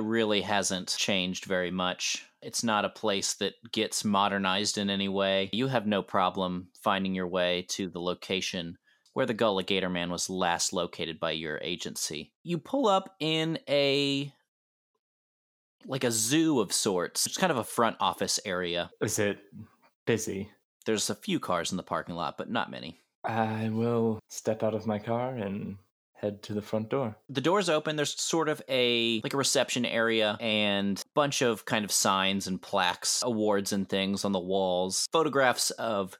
really 0.00 0.40
hasn't 0.40 0.96
changed 0.96 1.44
very 1.44 1.70
much. 1.70 2.24
It's 2.40 2.64
not 2.64 2.84
a 2.84 2.90
place 2.90 3.34
that 3.34 3.54
gets 3.72 4.04
modernized 4.04 4.78
in 4.78 4.88
any 4.88 5.08
way. 5.08 5.50
You 5.52 5.66
have 5.66 5.86
no 5.86 6.02
problem 6.02 6.68
finding 6.82 7.14
your 7.14 7.26
way 7.26 7.66
to 7.70 7.88
the 7.88 8.00
location 8.00 8.78
where 9.12 9.26
the 9.26 9.34
Gullah 9.34 9.62
Gator 9.62 9.90
Man 9.90 10.10
was 10.10 10.30
last 10.30 10.72
located 10.72 11.18
by 11.18 11.32
your 11.32 11.58
agency. 11.62 12.32
You 12.42 12.58
pull 12.58 12.86
up 12.86 13.14
in 13.18 13.58
a 13.68 14.32
like 15.86 16.04
a 16.04 16.10
zoo 16.10 16.60
of 16.60 16.72
sorts. 16.72 17.26
It's 17.26 17.36
kind 17.36 17.50
of 17.52 17.58
a 17.58 17.64
front 17.64 17.96
office 18.00 18.40
area. 18.44 18.90
Is 19.00 19.18
it 19.18 19.38
busy? 20.06 20.50
There's 20.84 21.10
a 21.10 21.14
few 21.14 21.40
cars 21.40 21.70
in 21.70 21.76
the 21.76 21.82
parking 21.82 22.14
lot, 22.14 22.38
but 22.38 22.50
not 22.50 22.70
many. 22.70 23.00
I 23.26 23.70
will 23.70 24.20
step 24.28 24.62
out 24.62 24.74
of 24.74 24.86
my 24.86 24.98
car 24.98 25.30
and 25.34 25.76
head 26.14 26.42
to 26.44 26.54
the 26.54 26.62
front 26.62 26.88
door. 26.88 27.14
the 27.28 27.42
doors 27.42 27.68
open 27.68 27.96
there's 27.96 28.18
sort 28.18 28.48
of 28.48 28.62
a 28.70 29.20
like 29.22 29.34
a 29.34 29.36
reception 29.36 29.84
area 29.84 30.38
and 30.40 30.98
a 30.98 31.02
bunch 31.14 31.42
of 31.42 31.66
kind 31.66 31.84
of 31.84 31.92
signs 31.92 32.46
and 32.46 32.60
plaques 32.62 33.22
awards 33.22 33.70
and 33.72 33.86
things 33.88 34.24
on 34.24 34.32
the 34.32 34.38
walls 34.40 35.06
photographs 35.12 35.70
of 35.72 36.16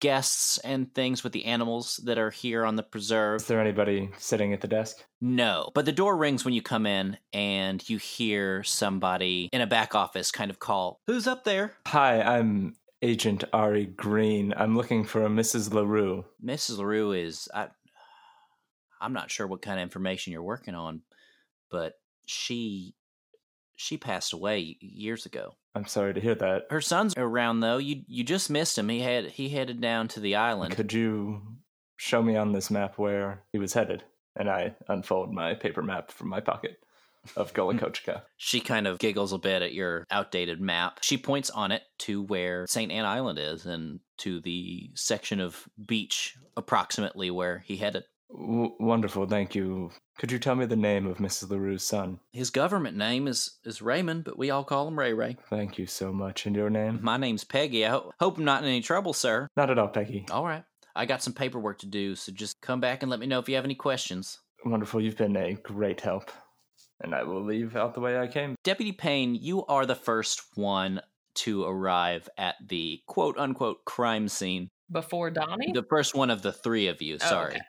guests 0.00 0.58
and 0.58 0.94
things 0.94 1.24
with 1.24 1.32
the 1.32 1.46
animals 1.46 1.98
that 2.04 2.18
are 2.18 2.30
here 2.30 2.64
on 2.64 2.76
the 2.76 2.82
preserve. 2.84 3.40
Is 3.40 3.48
there 3.48 3.60
anybody 3.60 4.10
sitting 4.18 4.52
at 4.52 4.60
the 4.60 4.68
desk? 4.68 5.04
no 5.20 5.70
but 5.74 5.86
the 5.86 5.92
door 5.92 6.16
rings 6.16 6.44
when 6.44 6.54
you 6.54 6.62
come 6.62 6.84
in 6.86 7.16
and 7.32 7.88
you 7.88 7.96
hear 7.96 8.62
somebody 8.62 9.48
in 9.52 9.60
a 9.62 9.66
back 9.66 9.94
office 9.94 10.30
kind 10.30 10.50
of 10.50 10.58
call 10.58 11.00
who's 11.06 11.26
up 11.26 11.44
there 11.44 11.72
Hi, 11.86 12.20
I'm 12.20 12.76
Agent 13.02 13.44
Ari 13.52 13.86
Green. 13.86 14.52
I'm 14.56 14.76
looking 14.76 15.04
for 15.04 15.24
a 15.24 15.28
Mrs. 15.28 15.72
LaRue. 15.72 16.24
mrs 16.44 16.78
larue 16.78 17.12
is 17.12 17.48
I, 17.54 17.68
i'm 19.00 19.12
not 19.12 19.30
sure 19.30 19.46
what 19.46 19.62
kind 19.62 19.78
of 19.78 19.82
information 19.82 20.32
you're 20.32 20.42
working 20.42 20.74
on 20.74 21.02
but 21.70 21.94
she 22.26 22.94
she 23.76 23.96
passed 23.96 24.32
away 24.32 24.76
years 24.80 25.26
ago 25.26 25.54
I'm 25.74 25.86
sorry 25.86 26.12
to 26.12 26.20
hear 26.20 26.34
that. 26.34 26.66
Her 26.70 26.80
son's 26.80 27.14
around 27.16 27.60
though. 27.60 27.78
You 27.78 28.02
you 28.08 28.24
just 28.24 28.50
missed 28.50 28.76
him. 28.76 28.88
He 28.88 28.98
had 28.98 29.26
he 29.26 29.48
headed 29.50 29.80
down 29.80 30.08
to 30.08 30.18
the 30.18 30.34
island. 30.34 30.74
Could 30.74 30.92
you 30.92 31.40
show 31.96 32.20
me 32.20 32.34
on 32.34 32.50
this 32.50 32.68
map 32.68 32.98
where 32.98 33.44
he 33.52 33.58
was 33.58 33.74
headed? 33.74 34.02
And 34.34 34.50
I 34.50 34.74
unfold 34.88 35.32
my 35.32 35.54
paper 35.54 35.82
map 35.82 36.10
from 36.10 36.30
my 36.30 36.40
pocket 36.40 36.78
of 37.36 37.52
Gullah 37.54 37.74
Kochika. 37.74 38.22
She 38.36 38.60
kind 38.60 38.86
of 38.86 38.98
giggles 38.98 39.32
a 39.32 39.38
bit 39.38 39.62
at 39.62 39.74
your 39.74 40.04
outdated 40.10 40.60
map. 40.60 40.98
She 41.02 41.16
points 41.18 41.50
on 41.50 41.72
it 41.72 41.82
to 42.00 42.22
where 42.22 42.66
St. 42.66 42.90
Anne 42.92 43.04
Island 43.04 43.38
is 43.38 43.66
and 43.66 44.00
to 44.18 44.40
the 44.40 44.90
section 44.94 45.40
of 45.40 45.68
beach 45.86 46.36
approximately 46.56 47.30
where 47.30 47.58
he 47.66 47.76
headed. 47.76 48.04
W- 48.30 48.74
wonderful, 48.78 49.26
thank 49.26 49.54
you. 49.54 49.90
Could 50.18 50.32
you 50.32 50.38
tell 50.38 50.54
me 50.54 50.66
the 50.66 50.76
name 50.76 51.06
of 51.06 51.18
Mrs. 51.18 51.48
LaRue's 51.48 51.82
son? 51.84 52.18
His 52.32 52.50
government 52.50 52.96
name 52.96 53.26
is 53.28 53.58
is 53.64 53.80
Raymond, 53.80 54.24
but 54.24 54.36
we 54.38 54.50
all 54.50 54.64
call 54.64 54.86
him 54.88 54.98
Ray 54.98 55.14
Ray. 55.14 55.36
Thank 55.48 55.78
you 55.78 55.86
so 55.86 56.12
much. 56.12 56.44
And 56.44 56.54
your 56.56 56.68
name? 56.68 56.98
My 57.02 57.16
name's 57.16 57.44
Peggy. 57.44 57.86
I 57.86 57.90
ho- 57.90 58.12
hope 58.20 58.36
I'm 58.36 58.44
not 58.44 58.62
in 58.62 58.68
any 58.68 58.82
trouble, 58.82 59.12
sir. 59.12 59.48
Not 59.56 59.70
at 59.70 59.78
all, 59.78 59.88
Peggy. 59.88 60.26
All 60.30 60.44
right. 60.44 60.64
I 60.96 61.06
got 61.06 61.22
some 61.22 61.32
paperwork 61.32 61.78
to 61.78 61.86
do, 61.86 62.16
so 62.16 62.32
just 62.32 62.60
come 62.60 62.80
back 62.80 63.02
and 63.02 63.10
let 63.10 63.20
me 63.20 63.26
know 63.26 63.38
if 63.38 63.48
you 63.48 63.54
have 63.54 63.64
any 63.64 63.76
questions. 63.76 64.40
Wonderful, 64.64 65.00
you've 65.00 65.16
been 65.16 65.36
a 65.36 65.54
great 65.54 66.00
help. 66.00 66.30
And 67.00 67.14
I 67.14 67.22
will 67.22 67.42
leave 67.44 67.76
out 67.76 67.94
the 67.94 68.00
way 68.00 68.18
I 68.18 68.26
came. 68.26 68.54
Deputy 68.64 68.92
Payne, 68.92 69.34
you 69.36 69.64
are 69.66 69.86
the 69.86 69.94
first 69.94 70.42
one 70.56 71.00
to 71.36 71.64
arrive 71.64 72.28
at 72.36 72.56
the 72.66 73.00
quote 73.06 73.38
unquote 73.38 73.84
crime 73.84 74.28
scene. 74.28 74.68
Before 74.90 75.30
Donnie? 75.30 75.72
The 75.72 75.84
first 75.88 76.14
one 76.14 76.30
of 76.30 76.42
the 76.42 76.52
three 76.52 76.88
of 76.88 77.00
you, 77.00 77.16
Oh, 77.22 77.28
sorry. 77.28 77.52
okay. 77.54 77.60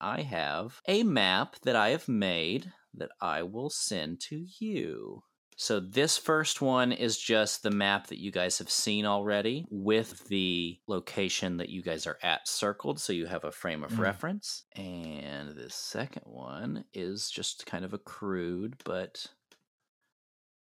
I 0.00 0.22
have 0.22 0.80
a 0.86 1.02
map 1.02 1.56
that 1.64 1.74
I 1.76 1.90
have 1.90 2.08
made 2.08 2.70
that 2.94 3.10
I 3.20 3.42
will 3.42 3.70
send 3.70 4.20
to 4.28 4.46
you. 4.58 5.22
So, 5.62 5.78
this 5.78 6.16
first 6.16 6.62
one 6.62 6.90
is 6.90 7.18
just 7.18 7.62
the 7.62 7.70
map 7.70 8.06
that 8.06 8.18
you 8.18 8.32
guys 8.32 8.56
have 8.60 8.70
seen 8.70 9.04
already 9.04 9.66
with 9.68 10.26
the 10.28 10.78
location 10.86 11.58
that 11.58 11.68
you 11.68 11.82
guys 11.82 12.06
are 12.06 12.16
at 12.22 12.48
circled. 12.48 12.98
So, 12.98 13.12
you 13.12 13.26
have 13.26 13.44
a 13.44 13.52
frame 13.52 13.84
of 13.84 13.90
Mm. 13.92 13.98
reference. 13.98 14.64
And 14.74 15.54
the 15.54 15.68
second 15.68 16.22
one 16.24 16.86
is 16.94 17.30
just 17.30 17.66
kind 17.66 17.84
of 17.84 17.92
a 17.92 17.98
crude 17.98 18.80
but 18.84 19.26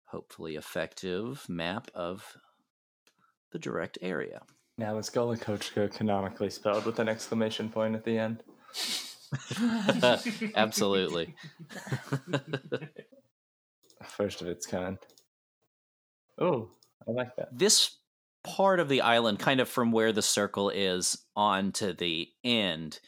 hopefully 0.07 0.57
effective 0.57 1.47
map 1.47 1.91
of 1.95 2.39
the 3.51 3.59
direct 3.59 3.99
area. 4.01 4.41
Now 4.79 4.97
is 4.97 5.11
Gullah 5.11 5.37
Kochika 5.37 5.93
canonically 5.95 6.49
spelled 6.49 6.87
with 6.87 7.01
an 7.01 7.09
exclamation 7.11 7.69
point 7.69 7.97
at 7.97 8.05
the 8.05 8.17
end? 8.17 8.43
Absolutely. 10.55 11.37
First 14.05 14.43
of 14.43 14.49
its 14.49 14.67
kind. 14.67 14.99
Oh, 16.39 16.71
I 17.09 17.13
like 17.13 17.35
that. 17.37 17.57
this 17.57 17.97
part 18.45 18.79
of 18.79 18.89
the 18.89 19.01
island, 19.01 19.39
kind 19.39 19.61
of 19.61 19.69
from 19.69 19.91
where 19.91 20.13
the 20.13 20.23
circle 20.23 20.71
is 20.71 21.19
on 21.35 21.73
to 21.73 21.93
the 21.93 22.29
end. 22.45 23.01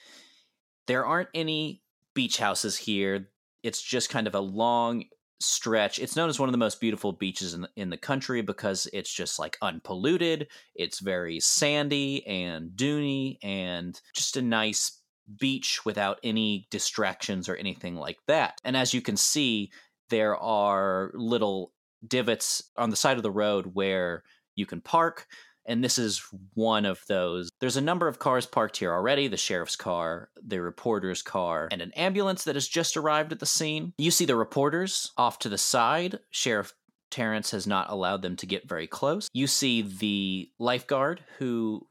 There 0.86 1.06
aren't 1.06 1.28
any 1.34 1.82
beach 2.14 2.38
houses 2.38 2.76
here. 2.76 3.28
It's 3.62 3.82
just 3.82 4.10
kind 4.10 4.26
of 4.26 4.34
a 4.34 4.40
long 4.40 5.04
stretch. 5.40 5.98
It's 5.98 6.16
known 6.16 6.28
as 6.28 6.40
one 6.40 6.48
of 6.48 6.52
the 6.52 6.58
most 6.58 6.80
beautiful 6.80 7.12
beaches 7.12 7.54
in 7.54 7.62
the, 7.62 7.68
in 7.76 7.90
the 7.90 7.96
country 7.96 8.42
because 8.42 8.88
it's 8.92 9.12
just 9.12 9.38
like 9.38 9.56
unpolluted. 9.62 10.48
It's 10.74 10.98
very 10.98 11.38
sandy 11.38 12.26
and 12.26 12.70
duny 12.70 13.38
and 13.42 14.00
just 14.14 14.36
a 14.36 14.42
nice 14.42 15.00
beach 15.38 15.84
without 15.84 16.18
any 16.24 16.66
distractions 16.70 17.48
or 17.48 17.54
anything 17.56 17.94
like 17.94 18.18
that. 18.26 18.60
And 18.64 18.76
as 18.76 18.94
you 18.94 19.00
can 19.00 19.16
see, 19.16 19.70
there 20.10 20.36
are 20.36 21.10
little 21.14 21.72
divots 22.06 22.62
on 22.76 22.90
the 22.90 22.96
side 22.96 23.16
of 23.16 23.22
the 23.22 23.30
road 23.30 23.74
where 23.74 24.22
you 24.54 24.66
can 24.66 24.80
park. 24.80 25.26
And 25.66 25.84
this 25.84 25.98
is 25.98 26.22
one 26.54 26.86
of 26.86 27.02
those. 27.08 27.50
There's 27.60 27.76
a 27.76 27.82
number 27.82 28.08
of 28.08 28.18
cars 28.18 28.46
parked 28.46 28.78
here 28.78 28.90
already 28.90 29.28
the 29.28 29.36
sheriff's 29.36 29.76
car, 29.76 30.30
the 30.42 30.62
reporter's 30.62 31.20
car, 31.20 31.68
and 31.70 31.82
an 31.82 31.92
ambulance 31.92 32.44
that 32.44 32.56
has 32.56 32.66
just 32.66 32.96
arrived 32.96 33.32
at 33.32 33.38
the 33.38 33.46
scene. 33.46 33.92
You 33.98 34.10
see 34.10 34.24
the 34.24 34.34
reporters 34.34 35.12
off 35.18 35.38
to 35.40 35.50
the 35.50 35.58
side. 35.58 36.20
Sheriff 36.30 36.72
Terrence 37.10 37.50
has 37.50 37.66
not 37.66 37.90
allowed 37.90 38.22
them 38.22 38.36
to 38.36 38.46
get 38.46 38.68
very 38.68 38.86
close. 38.86 39.28
You 39.34 39.46
see 39.46 39.82
the 39.82 40.50
lifeguard 40.58 41.22
who 41.38 41.86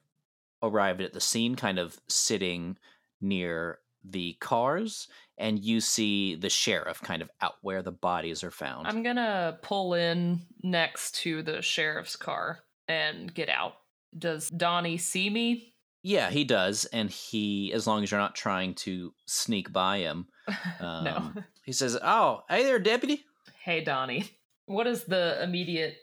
arrived 0.63 1.01
at 1.01 1.13
the 1.13 1.21
scene, 1.21 1.55
kind 1.55 1.77
of 1.77 1.99
sitting 2.07 2.77
near 3.21 3.79
the 4.11 4.33
cars, 4.39 5.07
and 5.37 5.59
you 5.63 5.81
see 5.81 6.35
the 6.35 6.49
sheriff 6.49 7.01
kind 7.01 7.21
of 7.21 7.29
out 7.41 7.55
where 7.61 7.81
the 7.81 7.91
bodies 7.91 8.43
are 8.43 8.51
found. 8.51 8.87
I'm 8.87 9.03
gonna 9.03 9.59
pull 9.61 9.93
in 9.93 10.41
next 10.63 11.15
to 11.17 11.43
the 11.43 11.61
sheriff's 11.61 12.15
car 12.15 12.59
and 12.87 13.33
get 13.33 13.49
out. 13.49 13.73
Does 14.17 14.49
Donnie 14.49 14.97
see 14.97 15.29
me? 15.29 15.73
Yeah, 16.03 16.29
he 16.29 16.43
does, 16.43 16.85
and 16.85 17.09
he, 17.09 17.73
as 17.73 17.85
long 17.85 18.03
as 18.03 18.11
you're 18.11 18.19
not 18.19 18.35
trying 18.35 18.75
to 18.75 19.13
sneak 19.25 19.73
by 19.73 19.99
him, 19.99 20.27
um, 20.79 21.03
no. 21.03 21.33
he 21.63 21.73
says, 21.73 21.97
"Oh, 22.01 22.43
hey 22.49 22.63
there, 22.63 22.79
deputy." 22.79 23.25
Hey, 23.61 23.83
Donnie. 23.83 24.31
What 24.65 24.85
does 24.85 25.03
the 25.03 25.41
immediate 25.43 25.97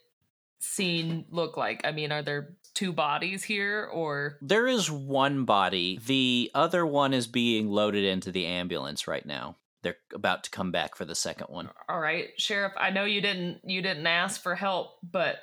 scene 0.58 1.24
look 1.30 1.56
like? 1.56 1.80
I 1.84 1.92
mean, 1.92 2.12
are 2.12 2.22
there 2.22 2.56
two 2.74 2.92
bodies 2.92 3.44
here, 3.44 3.88
or 3.92 4.38
There 4.42 4.66
is 4.66 4.90
one 4.90 5.44
body. 5.44 5.98
The 6.06 6.50
other 6.54 6.84
one 6.84 7.14
is 7.14 7.26
being 7.26 7.68
loaded 7.70 8.04
into 8.04 8.30
the 8.32 8.46
ambulance 8.46 9.06
right 9.06 9.24
now. 9.24 9.56
They're 9.82 9.96
about 10.14 10.44
to 10.44 10.50
come 10.50 10.72
back 10.72 10.96
for 10.96 11.04
the 11.04 11.14
second 11.14 11.48
one. 11.48 11.68
all 11.88 12.00
right, 12.00 12.28
sheriff? 12.38 12.72
I 12.76 12.90
know 12.90 13.04
you 13.04 13.20
didn't 13.20 13.60
you 13.64 13.82
didn't 13.82 14.06
ask 14.06 14.42
for 14.42 14.54
help, 14.54 14.96
but 15.02 15.36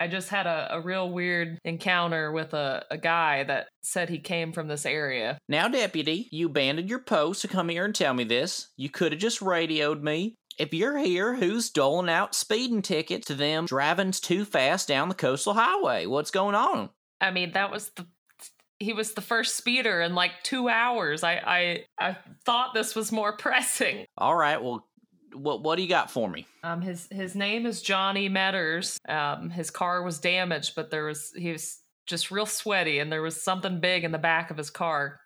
I 0.00 0.08
just 0.08 0.30
had 0.30 0.46
a, 0.46 0.76
a 0.76 0.80
real 0.80 1.10
weird 1.10 1.58
encounter 1.62 2.32
with 2.32 2.54
a, 2.54 2.86
a 2.90 2.96
guy 2.96 3.44
that 3.44 3.68
said 3.82 4.08
he 4.08 4.18
came 4.18 4.52
from 4.52 4.66
this 4.66 4.86
area. 4.86 5.36
Now, 5.46 5.68
deputy, 5.68 6.26
you 6.32 6.46
abandoned 6.46 6.88
your 6.88 7.00
post 7.00 7.42
to 7.42 7.48
come 7.48 7.68
here 7.68 7.84
and 7.84 7.94
tell 7.94 8.14
me 8.14 8.24
this. 8.24 8.68
You 8.78 8.88
could 8.88 9.12
have 9.12 9.20
just 9.20 9.42
radioed 9.42 10.02
me. 10.02 10.36
If 10.60 10.74
you're 10.74 10.98
here, 10.98 11.34
who's 11.34 11.70
doling 11.70 12.10
out 12.10 12.34
speeding 12.34 12.82
tickets 12.82 13.28
to 13.28 13.34
them 13.34 13.64
driving 13.64 14.12
too 14.12 14.44
fast 14.44 14.88
down 14.88 15.08
the 15.08 15.14
coastal 15.14 15.54
highway? 15.54 16.04
What's 16.04 16.30
going 16.30 16.54
on? 16.54 16.90
I 17.18 17.30
mean, 17.30 17.52
that 17.52 17.70
was 17.70 17.88
the 17.96 18.06
he 18.78 18.92
was 18.92 19.14
the 19.14 19.22
first 19.22 19.56
speeder 19.56 20.02
in 20.02 20.14
like 20.14 20.32
two 20.42 20.68
hours. 20.68 21.24
I 21.24 21.36
I 21.36 21.84
I 21.98 22.18
thought 22.44 22.74
this 22.74 22.94
was 22.94 23.10
more 23.10 23.36
pressing. 23.38 24.04
All 24.18 24.36
right, 24.36 24.62
well, 24.62 24.86
what 25.32 25.62
what 25.62 25.76
do 25.76 25.82
you 25.82 25.88
got 25.88 26.10
for 26.10 26.28
me? 26.28 26.46
Um, 26.62 26.82
his 26.82 27.08
his 27.10 27.34
name 27.34 27.64
is 27.64 27.80
Johnny 27.80 28.28
Metters. 28.28 28.98
Um, 29.08 29.48
his 29.48 29.70
car 29.70 30.02
was 30.02 30.18
damaged, 30.18 30.74
but 30.76 30.90
there 30.90 31.06
was 31.06 31.32
he 31.34 31.52
was 31.52 31.80
just 32.04 32.30
real 32.30 32.44
sweaty, 32.44 32.98
and 32.98 33.10
there 33.10 33.22
was 33.22 33.42
something 33.42 33.80
big 33.80 34.04
in 34.04 34.12
the 34.12 34.18
back 34.18 34.50
of 34.50 34.58
his 34.58 34.68
car, 34.68 35.20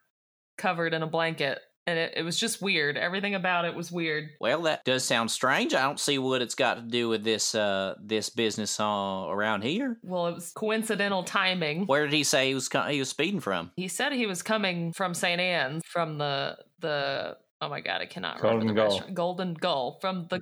covered 0.59 0.95
in 0.95 1.03
a 1.03 1.09
blanket, 1.09 1.59
and 1.87 1.99
it, 1.99 2.15
it 2.17 2.23
was 2.23 2.39
just 2.39 2.63
weird. 2.63 2.97
Everything 2.97 3.35
about 3.35 3.65
it 3.65 3.75
was 3.75 3.93
weird. 3.93 4.31
Well, 4.41 4.63
that 4.63 4.85
does 4.85 5.05
sound 5.05 5.31
strange. 5.31 5.75
I 5.75 5.83
don't 5.83 6.01
see 6.01 6.19
what 6.19 6.43
it's 6.43 6.55
got 6.55 6.75
to 6.75 6.81
do 6.83 7.09
with 7.09 7.25
this 7.25 7.55
uh 7.55 7.95
this 8.03 8.31
business 8.31 8.79
uh, 8.81 9.27
around 9.29 9.63
here. 9.63 9.99
Well, 10.03 10.27
it 10.29 10.35
was 10.35 10.53
coincidental 10.53 11.23
timing. 11.25 11.87
Where 11.87 12.05
did 12.05 12.15
he 12.15 12.25
say 12.25 12.49
he 12.49 12.55
was 12.55 12.69
co- 12.69 12.89
he 12.89 12.99
was 12.99 13.09
speeding 13.09 13.41
from? 13.41 13.71
He 13.77 13.89
said 13.89 14.13
he 14.13 14.27
was 14.27 14.43
coming 14.43 14.93
from 14.93 15.15
St. 15.15 15.41
Anne's 15.41 15.83
from 15.87 16.19
the 16.19 16.57
the 16.81 17.37
oh 17.61 17.69
my 17.69 17.81
god, 17.81 18.01
I 18.01 18.07
cannot 18.07 18.43
remember 18.43 18.61
Golden 18.61 18.69
the 18.69 18.75
Gull. 18.75 18.89
restaurant. 18.91 19.15
Golden 19.15 19.55
Gull 19.55 19.99
from 20.01 20.27
the 20.31 20.41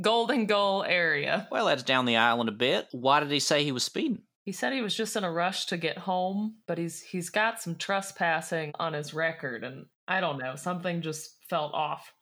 Golden 0.00 0.46
Gull 0.46 0.84
area. 0.84 1.48
Well, 1.50 1.66
that's 1.66 1.82
down 1.82 2.04
the 2.04 2.16
island 2.16 2.48
a 2.48 2.52
bit. 2.52 2.88
Why 2.92 3.20
did 3.20 3.30
he 3.30 3.40
say 3.40 3.64
he 3.64 3.72
was 3.72 3.82
speeding? 3.84 4.22
He 4.44 4.52
said 4.52 4.72
he 4.72 4.82
was 4.82 4.94
just 4.94 5.16
in 5.16 5.24
a 5.24 5.32
rush 5.32 5.66
to 5.66 5.76
get 5.76 5.98
home, 5.98 6.56
but 6.66 6.78
he's 6.78 7.00
he's 7.02 7.30
got 7.30 7.60
some 7.60 7.74
trespassing 7.74 8.72
on 8.78 8.92
his 8.92 9.12
record 9.14 9.64
and 9.64 9.86
I 10.08 10.20
don't 10.20 10.38
know, 10.38 10.56
something 10.56 11.02
just 11.02 11.32
felt 11.48 11.74
off. 11.74 12.12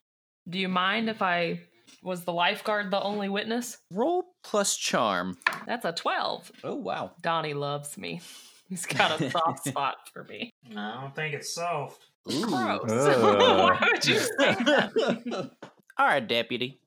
Do 0.49 0.59
you 0.59 0.69
mind 0.69 1.09
if 1.09 1.23
I 1.23 1.61
was 2.03 2.25
the 2.25 2.33
lifeguard 2.33 2.91
the 2.91 3.03
only 3.03 3.29
witness? 3.29 3.79
Roll 3.91 4.25
plus 4.43 4.77
charm. 4.77 5.37
That's 5.67 5.85
a 5.85 5.93
12. 5.93 6.53
Oh 6.65 6.75
wow. 6.77 7.13
Donnie 7.23 7.55
loves 7.55 7.97
me. 7.97 8.21
He's 8.69 8.87
got 8.87 9.21
a 9.21 9.31
soft 9.31 9.65
spot 9.69 9.97
for 10.13 10.25
me. 10.25 10.51
I 10.75 11.01
don't 11.01 11.15
think 11.15 11.35
it's 11.35 11.55
soft. 11.55 12.07
Ooh. 12.33 12.47
Gross. 12.47 12.91
Ugh. 12.91 13.39
Why 13.81 13.89
would 13.93 14.07
you 14.07 14.19
say 14.19 14.29
that? 14.39 15.51
All 15.99 16.07
right, 16.07 16.27
deputy. 16.27 16.81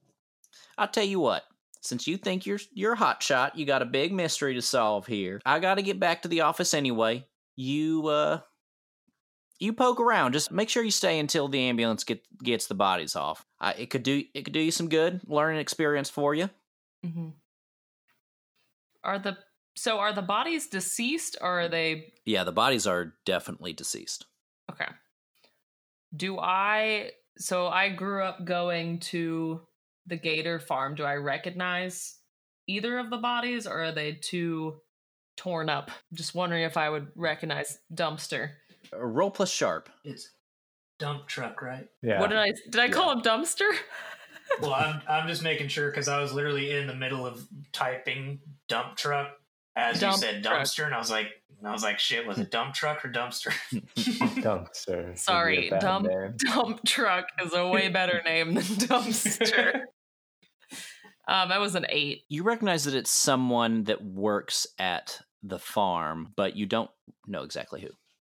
I'll 0.77 0.87
tell 0.87 1.03
you 1.03 1.19
what. 1.19 1.43
Since 1.81 2.07
you 2.07 2.17
think 2.17 2.45
you're 2.45 2.59
you're 2.73 2.93
a 2.93 2.97
hot 2.97 3.23
shot, 3.23 3.57
you 3.57 3.65
got 3.65 3.81
a 3.81 3.85
big 3.85 4.11
mystery 4.11 4.55
to 4.55 4.61
solve 4.61 5.07
here. 5.07 5.39
I 5.45 5.59
got 5.59 5.75
to 5.75 5.81
get 5.81 5.99
back 5.99 6.23
to 6.23 6.27
the 6.27 6.41
office 6.41 6.73
anyway. 6.73 7.25
You 7.55 8.07
uh 8.07 8.39
you 9.59 9.73
poke 9.73 9.99
around. 9.99 10.33
Just 10.33 10.51
make 10.51 10.69
sure 10.69 10.83
you 10.83 10.91
stay 10.91 11.19
until 11.19 11.47
the 11.47 11.59
ambulance 11.59 12.03
get 12.03 12.21
gets 12.43 12.67
the 12.67 12.75
bodies 12.75 13.15
off. 13.15 13.45
I, 13.59 13.73
it 13.73 13.89
could 13.89 14.03
do 14.03 14.23
it 14.33 14.43
could 14.43 14.53
do 14.53 14.59
you 14.59 14.71
some 14.71 14.89
good, 14.89 15.21
learning 15.27 15.59
experience 15.59 16.09
for 16.09 16.35
you. 16.35 16.49
Mhm. 17.05 17.33
Are 19.03 19.19
the 19.19 19.37
so 19.75 19.99
are 19.99 20.13
the 20.13 20.21
bodies 20.21 20.67
deceased 20.67 21.37
or 21.41 21.61
are 21.61 21.67
they 21.67 22.13
Yeah, 22.25 22.43
the 22.43 22.51
bodies 22.51 22.87
are 22.87 23.15
definitely 23.25 23.73
deceased. 23.73 24.25
Okay. 24.71 24.87
Do 26.15 26.39
I 26.39 27.11
so 27.37 27.67
I 27.67 27.89
grew 27.89 28.23
up 28.23 28.45
going 28.45 28.99
to 28.99 29.61
the 30.07 30.17
gator 30.17 30.59
farm. 30.59 30.95
Do 30.95 31.03
I 31.03 31.15
recognize 31.15 32.17
either 32.67 32.97
of 32.97 33.09
the 33.09 33.17
bodies 33.17 33.67
or 33.67 33.83
are 33.83 33.91
they 33.91 34.13
too 34.13 34.81
torn 35.35 35.69
up? 35.69 35.91
Just 36.13 36.33
wondering 36.33 36.63
if 36.63 36.77
I 36.77 36.89
would 36.89 37.09
recognize 37.15 37.79
dumpster. 37.93 38.51
Uh, 38.93 39.05
roll 39.05 39.31
plus 39.31 39.51
sharp. 39.51 39.89
It's 40.03 40.31
dump 40.99 41.27
truck, 41.27 41.61
right? 41.61 41.87
Yeah. 42.01 42.19
What 42.19 42.29
did 42.29 42.39
I 42.39 42.51
did 42.69 42.79
I 42.79 42.89
call 42.89 43.11
him 43.11 43.21
dumpster? 43.21 43.69
Well, 44.61 44.73
I'm 44.73 45.01
I'm 45.09 45.27
just 45.27 45.43
making 45.43 45.67
sure 45.69 45.89
because 45.89 46.07
I 46.07 46.21
was 46.21 46.33
literally 46.33 46.71
in 46.71 46.87
the 46.87 46.95
middle 46.95 47.25
of 47.25 47.47
typing 47.73 48.39
dump 48.67 48.95
truck 48.95 49.29
as 49.75 49.99
Dump 49.99 50.13
you 50.13 50.19
said 50.19 50.43
truck. 50.43 50.61
dumpster, 50.61 50.85
and 50.85 50.95
I 50.95 50.97
was 50.97 51.11
like, 51.11 51.27
I 51.63 51.71
was 51.71 51.83
like, 51.83 51.99
shit, 51.99 52.25
was 52.25 52.39
it 52.39 52.49
dump 52.51 52.73
truck 52.73 53.05
or 53.05 53.09
dumpster? 53.09 53.51
Dumpster. 54.41 55.05
would 55.09 55.19
Sorry, 55.19 55.69
dump 55.79 56.07
name. 56.07 56.33
dump 56.37 56.83
truck 56.85 57.27
is 57.43 57.53
a 57.53 57.67
way 57.67 57.89
better 57.89 58.21
name 58.25 58.53
than 58.55 58.63
dumpster. 58.63 59.81
um, 61.27 61.49
that 61.49 61.59
was 61.59 61.75
an 61.75 61.85
eight. 61.89 62.23
You 62.29 62.43
recognize 62.43 62.85
that 62.85 62.95
it's 62.95 63.11
someone 63.11 63.83
that 63.85 64.03
works 64.03 64.65
at 64.79 65.19
the 65.43 65.59
farm, 65.59 66.33
but 66.35 66.55
you 66.55 66.65
don't 66.65 66.89
know 67.27 67.43
exactly 67.43 67.81
who. 67.81 67.89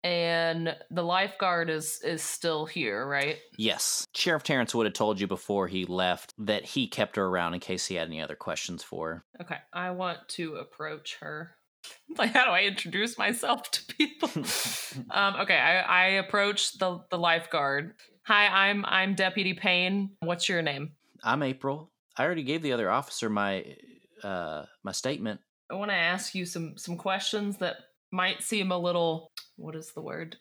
And 0.04 0.76
the 0.92 1.04
lifeguard 1.04 1.70
is 1.70 2.00
is 2.04 2.22
still 2.22 2.66
here, 2.66 3.06
right? 3.08 3.38
Yes. 3.58 4.06
Sheriff 4.14 4.44
Terrence 4.44 4.74
would 4.76 4.86
have 4.86 4.94
told 4.94 5.20
you 5.20 5.28
before 5.28 5.68
he 5.68 5.86
left 5.86 6.34
that 6.38 6.66
he 6.66 6.88
kept 6.88 7.16
her 7.16 7.26
around 7.26 7.56
in 7.56 7.60
case 7.60 7.86
he 7.88 7.96
had 7.96 8.08
any 8.08 8.22
other 8.22 8.36
questions 8.36 8.84
for 8.84 9.10
her. 9.10 9.26
Okay, 9.42 9.58
I 9.74 9.92
want 9.92 10.20
to 10.30 10.56
approach 10.56 11.18
her. 11.22 11.52
Like, 12.18 12.32
how 12.32 12.46
do 12.46 12.52
I 12.52 12.64
introduce 12.64 13.18
myself 13.18 13.70
to 13.72 13.86
people? 13.86 14.30
um, 15.12 15.36
okay, 15.42 15.58
I, 15.58 15.80
I 15.82 16.06
approach 16.16 16.78
the 16.78 17.00
the 17.10 17.18
lifeguard. 17.18 17.94
Hi, 18.26 18.48
I'm 18.48 18.84
I'm 18.86 19.16
Deputy 19.16 19.54
Payne. 19.54 20.12
What's 20.20 20.50
your 20.50 20.62
name? 20.62 20.94
I'm 21.24 21.44
April. 21.44 21.92
I 22.18 22.26
already 22.26 22.44
gave 22.44 22.62
the 22.62 22.74
other 22.74 22.90
officer 22.90 23.30
my 23.30 23.76
uh 24.24 24.66
my 24.84 24.92
statement. 24.92 25.40
I 25.72 25.76
want 25.76 25.92
to 25.92 25.96
ask 25.96 26.34
you 26.36 26.46
some 26.46 26.78
some 26.78 26.98
questions 26.98 27.58
that 27.58 27.78
might 28.12 28.42
seem 28.42 28.72
a 28.72 28.78
little 28.78 29.32
what 29.58 29.76
is 29.76 29.92
the 29.92 30.02
word 30.02 30.38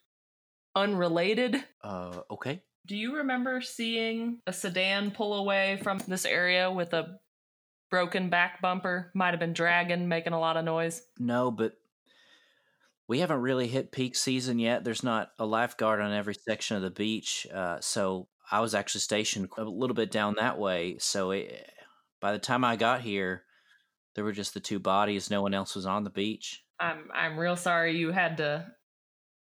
unrelated. 0.76 1.64
Uh 1.82 2.20
okay. 2.30 2.62
Do 2.86 2.96
you 2.96 3.16
remember 3.16 3.60
seeing 3.60 4.38
a 4.46 4.52
sedan 4.52 5.10
pull 5.10 5.34
away 5.34 5.80
from 5.82 5.98
this 6.06 6.24
area 6.24 6.70
with 6.70 6.92
a 6.92 7.18
broken 7.90 8.30
back 8.30 8.62
bumper? 8.62 9.10
Might 9.14 9.32
have 9.32 9.40
been 9.40 9.54
dragging, 9.54 10.06
making 10.06 10.34
a 10.34 10.38
lot 10.38 10.56
of 10.56 10.64
noise. 10.64 11.02
No, 11.18 11.50
but 11.50 11.72
we 13.08 13.20
haven't 13.20 13.40
really 13.40 13.66
hit 13.66 13.90
peak 13.90 14.14
season 14.14 14.58
yet. 14.58 14.84
There's 14.84 15.02
not 15.02 15.30
a 15.38 15.46
lifeguard 15.46 16.00
on 16.00 16.12
every 16.12 16.34
section 16.34 16.76
of 16.76 16.82
the 16.82 16.90
beach. 16.90 17.46
Uh 17.52 17.80
so 17.80 18.28
I 18.50 18.60
was 18.60 18.74
actually 18.74 19.00
stationed 19.00 19.48
a 19.56 19.64
little 19.64 19.96
bit 19.96 20.12
down 20.12 20.36
that 20.36 20.58
way. 20.58 20.98
So 20.98 21.32
it, 21.32 21.68
by 22.20 22.32
the 22.32 22.38
time 22.38 22.64
I 22.64 22.76
got 22.76 23.00
here, 23.00 23.42
there 24.14 24.24
were 24.24 24.32
just 24.32 24.54
the 24.54 24.60
two 24.60 24.78
bodies. 24.78 25.30
No 25.30 25.42
one 25.42 25.52
else 25.52 25.74
was 25.74 25.86
on 25.86 26.04
the 26.04 26.10
beach. 26.10 26.62
I'm 26.78 27.08
I'm 27.12 27.38
real 27.38 27.56
sorry 27.56 27.96
you 27.96 28.12
had 28.12 28.36
to 28.36 28.66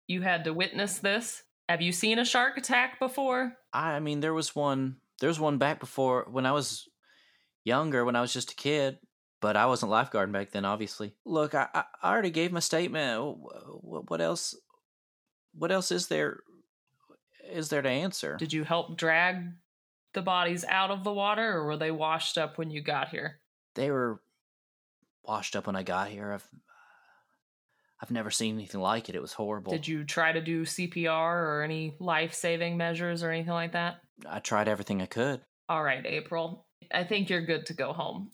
you 0.06 0.22
had 0.22 0.44
to 0.44 0.52
witness 0.52 0.98
this. 0.98 1.42
Have 1.68 1.80
you 1.80 1.92
seen 1.92 2.18
a 2.18 2.24
shark 2.24 2.56
attack 2.58 2.98
before? 2.98 3.56
I 3.72 4.00
mean, 4.00 4.20
there 4.20 4.34
was 4.34 4.54
one. 4.54 4.96
There 5.20 5.28
was 5.28 5.40
one 5.40 5.58
back 5.58 5.80
before 5.80 6.26
when 6.30 6.44
I 6.44 6.52
was 6.52 6.88
younger, 7.64 8.04
when 8.04 8.16
I 8.16 8.20
was 8.20 8.32
just 8.32 8.52
a 8.52 8.56
kid. 8.56 8.98
But 9.40 9.56
I 9.56 9.66
wasn't 9.66 9.92
lifeguarding 9.92 10.32
back 10.32 10.52
then, 10.52 10.64
obviously. 10.64 11.14
Look, 11.26 11.54
I, 11.54 11.68
I 11.74 11.84
I 12.02 12.12
already 12.12 12.30
gave 12.30 12.50
my 12.50 12.60
statement. 12.60 13.36
What, 13.82 14.08
what 14.08 14.20
else? 14.22 14.56
What 15.52 15.70
else 15.70 15.92
is 15.92 16.06
there? 16.06 16.40
Is 17.52 17.68
there 17.68 17.82
to 17.82 17.88
answer? 17.88 18.36
Did 18.38 18.54
you 18.54 18.64
help 18.64 18.96
drag 18.96 19.52
the 20.14 20.22
bodies 20.22 20.64
out 20.66 20.90
of 20.90 21.04
the 21.04 21.12
water, 21.12 21.52
or 21.52 21.66
were 21.66 21.76
they 21.76 21.90
washed 21.90 22.38
up 22.38 22.56
when 22.56 22.70
you 22.70 22.80
got 22.80 23.10
here? 23.10 23.40
They 23.74 23.90
were 23.90 24.22
washed 25.22 25.56
up 25.56 25.66
when 25.66 25.76
I 25.76 25.82
got 25.82 26.08
here. 26.08 26.32
I've 26.32 26.48
I've 28.02 28.10
never 28.10 28.30
seen 28.30 28.54
anything 28.54 28.80
like 28.80 29.08
it. 29.08 29.14
It 29.14 29.22
was 29.22 29.32
horrible. 29.32 29.72
Did 29.72 29.88
you 29.88 30.04
try 30.04 30.32
to 30.32 30.40
do 30.40 30.64
CPR 30.64 31.08
or 31.08 31.62
any 31.62 31.96
life 32.00 32.34
saving 32.34 32.76
measures 32.76 33.22
or 33.22 33.30
anything 33.30 33.52
like 33.52 33.72
that? 33.72 34.00
I 34.28 34.40
tried 34.40 34.68
everything 34.68 35.00
I 35.00 35.06
could. 35.06 35.40
All 35.68 35.82
right, 35.82 36.04
April. 36.04 36.66
I 36.92 37.04
think 37.04 37.30
you're 37.30 37.46
good 37.46 37.66
to 37.66 37.74
go 37.74 37.92
home. 37.92 38.30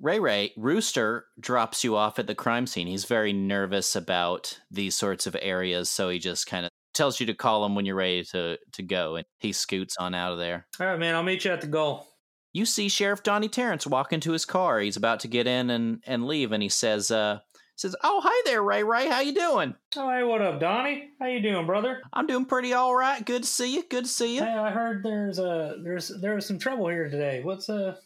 Ray 0.00 0.18
Ray, 0.18 0.52
Rooster 0.56 1.26
drops 1.38 1.84
you 1.84 1.96
off 1.96 2.18
at 2.18 2.26
the 2.26 2.34
crime 2.34 2.66
scene. 2.66 2.86
He's 2.86 3.04
very 3.04 3.32
nervous 3.32 3.94
about 3.94 4.58
these 4.70 4.96
sorts 4.96 5.26
of 5.26 5.36
areas, 5.40 5.88
so 5.90 6.08
he 6.08 6.18
just 6.18 6.46
kind 6.46 6.64
of 6.64 6.70
tells 6.94 7.20
you 7.20 7.26
to 7.26 7.34
call 7.34 7.64
him 7.64 7.74
when 7.74 7.84
you're 7.84 7.94
ready 7.94 8.24
to, 8.24 8.58
to 8.72 8.82
go, 8.82 9.16
and 9.16 9.26
he 9.38 9.52
scoots 9.52 9.96
on 9.98 10.14
out 10.14 10.32
of 10.32 10.38
there. 10.38 10.66
All 10.80 10.86
right, 10.86 10.98
man. 10.98 11.14
I'll 11.14 11.22
meet 11.22 11.44
you 11.44 11.52
at 11.52 11.60
the 11.60 11.66
goal. 11.66 12.08
You 12.52 12.66
see 12.66 12.88
Sheriff 12.88 13.22
Donnie 13.22 13.48
Terrence 13.48 13.86
walk 13.86 14.12
into 14.12 14.32
his 14.32 14.44
car. 14.44 14.80
He's 14.80 14.96
about 14.96 15.20
to 15.20 15.28
get 15.28 15.46
in 15.46 15.70
and, 15.70 16.02
and 16.06 16.26
leave, 16.26 16.52
and 16.52 16.62
he 16.62 16.68
says, 16.68 17.10
uh, 17.10 17.38
says, 17.82 17.96
"Oh, 18.02 18.20
hi 18.24 18.42
there, 18.44 18.62
Ray 18.62 18.84
Ray. 18.84 19.08
How 19.08 19.20
you 19.20 19.34
doing? 19.34 19.74
Oh, 19.96 20.10
hey, 20.10 20.22
what 20.22 20.40
up, 20.40 20.60
Donnie? 20.60 21.10
How 21.18 21.26
you 21.26 21.40
doing, 21.40 21.66
brother? 21.66 22.00
I'm 22.12 22.26
doing 22.26 22.44
pretty 22.44 22.72
all 22.72 22.94
right. 22.94 23.24
Good 23.24 23.42
to 23.42 23.48
see 23.48 23.74
you. 23.74 23.82
Good 23.82 24.04
to 24.04 24.10
see 24.10 24.36
you. 24.36 24.42
Hey, 24.42 24.50
I 24.50 24.70
heard 24.70 25.02
there's 25.02 25.38
a 25.38 25.76
there's 25.82 26.08
there's 26.20 26.46
some 26.46 26.58
trouble 26.58 26.88
here 26.88 27.10
today. 27.10 27.42
What's 27.42 27.68
uh 27.68 27.96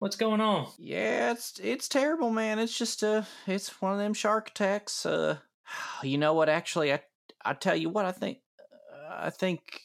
what's 0.00 0.16
going 0.16 0.40
on? 0.40 0.66
Yeah, 0.78 1.30
it's 1.30 1.60
it's 1.62 1.88
terrible, 1.88 2.30
man. 2.30 2.58
It's 2.58 2.76
just 2.76 3.04
uh, 3.04 3.22
it's 3.46 3.80
one 3.80 3.92
of 3.92 3.98
them 3.98 4.14
shark 4.14 4.50
attacks. 4.50 5.06
Uh, 5.06 5.38
you 6.02 6.18
know 6.18 6.34
what? 6.34 6.48
Actually, 6.48 6.92
I 6.92 7.00
I 7.44 7.54
tell 7.54 7.76
you 7.76 7.88
what, 7.88 8.04
I 8.04 8.12
think 8.12 8.38
I 9.08 9.30
think 9.30 9.80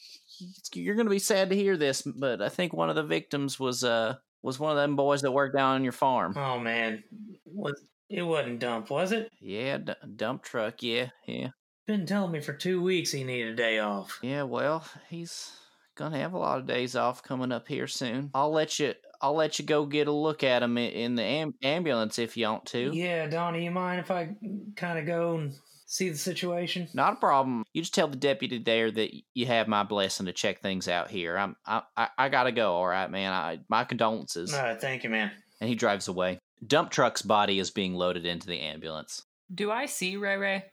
you're 0.74 0.96
gonna 0.96 1.08
be 1.08 1.20
sad 1.20 1.50
to 1.50 1.56
hear 1.56 1.76
this, 1.76 2.02
but 2.02 2.42
I 2.42 2.48
think 2.48 2.72
one 2.72 2.90
of 2.90 2.96
the 2.96 3.04
victims 3.04 3.60
was 3.60 3.84
uh 3.84 4.16
was 4.42 4.58
one 4.58 4.72
of 4.72 4.76
them 4.76 4.96
boys 4.96 5.22
that 5.22 5.30
worked 5.30 5.54
down 5.54 5.76
on 5.76 5.84
your 5.84 5.92
farm. 5.92 6.34
Oh 6.36 6.58
man, 6.58 7.04
was 7.46 7.80
it 8.12 8.22
wasn't 8.22 8.60
dump, 8.60 8.90
was 8.90 9.12
it? 9.12 9.30
Yeah, 9.40 9.78
d- 9.78 9.94
dump 10.16 10.42
truck. 10.42 10.82
Yeah, 10.82 11.08
yeah. 11.26 11.48
Been 11.86 12.06
telling 12.06 12.30
me 12.32 12.40
for 12.40 12.52
two 12.52 12.82
weeks 12.82 13.10
he 13.10 13.24
needed 13.24 13.54
a 13.54 13.56
day 13.56 13.78
off. 13.78 14.18
Yeah, 14.22 14.42
well, 14.44 14.84
he's 15.08 15.50
gonna 15.96 16.18
have 16.18 16.32
a 16.32 16.38
lot 16.38 16.58
of 16.58 16.66
days 16.66 16.94
off 16.94 17.22
coming 17.22 17.52
up 17.52 17.66
here 17.66 17.86
soon. 17.86 18.30
I'll 18.34 18.52
let 18.52 18.78
you. 18.78 18.94
I'll 19.20 19.34
let 19.34 19.58
you 19.58 19.64
go 19.64 19.86
get 19.86 20.08
a 20.08 20.12
look 20.12 20.42
at 20.44 20.62
him 20.62 20.76
in 20.78 21.14
the 21.14 21.22
am- 21.22 21.54
ambulance 21.62 22.18
if 22.18 22.36
you 22.36 22.46
want 22.46 22.66
to. 22.66 22.90
Yeah, 22.92 23.26
Donnie, 23.28 23.64
you 23.64 23.70
mind 23.70 24.00
if 24.00 24.10
I 24.10 24.34
kind 24.76 24.98
of 24.98 25.06
go 25.06 25.36
and 25.36 25.54
see 25.86 26.08
the 26.08 26.18
situation? 26.18 26.88
Not 26.92 27.14
a 27.14 27.16
problem. 27.16 27.64
You 27.72 27.82
just 27.82 27.94
tell 27.94 28.08
the 28.08 28.16
deputy 28.16 28.58
there 28.58 28.90
that 28.90 29.10
you 29.34 29.46
have 29.46 29.68
my 29.68 29.84
blessing 29.84 30.26
to 30.26 30.32
check 30.32 30.60
things 30.60 30.88
out 30.88 31.10
here. 31.10 31.36
I'm. 31.38 31.56
I. 31.66 31.82
I, 31.96 32.08
I 32.18 32.28
gotta 32.28 32.52
go. 32.52 32.74
All 32.74 32.86
right, 32.86 33.10
man. 33.10 33.32
I, 33.32 33.60
my 33.68 33.84
condolences. 33.84 34.52
All 34.54 34.62
right, 34.62 34.80
thank 34.80 35.04
you, 35.04 35.10
man. 35.10 35.30
And 35.60 35.68
he 35.68 35.74
drives 35.76 36.08
away. 36.08 36.38
Dump 36.66 36.90
truck's 36.90 37.22
body 37.22 37.58
is 37.58 37.70
being 37.70 37.94
loaded 37.94 38.24
into 38.24 38.46
the 38.46 38.60
ambulance. 38.60 39.22
Do 39.52 39.70
I 39.70 39.86
see 39.86 40.16
Ray 40.16 40.36
Ray? 40.36 40.64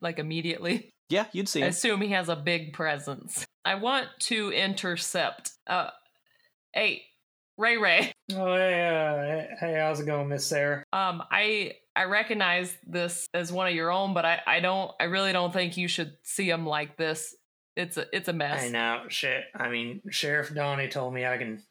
Like 0.00 0.18
immediately? 0.18 0.90
Yeah, 1.10 1.26
you'd 1.32 1.48
see 1.48 1.60
I 1.62 1.66
him. 1.66 1.70
assume 1.70 2.00
he 2.00 2.08
has 2.08 2.30
a 2.30 2.36
big 2.36 2.72
presence. 2.72 3.44
I 3.64 3.74
want 3.74 4.08
to 4.20 4.50
intercept. 4.50 5.52
Uh, 5.66 5.90
hey, 6.72 7.02
Ray 7.58 7.76
Ray. 7.76 8.12
Oh, 8.32 8.54
hey, 8.54 9.48
uh, 9.50 9.56
hey, 9.60 9.78
how's 9.78 10.00
it 10.00 10.06
going, 10.06 10.28
Miss 10.28 10.46
Sarah? 10.46 10.82
Um, 10.94 11.22
I 11.30 11.72
I 11.94 12.04
recognize 12.04 12.74
this 12.86 13.28
as 13.34 13.52
one 13.52 13.68
of 13.68 13.74
your 13.74 13.90
own, 13.90 14.14
but 14.14 14.24
I 14.24 14.40
I 14.46 14.60
don't. 14.60 14.90
I 14.98 15.04
really 15.04 15.32
don't 15.32 15.52
think 15.52 15.76
you 15.76 15.88
should 15.88 16.14
see 16.22 16.48
him 16.48 16.66
like 16.66 16.96
this. 16.96 17.34
It's 17.76 17.98
a 17.98 18.06
it's 18.16 18.28
a 18.28 18.32
mess. 18.32 18.64
I 18.64 18.68
know, 18.70 19.02
shit. 19.08 19.44
I 19.54 19.68
mean, 19.68 20.00
Sheriff 20.10 20.54
Donnie 20.54 20.88
told 20.88 21.12
me 21.12 21.26
I 21.26 21.36
can. 21.36 21.62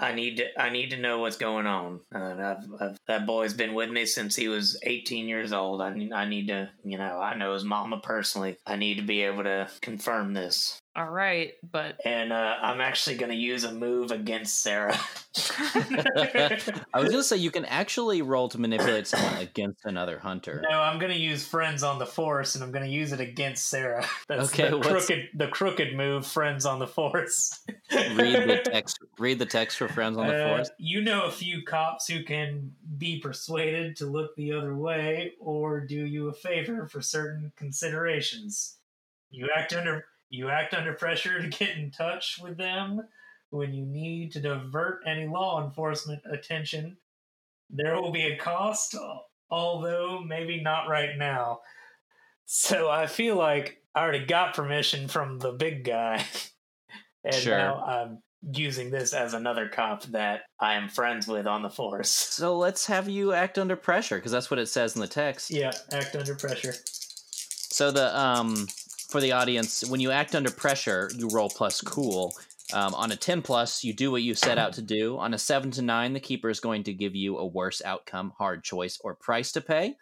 I 0.00 0.12
need 0.14 0.38
to. 0.38 0.60
I 0.60 0.70
need 0.70 0.90
to 0.90 0.96
know 0.96 1.18
what's 1.18 1.36
going 1.36 1.66
on. 1.66 2.00
I've, 2.12 2.58
I've, 2.80 2.96
that 3.06 3.26
boy's 3.26 3.54
been 3.54 3.74
with 3.74 3.90
me 3.90 4.06
since 4.06 4.34
he 4.34 4.48
was 4.48 4.80
18 4.82 5.28
years 5.28 5.52
old. 5.52 5.82
I 5.82 5.94
need. 5.94 6.12
I 6.12 6.24
need 6.24 6.48
to. 6.48 6.70
You 6.84 6.98
know, 6.98 7.18
I 7.18 7.36
know 7.36 7.52
his 7.52 7.64
mama 7.64 8.00
personally. 8.02 8.56
I 8.66 8.76
need 8.76 8.96
to 8.96 9.02
be 9.02 9.22
able 9.22 9.44
to 9.44 9.68
confirm 9.82 10.32
this. 10.32 10.80
All 10.96 11.08
right, 11.08 11.52
but 11.70 12.00
And 12.04 12.32
uh, 12.32 12.56
I'm 12.60 12.80
actually 12.80 13.16
going 13.16 13.30
to 13.30 13.36
use 13.38 13.62
a 13.62 13.72
move 13.72 14.10
against 14.10 14.60
Sarah. 14.60 14.98
I 15.72 17.00
was 17.00 17.10
gonna 17.10 17.22
say 17.22 17.36
you 17.36 17.52
can 17.52 17.64
actually 17.64 18.22
roll 18.22 18.48
to 18.48 18.58
manipulate 18.60 19.06
someone 19.06 19.36
against 19.36 19.84
another 19.84 20.18
hunter. 20.18 20.62
No, 20.68 20.80
I'm 20.80 20.98
gonna 20.98 21.14
use 21.14 21.46
friends 21.46 21.84
on 21.84 22.00
the 22.00 22.06
force, 22.06 22.56
and 22.56 22.64
I'm 22.64 22.72
gonna 22.72 22.86
use 22.86 23.12
it 23.12 23.20
against 23.20 23.68
Sarah. 23.68 24.04
That's 24.28 24.52
Okay, 24.52 24.68
the 24.70 24.78
what's- 24.78 24.88
crooked, 25.06 25.28
the 25.34 25.46
crooked 25.48 25.94
move. 25.96 26.26
Friends 26.26 26.66
on 26.66 26.80
the 26.80 26.86
force. 26.88 27.60
Read 27.92 28.48
the 28.48 28.60
text. 28.64 28.98
Read 29.18 29.38
the 29.38 29.46
text 29.46 29.76
for 29.78 29.86
friends 29.88 30.18
on 30.18 30.26
the 30.26 30.34
Uh, 30.44 30.56
force. 30.56 30.70
You 30.78 31.02
know 31.02 31.22
a 31.22 31.30
few 31.30 31.62
cops 31.62 32.08
who 32.08 32.24
can 32.24 32.72
be 32.98 33.20
persuaded 33.20 33.96
to 33.96 34.06
look 34.06 34.34
the 34.36 34.52
other 34.52 34.74
way 34.74 35.32
or 35.38 35.80
do 35.80 35.94
you 36.04 36.28
a 36.28 36.32
favor 36.32 36.86
for 36.88 37.00
certain 37.00 37.52
considerations. 37.56 38.76
You 39.30 39.48
act 39.56 39.72
under 39.72 40.04
you 40.30 40.48
act 40.48 40.74
under 40.74 40.94
pressure 40.94 41.40
to 41.42 41.48
get 41.48 41.76
in 41.76 41.90
touch 41.90 42.38
with 42.42 42.56
them 42.56 43.00
when 43.50 43.74
you 43.74 43.84
need 43.84 44.32
to 44.32 44.40
divert 44.40 45.00
any 45.06 45.26
law 45.26 45.64
enforcement 45.64 46.22
attention. 46.30 46.96
There 47.68 48.00
will 48.00 48.12
be 48.12 48.22
a 48.26 48.36
cost, 48.38 48.96
although 49.50 50.20
maybe 50.20 50.62
not 50.62 50.88
right 50.88 51.16
now. 51.18 51.60
So 52.46 52.88
I 52.88 53.06
feel 53.06 53.36
like 53.36 53.82
I 53.94 54.02
already 54.02 54.24
got 54.24 54.54
permission 54.54 55.08
from 55.08 55.38
the 55.38 55.52
big 55.52 55.84
guy. 55.84 56.24
and 57.24 57.34
Sure. 57.34 57.58
now 57.58 57.84
I'm 57.84 58.22
using 58.54 58.90
this 58.90 59.12
as 59.12 59.34
another 59.34 59.68
cop 59.68 60.04
that 60.04 60.42
I 60.58 60.74
am 60.74 60.88
friends 60.88 61.26
with 61.26 61.46
on 61.46 61.62
the 61.62 61.70
force. 61.70 62.10
So 62.10 62.56
let's 62.56 62.86
have 62.86 63.08
you 63.08 63.32
act 63.32 63.58
under 63.58 63.76
pressure 63.76 64.16
because 64.16 64.32
that's 64.32 64.50
what 64.50 64.58
it 64.58 64.66
says 64.66 64.94
in 64.94 65.00
the 65.00 65.06
text. 65.08 65.50
Yeah, 65.50 65.72
act 65.92 66.16
under 66.16 66.34
pressure. 66.34 66.74
So 67.72 67.90
the 67.90 68.18
um 68.18 68.66
for 69.10 69.20
the 69.20 69.32
audience, 69.32 69.88
when 69.88 70.00
you 70.00 70.10
act 70.10 70.34
under 70.34 70.50
pressure, 70.50 71.10
you 71.16 71.28
roll 71.28 71.50
plus 71.50 71.80
cool. 71.80 72.34
Um, 72.72 72.94
on 72.94 73.10
a 73.10 73.16
ten 73.16 73.42
plus, 73.42 73.82
you 73.82 73.92
do 73.92 74.12
what 74.12 74.22
you 74.22 74.34
set 74.34 74.56
out 74.56 74.74
to 74.74 74.82
do. 74.82 75.18
On 75.18 75.34
a 75.34 75.38
seven 75.38 75.72
to 75.72 75.82
nine, 75.82 76.12
the 76.12 76.20
keeper 76.20 76.48
is 76.48 76.60
going 76.60 76.84
to 76.84 76.92
give 76.94 77.16
you 77.16 77.38
a 77.38 77.46
worse 77.46 77.82
outcome, 77.84 78.32
hard 78.38 78.62
choice, 78.62 78.98
or 79.02 79.14
price 79.14 79.52
to 79.52 79.60
pay. 79.60 79.96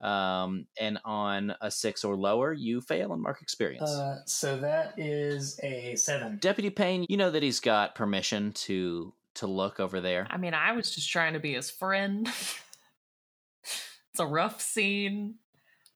Um, 0.00 0.66
and 0.78 0.98
on 1.04 1.54
a 1.60 1.70
six 1.70 2.04
or 2.04 2.16
lower, 2.16 2.54
you 2.54 2.80
fail 2.80 3.12
and 3.12 3.22
mark 3.22 3.42
experience. 3.42 3.90
Uh, 3.90 4.20
so 4.24 4.56
that 4.56 4.94
is 4.96 5.60
a 5.62 5.94
seven. 5.96 6.38
Deputy 6.40 6.70
Payne, 6.70 7.04
you 7.10 7.18
know 7.18 7.30
that 7.30 7.42
he's 7.42 7.60
got 7.60 7.94
permission 7.94 8.52
to 8.52 9.12
to 9.34 9.46
look 9.46 9.78
over 9.78 10.00
there. 10.00 10.26
I 10.30 10.38
mean, 10.38 10.54
I 10.54 10.72
was 10.72 10.94
just 10.94 11.10
trying 11.10 11.34
to 11.34 11.40
be 11.40 11.52
his 11.52 11.70
friend. 11.70 12.26
it's 13.62 14.18
a 14.18 14.26
rough 14.26 14.62
scene, 14.62 15.34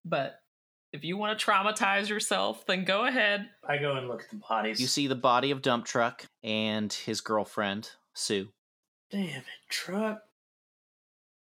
but 0.05 0.39
if 0.95 1.03
you 1.05 1.17
want 1.17 1.37
to 1.37 1.45
traumatize 1.45 2.09
yourself, 2.09 2.65
then 2.67 2.85
go 2.85 3.05
ahead. 3.07 3.49
I 3.69 3.79
go 3.79 3.97
and 3.97 4.07
look 4.07 4.23
at 4.23 4.31
the 4.31 4.37
bodies. 4.37 4.81
You 4.81 4.87
see 4.87 5.09
the 5.09 5.17
body 5.17 5.51
of 5.51 5.61
Dump 5.61 5.85
Truck 5.85 6.25
and 6.45 6.93
his 6.93 7.21
girlfriend 7.21 7.91
Sue. 8.15 8.49
Damn 9.11 9.27
it, 9.41 9.45
truck. 9.69 10.21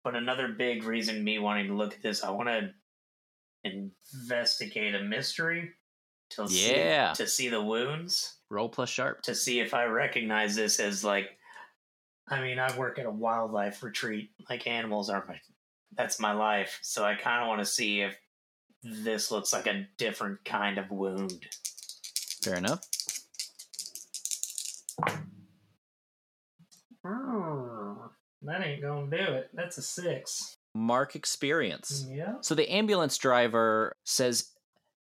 But 0.04 0.14
another 0.14 0.48
big 0.48 0.84
reason 0.84 1.24
me 1.24 1.38
wanting 1.40 1.66
to 1.68 1.74
look 1.74 1.92
at 1.94 2.02
this, 2.02 2.22
I 2.22 2.30
want 2.30 2.48
to 2.50 2.70
investigate 3.64 4.94
a 4.94 5.02
mystery 5.02 5.72
to 6.30 6.46
Yeah. 6.48 7.12
see 7.12 7.24
to 7.24 7.28
see 7.30 7.48
the 7.48 7.60
wounds, 7.62 8.38
Roll 8.48 8.68
plus 8.68 8.90
sharp. 8.90 9.22
to 9.22 9.34
see 9.34 9.60
if 9.60 9.74
I 9.74 9.84
recognize 9.84 10.54
this 10.54 10.78
as 10.80 11.04
like. 11.04 11.36
I 12.28 12.40
mean, 12.40 12.58
I 12.60 12.76
work 12.78 12.98
at 13.00 13.06
a 13.06 13.10
wildlife 13.10 13.82
retreat. 13.82 14.30
Like 14.48 14.66
animals 14.68 15.10
are 15.10 15.24
my, 15.26 15.38
that's 15.96 16.20
my 16.20 16.32
life. 16.32 16.78
So 16.82 17.04
I 17.04 17.16
kind 17.16 17.42
of 17.42 17.48
want 17.48 17.60
to 17.60 17.66
see 17.66 18.00
if 18.00 18.16
this 18.82 19.30
looks 19.30 19.52
like 19.52 19.66
a 19.66 19.86
different 19.96 20.44
kind 20.44 20.78
of 20.78 20.90
wound. 20.90 21.46
Fair 22.42 22.56
enough. 22.56 22.80
Hmm, 27.04 27.94
that 28.42 28.64
ain't 28.64 28.82
gonna 28.82 29.10
do 29.10 29.32
it. 29.32 29.50
That's 29.54 29.78
a 29.78 29.82
six. 29.82 30.56
Mark 30.74 31.16
experience. 31.16 32.06
Yeah. 32.08 32.34
So 32.40 32.54
the 32.54 32.70
ambulance 32.72 33.18
driver 33.18 33.96
says, 34.04 34.50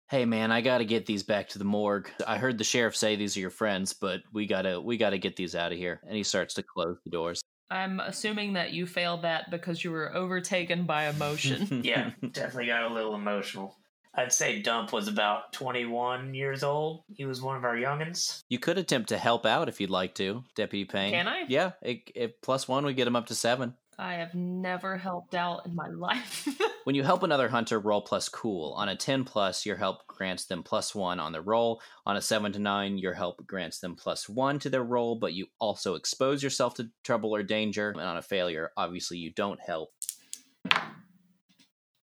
"Hey 0.08 0.24
man, 0.24 0.50
I 0.50 0.61
got 0.61 0.78
to 0.78 0.85
get 0.85 1.06
these 1.06 1.22
back 1.22 1.48
to 1.50 1.58
the 1.58 1.64
morgue. 1.64 2.11
I 2.26 2.38
heard 2.38 2.58
the 2.58 2.64
sheriff 2.64 2.96
say 2.96 3.16
these 3.16 3.37
are 3.37 3.40
your 3.40 3.50
friends, 3.50 3.92
but 3.92 4.20
we 4.32 4.46
got 4.46 4.62
to 4.62 4.80
we 4.80 4.96
got 4.96 5.11
to 5.11 5.18
get 5.18 5.37
these 5.37 5.54
out 5.54 5.72
of 5.72 5.78
here." 5.78 6.00
And 6.06 6.16
he 6.16 6.22
starts 6.22 6.54
to 6.54 6.62
close 6.62 6.98
the 7.04 7.11
doors. 7.11 7.42
I'm 7.72 8.00
assuming 8.00 8.52
that 8.52 8.72
you 8.72 8.87
failed 8.87 9.22
that 9.22 9.50
because 9.50 9.82
you 9.82 9.90
were 9.90 10.14
overtaken 10.14 10.85
by 10.85 11.08
emotion. 11.08 11.82
Yeah, 11.92 12.11
definitely 12.20 12.66
got 12.66 12.90
a 12.90 12.94
little 12.94 13.14
emotional. 13.14 13.76
I'd 14.14 14.32
say 14.32 14.61
Dump 14.61 14.92
was 14.92 15.08
about 15.08 15.52
21 15.54 16.35
years 16.35 16.62
old. 16.62 17.04
He 17.08 17.24
was 17.24 17.40
one 17.40 17.56
of 17.56 17.64
our 17.64 17.74
youngins. 17.74 18.42
You 18.50 18.58
could 18.58 18.76
attempt 18.76 19.08
to 19.08 19.16
help 19.16 19.46
out 19.46 19.70
if 19.70 19.80
you'd 19.80 19.90
like 19.90 20.14
to, 20.16 20.44
Deputy 20.54 20.85
Payne. 20.85 21.12
Can 21.12 21.26
I? 21.26 21.44
Yeah, 21.48 21.72
it, 21.80 22.11
it, 22.14 22.42
plus 22.42 22.68
one 22.68 22.85
would 22.85 22.96
get 22.96 23.06
him 23.06 23.16
up 23.16 23.26
to 23.28 23.35
seven. 23.35 23.74
I 24.02 24.14
have 24.14 24.34
never 24.34 24.96
helped 24.96 25.36
out 25.36 25.64
in 25.64 25.76
my 25.76 25.86
life. 25.88 26.48
When 26.84 26.96
you 26.96 27.04
help 27.04 27.22
another 27.22 27.48
hunter, 27.48 27.78
roll 27.78 28.02
plus 28.02 28.28
cool. 28.28 28.72
On 28.72 28.88
a 28.88 28.96
10 28.96 29.22
plus, 29.22 29.64
your 29.64 29.76
help 29.76 30.04
grants 30.08 30.46
them 30.46 30.64
plus 30.64 30.96
one 30.96 31.20
on 31.20 31.30
the 31.30 31.40
roll. 31.40 31.80
On 32.06 32.16
a 32.16 32.20
7 32.20 32.50
to 32.54 32.58
9, 32.58 32.98
your 32.98 33.14
help 33.14 33.46
grants 33.46 33.78
them 33.78 33.94
plus 33.94 34.28
one 34.28 34.58
to 34.58 34.68
their 34.68 34.82
roll, 34.82 35.14
but 35.14 35.32
you 35.32 35.46
also 35.60 35.94
expose 35.94 36.42
yourself 36.42 36.74
to 36.74 36.88
trouble 37.04 37.32
or 37.32 37.44
danger. 37.44 37.90
And 37.90 38.00
on 38.00 38.16
a 38.16 38.22
failure, 38.22 38.72
obviously, 38.76 39.18
you 39.18 39.30
don't 39.32 39.60
help. 39.60 39.90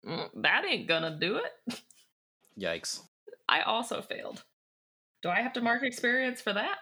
Mm, 0.07 0.29
that 0.43 0.65
ain't 0.65 0.87
gonna 0.87 1.19
do 1.19 1.39
it. 1.39 1.81
Yikes. 2.57 3.01
I 3.49 3.63
also 3.63 4.01
failed. 4.01 4.45
Do 5.23 5.29
I 5.29 5.43
have 5.43 5.55
to 5.55 5.61
mark 5.61 5.83
experience 5.83 6.41
for 6.41 6.53
that? 6.53 6.77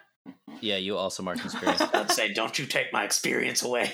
Yeah, 0.60 0.76
you 0.76 0.98
also 0.98 1.22
mark 1.22 1.42
experience. 1.44 1.80
I'd 1.80 2.12
say, 2.12 2.34
don't 2.34 2.58
you 2.58 2.66
take 2.66 2.92
my 2.92 3.04
experience 3.04 3.62
away. 3.62 3.90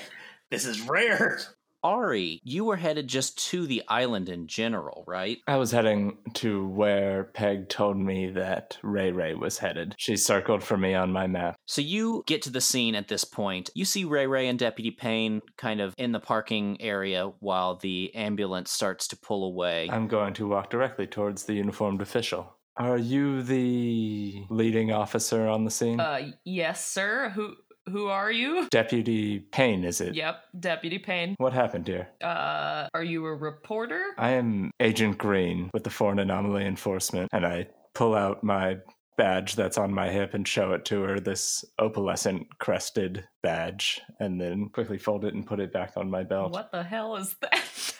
This 0.53 0.65
is 0.65 0.81
rare. 0.81 1.39
Ari, 1.83 2.39
you 2.43 2.63
were 2.63 2.75
headed 2.75 3.07
just 3.07 3.43
to 3.49 3.65
the 3.65 3.81
island 3.87 4.29
in 4.29 4.45
general, 4.45 5.03
right? 5.07 5.39
I 5.47 5.57
was 5.57 5.71
heading 5.71 6.19
to 6.35 6.67
where 6.67 7.23
Peg 7.23 7.69
told 7.69 7.97
me 7.97 8.29
that 8.29 8.77
Ray 8.83 9.11
Ray 9.11 9.33
was 9.33 9.57
headed. 9.57 9.95
She 9.97 10.15
circled 10.15 10.61
for 10.61 10.77
me 10.77 10.93
on 10.93 11.11
my 11.11 11.25
map. 11.25 11.55
So 11.65 11.81
you 11.81 12.23
get 12.27 12.43
to 12.43 12.51
the 12.51 12.61
scene 12.61 12.93
at 12.93 13.07
this 13.07 13.23
point. 13.23 13.71
You 13.73 13.83
see 13.83 14.05
Ray 14.05 14.27
Ray 14.27 14.47
and 14.47 14.59
Deputy 14.59 14.91
Payne 14.91 15.41
kind 15.57 15.81
of 15.81 15.95
in 15.97 16.11
the 16.11 16.19
parking 16.19 16.79
area 16.79 17.31
while 17.39 17.77
the 17.77 18.13
ambulance 18.13 18.69
starts 18.69 19.07
to 19.07 19.17
pull 19.17 19.45
away. 19.45 19.89
I'm 19.91 20.07
going 20.07 20.35
to 20.35 20.47
walk 20.47 20.69
directly 20.69 21.07
towards 21.07 21.45
the 21.45 21.55
uniformed 21.55 22.03
official. 22.03 22.57
Are 22.75 22.97
you 22.97 23.43
the 23.43 24.45
leading 24.49 24.91
officer 24.91 25.47
on 25.47 25.63
the 25.63 25.69
scene? 25.69 25.99
Uh, 25.99 26.31
yes, 26.43 26.83
sir. 26.83 27.31
Who 27.35 27.55
who 27.89 28.07
are 28.07 28.31
you? 28.31 28.67
Deputy 28.71 29.39
Payne, 29.39 29.83
is 29.83 30.01
it? 30.01 30.15
Yep, 30.15 30.43
Deputy 30.59 30.99
Payne. 30.99 31.35
What 31.37 31.53
happened 31.53 31.87
here? 31.87 32.09
Uh, 32.23 32.87
are 32.93 33.03
you 33.03 33.25
a 33.25 33.35
reporter? 33.35 34.03
I 34.17 34.31
am 34.31 34.71
Agent 34.79 35.17
Green 35.17 35.69
with 35.73 35.83
the 35.83 35.89
Foreign 35.89 36.19
Anomaly 36.19 36.65
Enforcement, 36.65 37.29
and 37.33 37.45
I 37.45 37.67
pull 37.93 38.15
out 38.15 38.43
my 38.43 38.77
badge 39.17 39.55
that's 39.55 39.77
on 39.77 39.93
my 39.93 40.09
hip 40.09 40.33
and 40.33 40.47
show 40.47 40.71
it 40.73 40.85
to 40.85 41.01
her, 41.03 41.19
this 41.19 41.63
opalescent 41.79 42.47
crested 42.59 43.23
badge, 43.43 44.01
and 44.19 44.41
then 44.41 44.69
quickly 44.69 44.97
fold 44.97 45.23
it 45.25 45.33
and 45.35 45.45
put 45.45 45.59
it 45.59 45.71
back 45.71 45.93
on 45.97 46.09
my 46.09 46.23
belt. 46.23 46.51
What 46.51 46.71
the 46.71 46.81
hell 46.83 47.15
is 47.17 47.35
that? 47.41 47.95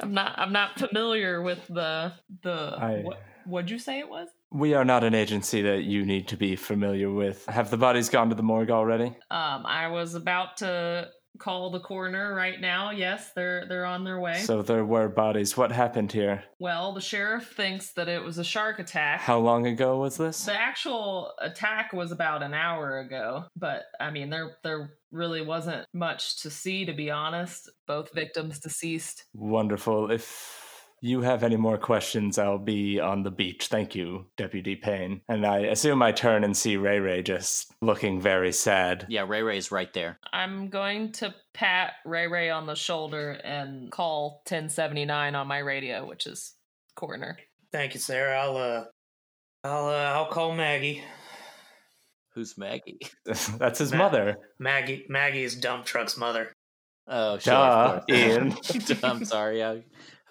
I'm 0.00 0.12
not. 0.14 0.38
I'm 0.38 0.52
not 0.52 0.78
familiar 0.78 1.42
with 1.42 1.66
the 1.68 2.12
the. 2.42 2.52
I- 2.78 3.00
What, 3.02 3.22
what'd 3.46 3.70
you 3.70 3.78
say 3.78 3.98
it 3.98 4.08
was? 4.08 4.28
We 4.52 4.74
are 4.74 4.84
not 4.84 5.02
an 5.02 5.14
agency 5.14 5.62
that 5.62 5.84
you 5.84 6.04
need 6.04 6.28
to 6.28 6.36
be 6.36 6.56
familiar 6.56 7.10
with. 7.10 7.46
Have 7.46 7.70
the 7.70 7.76
bodies 7.78 8.08
gone 8.10 8.28
to 8.28 8.34
the 8.34 8.42
morgue 8.42 8.70
already? 8.70 9.06
Um, 9.30 9.64
I 9.66 9.88
was 9.88 10.14
about 10.14 10.58
to 10.58 11.08
call 11.38 11.70
the 11.70 11.80
coroner 11.80 12.34
right 12.34 12.60
now. 12.60 12.90
Yes, 12.90 13.30
they're 13.34 13.66
they're 13.66 13.86
on 13.86 14.04
their 14.04 14.20
way. 14.20 14.40
So 14.40 14.62
there 14.62 14.84
were 14.84 15.08
bodies. 15.08 15.56
What 15.56 15.72
happened 15.72 16.12
here? 16.12 16.44
well, 16.58 16.92
the 16.92 17.00
sheriff 17.00 17.52
thinks 17.56 17.92
that 17.94 18.08
it 18.08 18.22
was 18.22 18.38
a 18.38 18.44
shark 18.44 18.78
attack. 18.78 19.20
How 19.20 19.38
long 19.38 19.66
ago 19.66 19.98
was 19.98 20.16
this? 20.16 20.44
The 20.44 20.54
actual 20.54 21.32
attack 21.40 21.92
was 21.92 22.12
about 22.12 22.42
an 22.42 22.54
hour 22.54 22.98
ago, 23.00 23.44
but 23.56 23.82
I 23.98 24.10
mean 24.10 24.30
there 24.30 24.56
there 24.62 24.90
really 25.10 25.42
wasn't 25.42 25.86
much 25.92 26.42
to 26.42 26.50
see 26.50 26.84
to 26.84 26.92
be 26.92 27.10
honest. 27.10 27.70
Both 27.86 28.14
victims 28.14 28.58
deceased. 28.58 29.24
Wonderful. 29.32 30.10
If 30.10 30.71
you 31.02 31.20
have 31.20 31.42
any 31.42 31.56
more 31.56 31.76
questions, 31.76 32.38
I'll 32.38 32.58
be 32.58 33.00
on 33.00 33.24
the 33.24 33.30
beach. 33.30 33.66
Thank 33.66 33.96
you, 33.96 34.26
Deputy 34.36 34.76
Payne. 34.76 35.20
And 35.28 35.44
I 35.44 35.58
assume 35.62 36.00
I 36.00 36.12
turn 36.12 36.44
and 36.44 36.56
see 36.56 36.76
Ray 36.76 37.00
Ray 37.00 37.24
just 37.24 37.74
looking 37.82 38.20
very 38.20 38.52
sad. 38.52 39.06
Yeah, 39.08 39.24
Ray 39.26 39.42
Ray's 39.42 39.72
right 39.72 39.92
there. 39.92 40.20
I'm 40.32 40.68
going 40.68 41.10
to 41.14 41.34
pat 41.54 41.94
Ray 42.04 42.28
Ray 42.28 42.50
on 42.50 42.66
the 42.66 42.76
shoulder 42.76 43.32
and 43.32 43.90
call 43.90 44.42
1079 44.46 45.34
on 45.34 45.48
my 45.48 45.58
radio, 45.58 46.06
which 46.06 46.28
is 46.28 46.54
coroner. 46.94 47.36
Thank 47.72 47.94
you, 47.94 48.00
Sarah. 48.00 48.38
I'll 48.38 48.56
uh, 48.56 48.84
I'll 49.64 49.86
uh, 49.86 50.12
I'll 50.18 50.30
call 50.30 50.54
Maggie. 50.54 51.02
Who's 52.36 52.56
Maggie? 52.56 53.00
That's 53.24 53.80
his 53.80 53.90
Ma- 53.90 53.98
mother. 53.98 54.36
Maggie 54.60 55.04
Maggie 55.08 55.42
is 55.42 55.56
Dump 55.56 55.84
Truck's 55.84 56.16
mother. 56.16 56.52
Oh, 57.08 57.38
sure. 57.38 57.52
Duh. 57.52 58.00
Ian. 58.08 58.56
I'm 59.02 59.24
sorry. 59.24 59.64
I, 59.64 59.82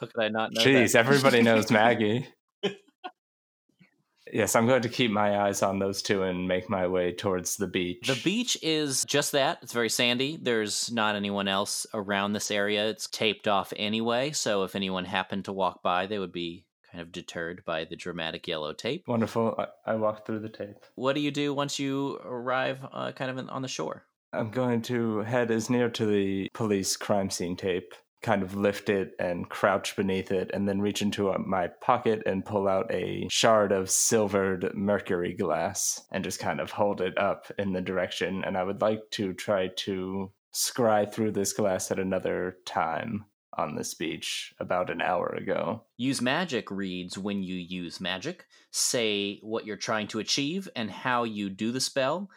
how 0.01 0.07
could 0.07 0.23
I 0.23 0.29
not 0.29 0.51
know 0.51 0.61
Jeez, 0.61 0.93
that? 0.93 0.99
everybody 0.99 1.43
knows 1.43 1.69
Maggie. 1.69 2.27
yes, 4.33 4.55
I'm 4.55 4.65
going 4.65 4.81
to 4.81 4.89
keep 4.89 5.11
my 5.11 5.41
eyes 5.41 5.61
on 5.61 5.77
those 5.77 6.01
two 6.01 6.23
and 6.23 6.47
make 6.47 6.69
my 6.69 6.87
way 6.87 7.13
towards 7.13 7.55
the 7.55 7.67
beach. 7.67 8.07
The 8.07 8.19
beach 8.23 8.57
is 8.63 9.05
just 9.05 9.31
that. 9.33 9.59
It's 9.61 9.73
very 9.73 9.89
sandy. 9.89 10.39
There's 10.41 10.91
not 10.91 11.15
anyone 11.15 11.47
else 11.47 11.85
around 11.93 12.33
this 12.33 12.49
area. 12.49 12.89
It's 12.89 13.07
taped 13.07 13.47
off 13.47 13.73
anyway, 13.77 14.31
so 14.31 14.63
if 14.63 14.75
anyone 14.75 15.05
happened 15.05 15.45
to 15.45 15.53
walk 15.53 15.83
by, 15.83 16.07
they 16.07 16.17
would 16.17 16.33
be 16.33 16.65
kind 16.91 17.01
of 17.03 17.11
deterred 17.11 17.63
by 17.63 17.85
the 17.85 17.95
dramatic 17.95 18.47
yellow 18.47 18.73
tape. 18.73 19.07
Wonderful. 19.07 19.55
I, 19.57 19.91
I 19.91 19.95
walked 19.95 20.25
through 20.25 20.39
the 20.39 20.49
tape. 20.49 20.83
What 20.95 21.13
do 21.13 21.21
you 21.21 21.31
do 21.31 21.53
once 21.53 21.77
you 21.77 22.19
arrive 22.25 22.79
uh, 22.91 23.11
kind 23.11 23.31
of 23.31 23.49
on 23.49 23.61
the 23.61 23.67
shore? 23.67 24.03
I'm 24.33 24.49
going 24.49 24.81
to 24.83 25.19
head 25.19 25.51
as 25.51 25.69
near 25.69 25.89
to 25.89 26.05
the 26.05 26.49
police 26.53 26.95
crime 26.95 27.29
scene 27.29 27.55
tape, 27.55 27.93
kind 28.21 28.43
of 28.43 28.55
lift 28.55 28.89
it 28.89 29.15
and 29.19 29.49
crouch 29.49 29.95
beneath 29.95 30.31
it, 30.31 30.51
and 30.53 30.67
then 30.67 30.81
reach 30.81 31.01
into 31.01 31.33
my 31.39 31.67
pocket 31.67 32.21
and 32.25 32.45
pull 32.45 32.67
out 32.67 32.91
a 32.91 33.27
shard 33.29 33.71
of 33.71 33.89
silvered 33.89 34.71
mercury 34.75 35.33
glass 35.33 36.05
and 36.11 36.23
just 36.23 36.39
kind 36.39 36.59
of 36.59 36.71
hold 36.71 37.01
it 37.01 37.17
up 37.17 37.51
in 37.57 37.73
the 37.73 37.81
direction. 37.81 38.43
And 38.43 38.57
I 38.57 38.63
would 38.63 38.81
like 38.81 39.09
to 39.11 39.33
try 39.33 39.69
to 39.77 40.31
scry 40.53 41.11
through 41.11 41.31
this 41.31 41.53
glass 41.53 41.91
at 41.91 41.99
another 41.99 42.57
time 42.65 43.25
on 43.57 43.75
this 43.75 43.93
beach 43.93 44.53
about 44.59 44.89
an 44.89 45.01
hour 45.01 45.27
ago. 45.27 45.83
Use 45.97 46.21
magic 46.21 46.71
reads 46.71 47.17
when 47.17 47.43
you 47.43 47.55
use 47.55 47.99
magic. 47.99 48.45
Say 48.71 49.39
what 49.41 49.65
you're 49.65 49.77
trying 49.77 50.07
to 50.09 50.19
achieve 50.19 50.69
and 50.75 50.89
how 50.89 51.23
you 51.23 51.49
do 51.49 51.71
the 51.71 51.81
spell. 51.81 52.29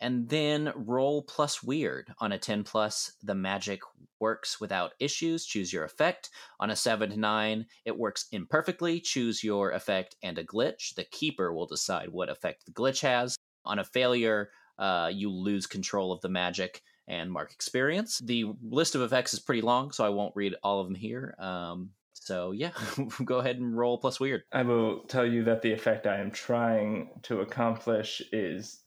And 0.00 0.28
then 0.28 0.72
roll 0.74 1.22
plus 1.22 1.62
weird. 1.62 2.12
On 2.18 2.32
a 2.32 2.38
10 2.38 2.64
plus, 2.64 3.12
the 3.22 3.34
magic 3.34 3.80
works 4.20 4.60
without 4.60 4.92
issues. 4.98 5.46
Choose 5.46 5.72
your 5.72 5.84
effect. 5.84 6.30
On 6.60 6.70
a 6.70 6.76
7 6.76 7.10
to 7.10 7.16
9, 7.18 7.66
it 7.84 7.98
works 7.98 8.26
imperfectly. 8.32 9.00
Choose 9.00 9.44
your 9.44 9.70
effect 9.72 10.16
and 10.22 10.38
a 10.38 10.44
glitch. 10.44 10.94
The 10.94 11.04
keeper 11.04 11.52
will 11.52 11.66
decide 11.66 12.08
what 12.10 12.28
effect 12.28 12.66
the 12.66 12.72
glitch 12.72 13.00
has. 13.02 13.36
On 13.64 13.78
a 13.78 13.84
failure, 13.84 14.50
uh, 14.78 15.10
you 15.12 15.30
lose 15.30 15.66
control 15.66 16.12
of 16.12 16.20
the 16.20 16.28
magic 16.28 16.82
and 17.06 17.30
mark 17.30 17.52
experience. 17.52 18.18
The 18.18 18.46
list 18.62 18.94
of 18.94 19.02
effects 19.02 19.34
is 19.34 19.40
pretty 19.40 19.62
long, 19.62 19.92
so 19.92 20.04
I 20.04 20.10
won't 20.10 20.36
read 20.36 20.54
all 20.62 20.80
of 20.80 20.86
them 20.86 20.94
here. 20.94 21.34
Um, 21.38 21.90
so 22.14 22.52
yeah, 22.52 22.70
go 23.24 23.38
ahead 23.38 23.58
and 23.58 23.76
roll 23.76 23.98
plus 23.98 24.18
weird. 24.18 24.42
I 24.52 24.62
will 24.62 25.00
tell 25.00 25.26
you 25.26 25.44
that 25.44 25.62
the 25.62 25.72
effect 25.72 26.06
I 26.06 26.18
am 26.18 26.30
trying 26.30 27.10
to 27.24 27.40
accomplish 27.40 28.22
is 28.32 28.80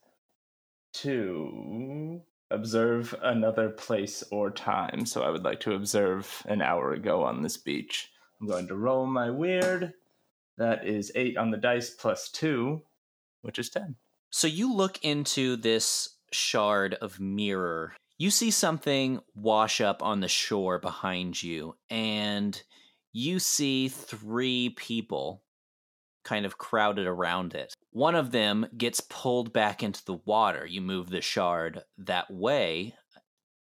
to 1.01 2.21
observe 2.49 3.13
another 3.21 3.69
place 3.69 4.23
or 4.31 4.49
time. 4.51 5.05
So 5.05 5.23
I 5.23 5.29
would 5.29 5.43
like 5.43 5.59
to 5.61 5.73
observe 5.73 6.43
an 6.47 6.61
hour 6.61 6.93
ago 6.93 7.23
on 7.23 7.41
this 7.41 7.57
beach. 7.57 8.09
I'm 8.39 8.47
going 8.47 8.67
to 8.67 8.75
roll 8.75 9.05
my 9.05 9.29
weird. 9.29 9.93
That 10.57 10.87
is 10.87 11.11
eight 11.15 11.37
on 11.37 11.51
the 11.51 11.57
dice 11.57 11.89
plus 11.91 12.29
two, 12.29 12.81
which 13.41 13.59
is 13.59 13.69
10. 13.69 13.95
So 14.29 14.47
you 14.47 14.73
look 14.73 15.03
into 15.03 15.55
this 15.55 16.17
shard 16.31 16.95
of 16.95 17.19
mirror. 17.19 17.93
You 18.17 18.31
see 18.31 18.51
something 18.51 19.19
wash 19.35 19.79
up 19.79 20.01
on 20.01 20.21
the 20.21 20.27
shore 20.27 20.79
behind 20.79 21.41
you, 21.41 21.75
and 21.89 22.61
you 23.13 23.39
see 23.39 23.89
three 23.89 24.69
people 24.69 25.43
kind 26.27 26.45
of 26.45 26.57
crowded 26.57 27.07
around 27.07 27.55
it. 27.55 27.73
One 27.91 28.13
of 28.13 28.31
them 28.31 28.67
gets 28.77 28.99
pulled 28.99 29.53
back 29.53 29.81
into 29.81 30.03
the 30.03 30.19
water. 30.25 30.65
You 30.65 30.81
move 30.81 31.09
the 31.09 31.21
shard 31.21 31.83
that 31.99 32.29
way 32.29 32.95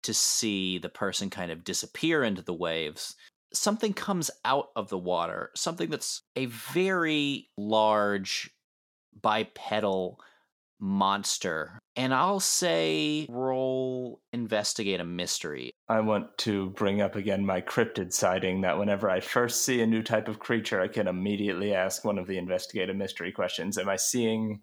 to 0.02 0.12
see 0.12 0.76
the 0.76 0.90
person 0.90 1.30
kind 1.30 1.50
of 1.50 1.64
disappear 1.64 2.22
into 2.22 2.42
the 2.42 2.52
waves. 2.54 3.16
Something 3.54 3.94
comes 3.94 4.30
out 4.44 4.68
of 4.76 4.90
the 4.90 4.98
water, 4.98 5.50
something 5.56 5.88
that's 5.88 6.22
a 6.36 6.46
very 6.46 7.48
large 7.56 8.50
bipedal 9.22 10.20
monster. 10.80 11.78
And 11.96 12.14
I'll 12.14 12.40
say 12.40 13.26
roll 13.28 14.20
investigate 14.32 15.00
a 15.00 15.04
mystery. 15.04 15.72
I 15.88 16.00
want 16.00 16.38
to 16.38 16.70
bring 16.70 17.00
up 17.00 17.16
again 17.16 17.44
my 17.44 17.60
cryptid 17.60 18.12
sighting 18.12 18.62
that 18.62 18.78
whenever 18.78 19.10
I 19.10 19.20
first 19.20 19.64
see 19.64 19.80
a 19.82 19.86
new 19.86 20.02
type 20.02 20.28
of 20.28 20.38
creature, 20.38 20.80
I 20.80 20.88
can 20.88 21.08
immediately 21.08 21.74
ask 21.74 22.04
one 22.04 22.18
of 22.18 22.26
the 22.26 22.38
investigate 22.38 22.90
a 22.90 22.94
mystery 22.94 23.32
questions 23.32 23.78
Am 23.78 23.88
I 23.88 23.96
seeing 23.96 24.60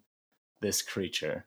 this 0.60 0.82
creature? 0.82 1.46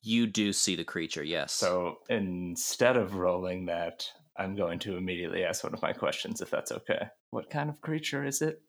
You 0.00 0.26
do 0.26 0.52
see 0.52 0.74
the 0.74 0.84
creature, 0.84 1.22
yes. 1.22 1.52
So 1.52 1.98
instead 2.08 2.96
of 2.96 3.14
rolling 3.14 3.66
that, 3.66 4.08
I'm 4.36 4.56
going 4.56 4.78
to 4.80 4.96
immediately 4.96 5.44
ask 5.44 5.62
one 5.62 5.74
of 5.74 5.82
my 5.82 5.92
questions 5.92 6.40
if 6.40 6.50
that's 6.50 6.72
okay. 6.72 7.06
What 7.30 7.50
kind 7.50 7.70
of 7.70 7.80
creature 7.80 8.24
is 8.24 8.42
it? 8.42 8.62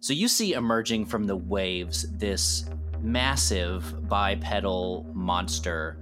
So 0.00 0.12
you 0.12 0.28
see 0.28 0.52
emerging 0.52 1.06
from 1.06 1.24
the 1.24 1.36
waves 1.36 2.06
this 2.18 2.66
massive 3.04 4.08
bipedal 4.08 5.06
monster 5.12 5.98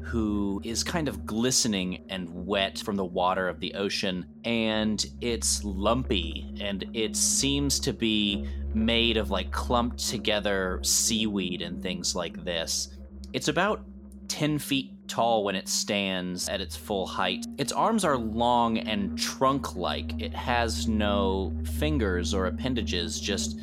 who 0.00 0.60
is 0.64 0.84
kind 0.84 1.08
of 1.08 1.26
glistening 1.26 2.04
and 2.10 2.28
wet 2.46 2.78
from 2.78 2.94
the 2.94 3.04
water 3.04 3.48
of 3.48 3.58
the 3.58 3.74
ocean 3.74 4.24
and 4.44 5.06
it's 5.20 5.64
lumpy 5.64 6.54
and 6.60 6.84
it 6.94 7.16
seems 7.16 7.80
to 7.80 7.92
be 7.92 8.48
made 8.72 9.16
of 9.16 9.30
like 9.30 9.50
clumped 9.50 9.98
together 9.98 10.78
seaweed 10.82 11.60
and 11.60 11.82
things 11.82 12.14
like 12.14 12.44
this. 12.44 12.96
It's 13.32 13.48
about 13.48 13.84
10 14.28 14.58
feet 14.58 14.92
tall 15.08 15.44
when 15.44 15.54
it 15.54 15.68
stands 15.68 16.48
at 16.48 16.60
its 16.60 16.76
full 16.76 17.06
height. 17.06 17.46
Its 17.58 17.72
arms 17.72 18.04
are 18.04 18.16
long 18.16 18.78
and 18.78 19.18
trunk 19.18 19.76
like. 19.76 20.20
It 20.20 20.34
has 20.34 20.88
no 20.88 21.52
fingers 21.78 22.32
or 22.32 22.46
appendages, 22.46 23.20
just 23.20 23.58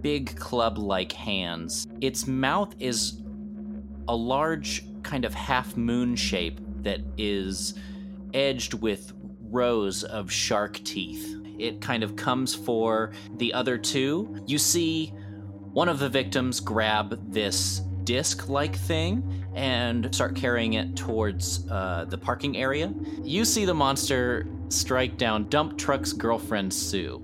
big 0.00 0.36
club 0.36 0.78
like 0.78 1.12
hands. 1.12 1.86
Its 2.00 2.26
mouth 2.26 2.74
is 2.78 3.22
a 4.08 4.14
large 4.14 4.84
kind 5.02 5.24
of 5.24 5.34
half 5.34 5.76
moon 5.76 6.16
shape 6.16 6.60
that 6.82 7.00
is 7.16 7.74
edged 8.34 8.74
with 8.74 9.12
rows 9.50 10.04
of 10.04 10.30
shark 10.30 10.82
teeth. 10.84 11.36
It 11.58 11.80
kind 11.80 12.02
of 12.02 12.16
comes 12.16 12.54
for 12.54 13.12
the 13.36 13.52
other 13.52 13.78
two. 13.78 14.42
You 14.46 14.58
see 14.58 15.12
one 15.72 15.88
of 15.88 15.98
the 15.98 16.08
victims 16.08 16.60
grab 16.60 17.32
this 17.32 17.80
disc 18.04 18.48
like 18.48 18.76
thing 18.76 19.44
and 19.54 20.14
start 20.14 20.34
carrying 20.34 20.74
it 20.74 20.96
towards 20.96 21.68
uh, 21.70 22.06
the 22.08 22.16
parking 22.16 22.56
area. 22.56 22.92
You 23.22 23.44
see 23.44 23.64
the 23.64 23.74
monster 23.74 24.46
strike 24.68 25.18
down 25.18 25.48
Dump 25.48 25.76
Truck's 25.76 26.12
girlfriend, 26.12 26.72
Sue. 26.72 27.22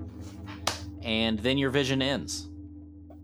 And 1.03 1.39
then 1.39 1.59
your 1.59 1.71
vision 1.71 2.03
ends. 2.03 2.49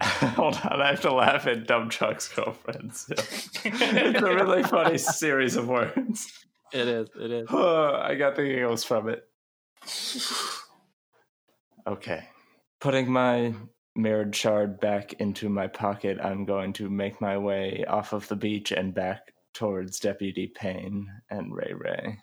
Hold 0.03 0.59
on, 0.65 0.81
I 0.81 0.91
have 0.91 1.01
to 1.03 1.13
laugh 1.13 1.47
at 1.47 1.67
dumb 1.67 1.91
Chuck's 1.91 2.29
girlfriends. 2.29 3.07
it's 3.65 4.23
a 4.23 4.35
really 4.35 4.63
funny 4.63 4.97
series 4.97 5.57
of 5.57 5.69
words. 5.69 6.47
It 6.73 6.89
is, 6.89 7.09
it 7.21 7.31
is. 7.31 7.49
I 7.51 8.15
got 8.15 8.37
the 8.37 8.45
giggles 8.45 8.85
from 8.85 9.09
it. 9.09 9.29
Okay. 11.87 12.25
Putting 12.81 13.11
my 13.11 13.55
mirrored 13.95 14.35
shard 14.35 14.81
back 14.81 15.15
into 15.15 15.49
my 15.49 15.67
pocket, 15.67 16.19
I'm 16.23 16.45
going 16.45 16.73
to 16.75 16.89
make 16.89 17.21
my 17.21 17.37
way 17.37 17.85
off 17.87 18.13
of 18.13 18.27
the 18.29 18.37
beach 18.37 18.73
and 18.73 18.95
back 18.95 19.35
towards 19.53 20.01
Deputy 20.01 20.47
Payne 20.47 21.11
and 21.29 21.55
Ray 21.55 21.73
Ray. 21.77 22.19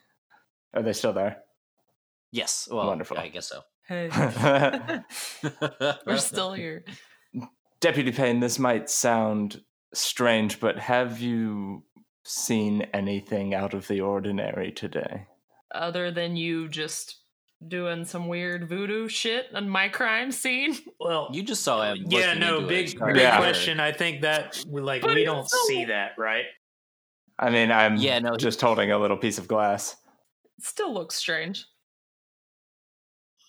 Are 0.73 0.81
they 0.81 0.93
still 0.93 1.13
there? 1.13 1.43
Yes. 2.31 2.67
Well, 2.71 2.87
Wonderful. 2.87 3.17
I 3.17 3.27
guess 3.27 3.49
so. 3.49 3.61
Hey, 3.87 4.09
we're 6.05 6.17
still 6.17 6.53
here. 6.53 6.83
Deputy 7.79 8.11
Payne, 8.11 8.39
this 8.39 8.57
might 8.59 8.89
sound 8.89 9.61
strange, 9.93 10.59
but 10.59 10.79
have 10.79 11.19
you 11.19 11.83
seen 12.23 12.81
anything 12.93 13.53
out 13.53 13.73
of 13.73 13.87
the 13.87 14.01
ordinary 14.01 14.71
today? 14.71 15.27
Other 15.73 16.11
than 16.11 16.35
you 16.35 16.67
just 16.67 17.17
doing 17.67 18.05
some 18.05 18.27
weird 18.27 18.67
voodoo 18.69 19.07
shit 19.07 19.47
on 19.53 19.67
my 19.69 19.89
crime 19.89 20.31
scene. 20.31 20.75
Well, 20.99 21.29
You 21.31 21.41
just 21.43 21.63
saw 21.63 21.83
him. 21.93 22.05
yeah, 22.09 22.33
no, 22.33 22.61
big, 22.67 22.89
it. 22.93 22.99
big 22.99 23.15
Yeah. 23.17 23.37
question. 23.37 23.79
I 23.79 23.91
think 23.93 24.21
that 24.21 24.63
like 24.69 25.01
But 25.03 25.15
we 25.15 25.23
don't 25.23 25.47
so- 25.49 25.57
see 25.67 25.85
that, 25.85 26.11
right? 26.17 26.45
I 27.39 27.49
mean, 27.51 27.71
I'm 27.71 27.95
Yeah, 27.97 28.19
no, 28.19 28.35
just 28.35 28.59
holding 28.59 28.91
a 28.91 28.97
little 28.97 29.15
piece 29.17 29.37
of 29.37 29.47
glass. 29.47 29.95
Still 30.59 30.93
looks 30.93 31.15
strange. 31.15 31.65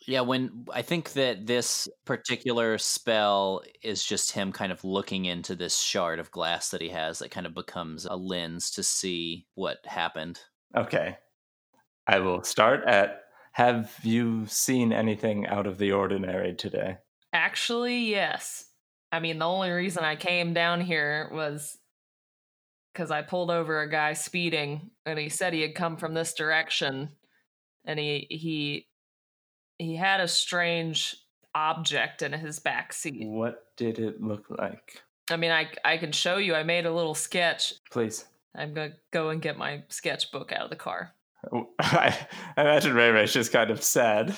Yeah, 0.09 0.23
when 0.23 0.65
I 0.73 0.81
think 0.81 1.13
that 1.13 1.47
this 1.47 1.87
particular 2.07 2.79
spell 2.79 3.61
is 3.83 4.03
just 4.03 4.33
him 4.33 4.53
kind 4.53 4.73
of 4.73 4.83
looking 4.83 5.27
into 5.27 5.55
this 5.55 5.79
shard 5.79 6.19
of 6.19 6.31
glass 6.31 6.71
that 6.71 6.81
he 6.81 6.89
has 6.89 7.19
that 7.19 7.31
kind 7.31 7.45
of 7.45 7.53
becomes 7.53 8.07
a 8.07 8.17
lens 8.17 8.71
to 8.71 8.83
see 8.83 9.47
what 9.55 9.85
happened. 9.85 10.41
Okay. 10.75 11.19
I 12.07 12.21
will 12.21 12.43
start 12.43 12.85
at 12.87 13.25
Have 13.53 13.99
you 14.03 14.47
seen 14.47 14.95
anything 14.95 15.47
out 15.47 15.67
of 15.67 15.77
the 15.77 15.93
ordinary 15.93 16.55
today? 16.55 16.97
Actually, 17.35 17.99
yes. 17.99 18.65
I 19.13 19.21
mean, 19.21 19.39
the 19.39 19.45
only 19.45 19.71
reason 19.71 20.05
I 20.05 20.17
came 20.17 20.55
down 20.55 20.81
here 20.81 21.29
was 21.35 21.77
because 22.95 23.11
I 23.11 23.21
pulled 23.21 23.51
over 23.51 23.83
a 23.83 23.91
guy 23.91 24.15
speeding, 24.15 24.91
and 25.05 25.19
he 25.19 25.29
said 25.29 25.53
he 25.53 25.61
had 25.61 25.75
come 25.75 25.99
from 25.99 26.15
this 26.15 26.33
direction, 26.33 27.11
and 27.85 27.99
he 27.99 28.27
he 28.31 28.88
he 29.79 29.97
had 29.97 30.21
a 30.21 30.29
strange 30.29 31.17
object 31.55 32.23
in 32.23 32.33
his 32.33 32.59
back 32.59 32.93
seat. 32.93 33.27
What 33.27 33.65
did 33.77 33.99
it 33.99 34.21
look 34.21 34.47
like? 34.51 35.03
I 35.31 35.37
mean, 35.37 35.51
I 35.51 35.69
I 35.85 35.97
can 35.99 36.13
show 36.13 36.37
you. 36.37 36.55
I 36.55 36.63
made 36.63 36.87
a 36.87 36.93
little 36.93 37.15
sketch. 37.15 37.75
Please. 37.91 38.25
I'm 38.55 38.75
gonna 38.75 38.95
go 39.13 39.31
and 39.31 39.43
get 39.43 39.59
my 39.59 39.83
sketchbook 39.89 40.53
out 40.53 40.63
of 40.63 40.71
the 40.71 40.77
car. 40.77 41.15
Oh, 41.53 41.69
I, 41.79 42.17
I 42.57 42.63
imagine 42.63 42.95
Ray 42.95 43.11
Ray's 43.11 43.33
just 43.33 43.53
kind 43.53 43.71
of 43.71 43.83
sad. 43.83 44.35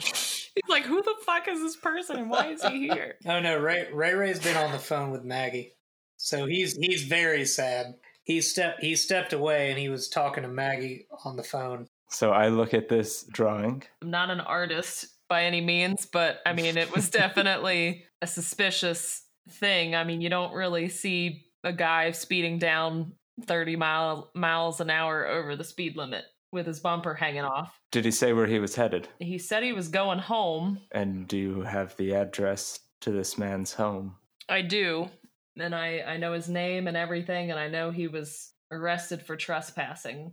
He's 0.00 0.68
like, 0.68 0.84
"Who 0.84 1.02
the 1.02 1.14
fuck 1.24 1.48
is 1.48 1.60
this 1.60 1.76
person, 1.76 2.16
and 2.16 2.30
why 2.30 2.48
is 2.48 2.62
he 2.62 2.88
here?" 2.88 3.16
Oh 3.26 3.40
no, 3.40 3.58
Ray 3.58 3.88
Ray 3.92 4.14
Ray's 4.14 4.40
been 4.40 4.56
on 4.56 4.72
the 4.72 4.78
phone 4.78 5.10
with 5.10 5.24
Maggie, 5.24 5.72
so 6.16 6.46
he's 6.46 6.76
he's 6.76 7.04
very 7.04 7.44
sad. 7.44 7.94
He 8.24 8.40
stepped 8.40 8.82
he 8.82 8.96
stepped 8.96 9.32
away 9.32 9.70
and 9.70 9.78
he 9.78 9.88
was 9.88 10.08
talking 10.08 10.42
to 10.42 10.48
Maggie 10.48 11.06
on 11.24 11.36
the 11.36 11.42
phone. 11.42 11.88
So 12.14 12.30
I 12.30 12.48
look 12.48 12.74
at 12.74 12.88
this 12.88 13.24
drawing. 13.24 13.82
I'm 14.00 14.10
not 14.10 14.30
an 14.30 14.40
artist 14.40 15.06
by 15.28 15.44
any 15.44 15.60
means, 15.60 16.06
but 16.06 16.38
I 16.46 16.52
mean, 16.52 16.76
it 16.76 16.94
was 16.94 17.10
definitely 17.10 18.04
a 18.22 18.26
suspicious 18.26 19.22
thing. 19.50 19.96
I 19.96 20.04
mean, 20.04 20.20
you 20.20 20.30
don't 20.30 20.54
really 20.54 20.88
see 20.88 21.46
a 21.64 21.72
guy 21.72 22.12
speeding 22.12 22.60
down 22.60 23.14
30 23.42 23.74
mile, 23.74 24.30
miles 24.32 24.80
an 24.80 24.90
hour 24.90 25.26
over 25.26 25.56
the 25.56 25.64
speed 25.64 25.96
limit 25.96 26.24
with 26.52 26.66
his 26.66 26.78
bumper 26.78 27.14
hanging 27.14 27.42
off. 27.42 27.76
Did 27.90 28.04
he 28.04 28.12
say 28.12 28.32
where 28.32 28.46
he 28.46 28.60
was 28.60 28.76
headed? 28.76 29.08
He 29.18 29.38
said 29.38 29.64
he 29.64 29.72
was 29.72 29.88
going 29.88 30.20
home. 30.20 30.78
And 30.92 31.26
do 31.26 31.36
you 31.36 31.62
have 31.62 31.96
the 31.96 32.14
address 32.14 32.78
to 33.00 33.10
this 33.10 33.36
man's 33.36 33.74
home? 33.74 34.14
I 34.48 34.62
do. 34.62 35.10
And 35.58 35.74
I, 35.74 36.04
I 36.06 36.16
know 36.16 36.32
his 36.32 36.48
name 36.48 36.86
and 36.86 36.96
everything, 36.96 37.50
and 37.50 37.58
I 37.58 37.68
know 37.68 37.90
he 37.90 38.06
was 38.06 38.52
arrested 38.70 39.22
for 39.22 39.36
trespassing 39.36 40.32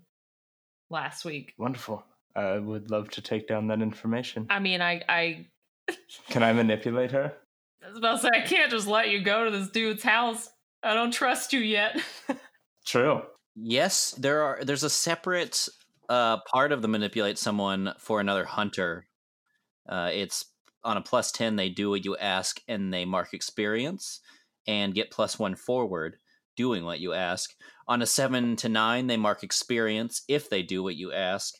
last 0.91 1.25
week. 1.25 1.53
Wonderful. 1.57 2.03
I 2.35 2.57
would 2.59 2.91
love 2.91 3.09
to 3.11 3.21
take 3.21 3.47
down 3.47 3.67
that 3.67 3.81
information. 3.81 4.47
I 4.49 4.59
mean, 4.59 4.81
I, 4.81 5.01
I, 5.09 5.45
Can 6.29 6.43
I 6.43 6.53
manipulate 6.53 7.11
her? 7.11 7.33
I 7.83 7.89
was 7.89 7.97
about 7.97 8.21
to 8.21 8.21
say, 8.21 8.29
I 8.33 8.41
can't 8.41 8.71
just 8.71 8.87
let 8.87 9.09
you 9.09 9.21
go 9.23 9.45
to 9.45 9.51
this 9.51 9.69
dude's 9.69 10.03
house. 10.03 10.49
I 10.83 10.93
don't 10.93 11.11
trust 11.11 11.53
you 11.53 11.59
yet. 11.59 12.01
True. 12.85 13.21
Yes, 13.55 14.11
there 14.11 14.43
are. 14.43 14.59
There's 14.63 14.83
a 14.83 14.89
separate 14.89 15.67
uh, 16.09 16.37
part 16.51 16.71
of 16.71 16.81
the 16.81 16.87
manipulate 16.87 17.37
someone 17.37 17.93
for 17.97 18.19
another 18.19 18.45
hunter. 18.45 19.07
Uh, 19.87 20.09
it's 20.13 20.45
on 20.83 20.97
a 20.97 21.01
plus 21.01 21.31
ten. 21.31 21.55
They 21.55 21.69
do 21.69 21.89
what 21.89 22.05
you 22.05 22.15
ask, 22.17 22.61
and 22.67 22.93
they 22.93 23.05
mark 23.05 23.33
experience 23.33 24.21
and 24.67 24.93
get 24.93 25.11
plus 25.11 25.37
one 25.37 25.55
forward 25.55 26.17
doing 26.56 26.84
what 26.84 26.99
you 26.99 27.14
ask. 27.14 27.54
On 27.88 28.02
a 28.02 28.06
seven 28.06 28.56
to 28.58 28.70
nine, 28.70 29.08
they 29.08 29.18
mark 29.18 29.43
experience 29.43 30.24
if 30.28 30.49
they 30.49 30.64
do 30.64 30.84
what 30.84 30.95
you 30.95 31.12
ask. 31.12 31.56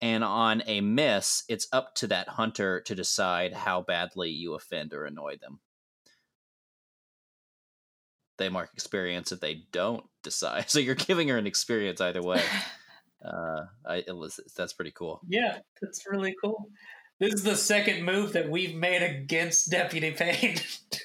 And 0.00 0.24
on 0.24 0.62
a 0.66 0.80
miss, 0.80 1.44
it's 1.48 1.68
up 1.72 1.94
to 1.96 2.08
that 2.08 2.28
hunter 2.28 2.80
to 2.82 2.94
decide 2.94 3.52
how 3.52 3.82
badly 3.82 4.30
you 4.30 4.54
offend 4.54 4.92
or 4.92 5.04
annoy 5.04 5.36
them. 5.40 5.60
They 8.38 8.48
mark 8.48 8.70
experience 8.74 9.30
if 9.30 9.40
they 9.40 9.62
don't 9.70 10.04
decide. 10.22 10.64
So 10.70 10.80
you're 10.80 10.96
giving 10.96 11.28
her 11.28 11.38
an 11.38 11.46
experience 11.46 12.00
either 12.00 12.22
way. 12.22 12.42
Uh, 13.24 13.66
I, 13.86 14.02
was 14.08 14.40
that's 14.56 14.72
pretty 14.72 14.90
cool. 14.90 15.20
Yeah, 15.28 15.58
that's 15.80 16.06
really 16.10 16.34
cool. 16.42 16.68
This 17.22 17.34
is 17.34 17.42
the 17.44 17.54
second 17.54 18.04
move 18.04 18.32
that 18.32 18.50
we've 18.50 18.74
made 18.74 19.00
against 19.00 19.70
Deputy 19.70 20.10
Payne. 20.10 20.56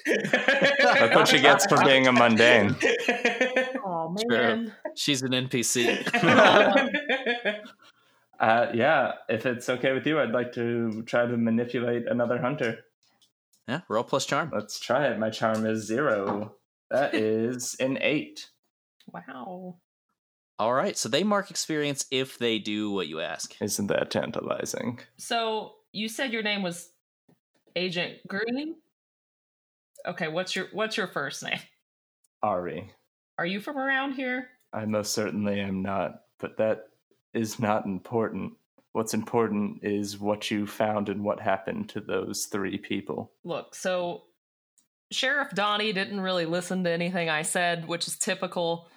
That's 0.04 1.14
what 1.14 1.28
she 1.28 1.40
gets 1.40 1.64
for 1.66 1.76
being 1.84 2.08
a 2.08 2.12
mundane. 2.12 2.74
Oh 3.90 4.14
man. 4.28 4.74
She's 4.96 5.22
an 5.22 5.30
NPC. 5.30 6.04
Uh, 8.40 8.70
yeah, 8.72 9.14
if 9.28 9.46
it's 9.46 9.68
okay 9.68 9.92
with 9.92 10.06
you, 10.06 10.20
I'd 10.20 10.30
like 10.30 10.52
to 10.52 11.02
try 11.02 11.26
to 11.26 11.36
manipulate 11.36 12.06
another 12.06 12.40
hunter. 12.40 12.84
yeah, 13.66 13.80
roll 13.88 14.04
plus 14.04 14.26
charm. 14.26 14.52
Let's 14.54 14.78
try 14.78 15.08
it. 15.08 15.18
My 15.18 15.30
charm 15.30 15.66
is 15.66 15.84
zero. 15.84 16.54
That 16.88 17.14
is 17.16 17.74
an 17.80 17.98
eight. 18.00 18.48
wow. 19.12 19.76
All 20.60 20.72
right, 20.72 20.96
so 20.96 21.08
they 21.08 21.24
mark 21.24 21.50
experience 21.50 22.06
if 22.12 22.38
they 22.38 22.60
do 22.60 22.92
what 22.92 23.08
you 23.08 23.20
ask. 23.20 23.54
Isn't 23.60 23.88
that 23.88 24.12
tantalizing? 24.12 25.00
So 25.16 25.74
you 25.92 26.08
said 26.08 26.32
your 26.32 26.42
name 26.42 26.62
was 26.62 26.90
Agent 27.76 28.18
Green. 28.26 28.76
Okay, 30.06 30.28
what's 30.28 30.54
your 30.54 30.66
what's 30.72 30.96
your 30.96 31.08
first 31.08 31.42
name? 31.42 31.58
Ari. 32.42 32.90
Are 33.38 33.46
you 33.46 33.60
from 33.60 33.78
around 33.78 34.12
here? 34.12 34.48
I 34.72 34.84
most 34.84 35.12
certainly 35.12 35.60
am 35.60 35.82
not, 35.82 36.22
but 36.38 36.56
that 36.58 36.88
is 37.34 37.58
not 37.58 37.86
important. 37.86 38.52
What's 38.92 39.14
important 39.14 39.80
is 39.82 40.18
what 40.18 40.50
you 40.50 40.66
found 40.66 41.08
and 41.08 41.22
what 41.22 41.40
happened 41.40 41.88
to 41.90 42.00
those 42.00 42.46
three 42.46 42.78
people. 42.78 43.32
Look, 43.44 43.74
so 43.74 44.24
Sheriff 45.10 45.50
Donnie 45.54 45.92
didn't 45.92 46.20
really 46.20 46.46
listen 46.46 46.84
to 46.84 46.90
anything 46.90 47.28
I 47.28 47.42
said, 47.42 47.86
which 47.86 48.06
is 48.08 48.18
typical. 48.18 48.88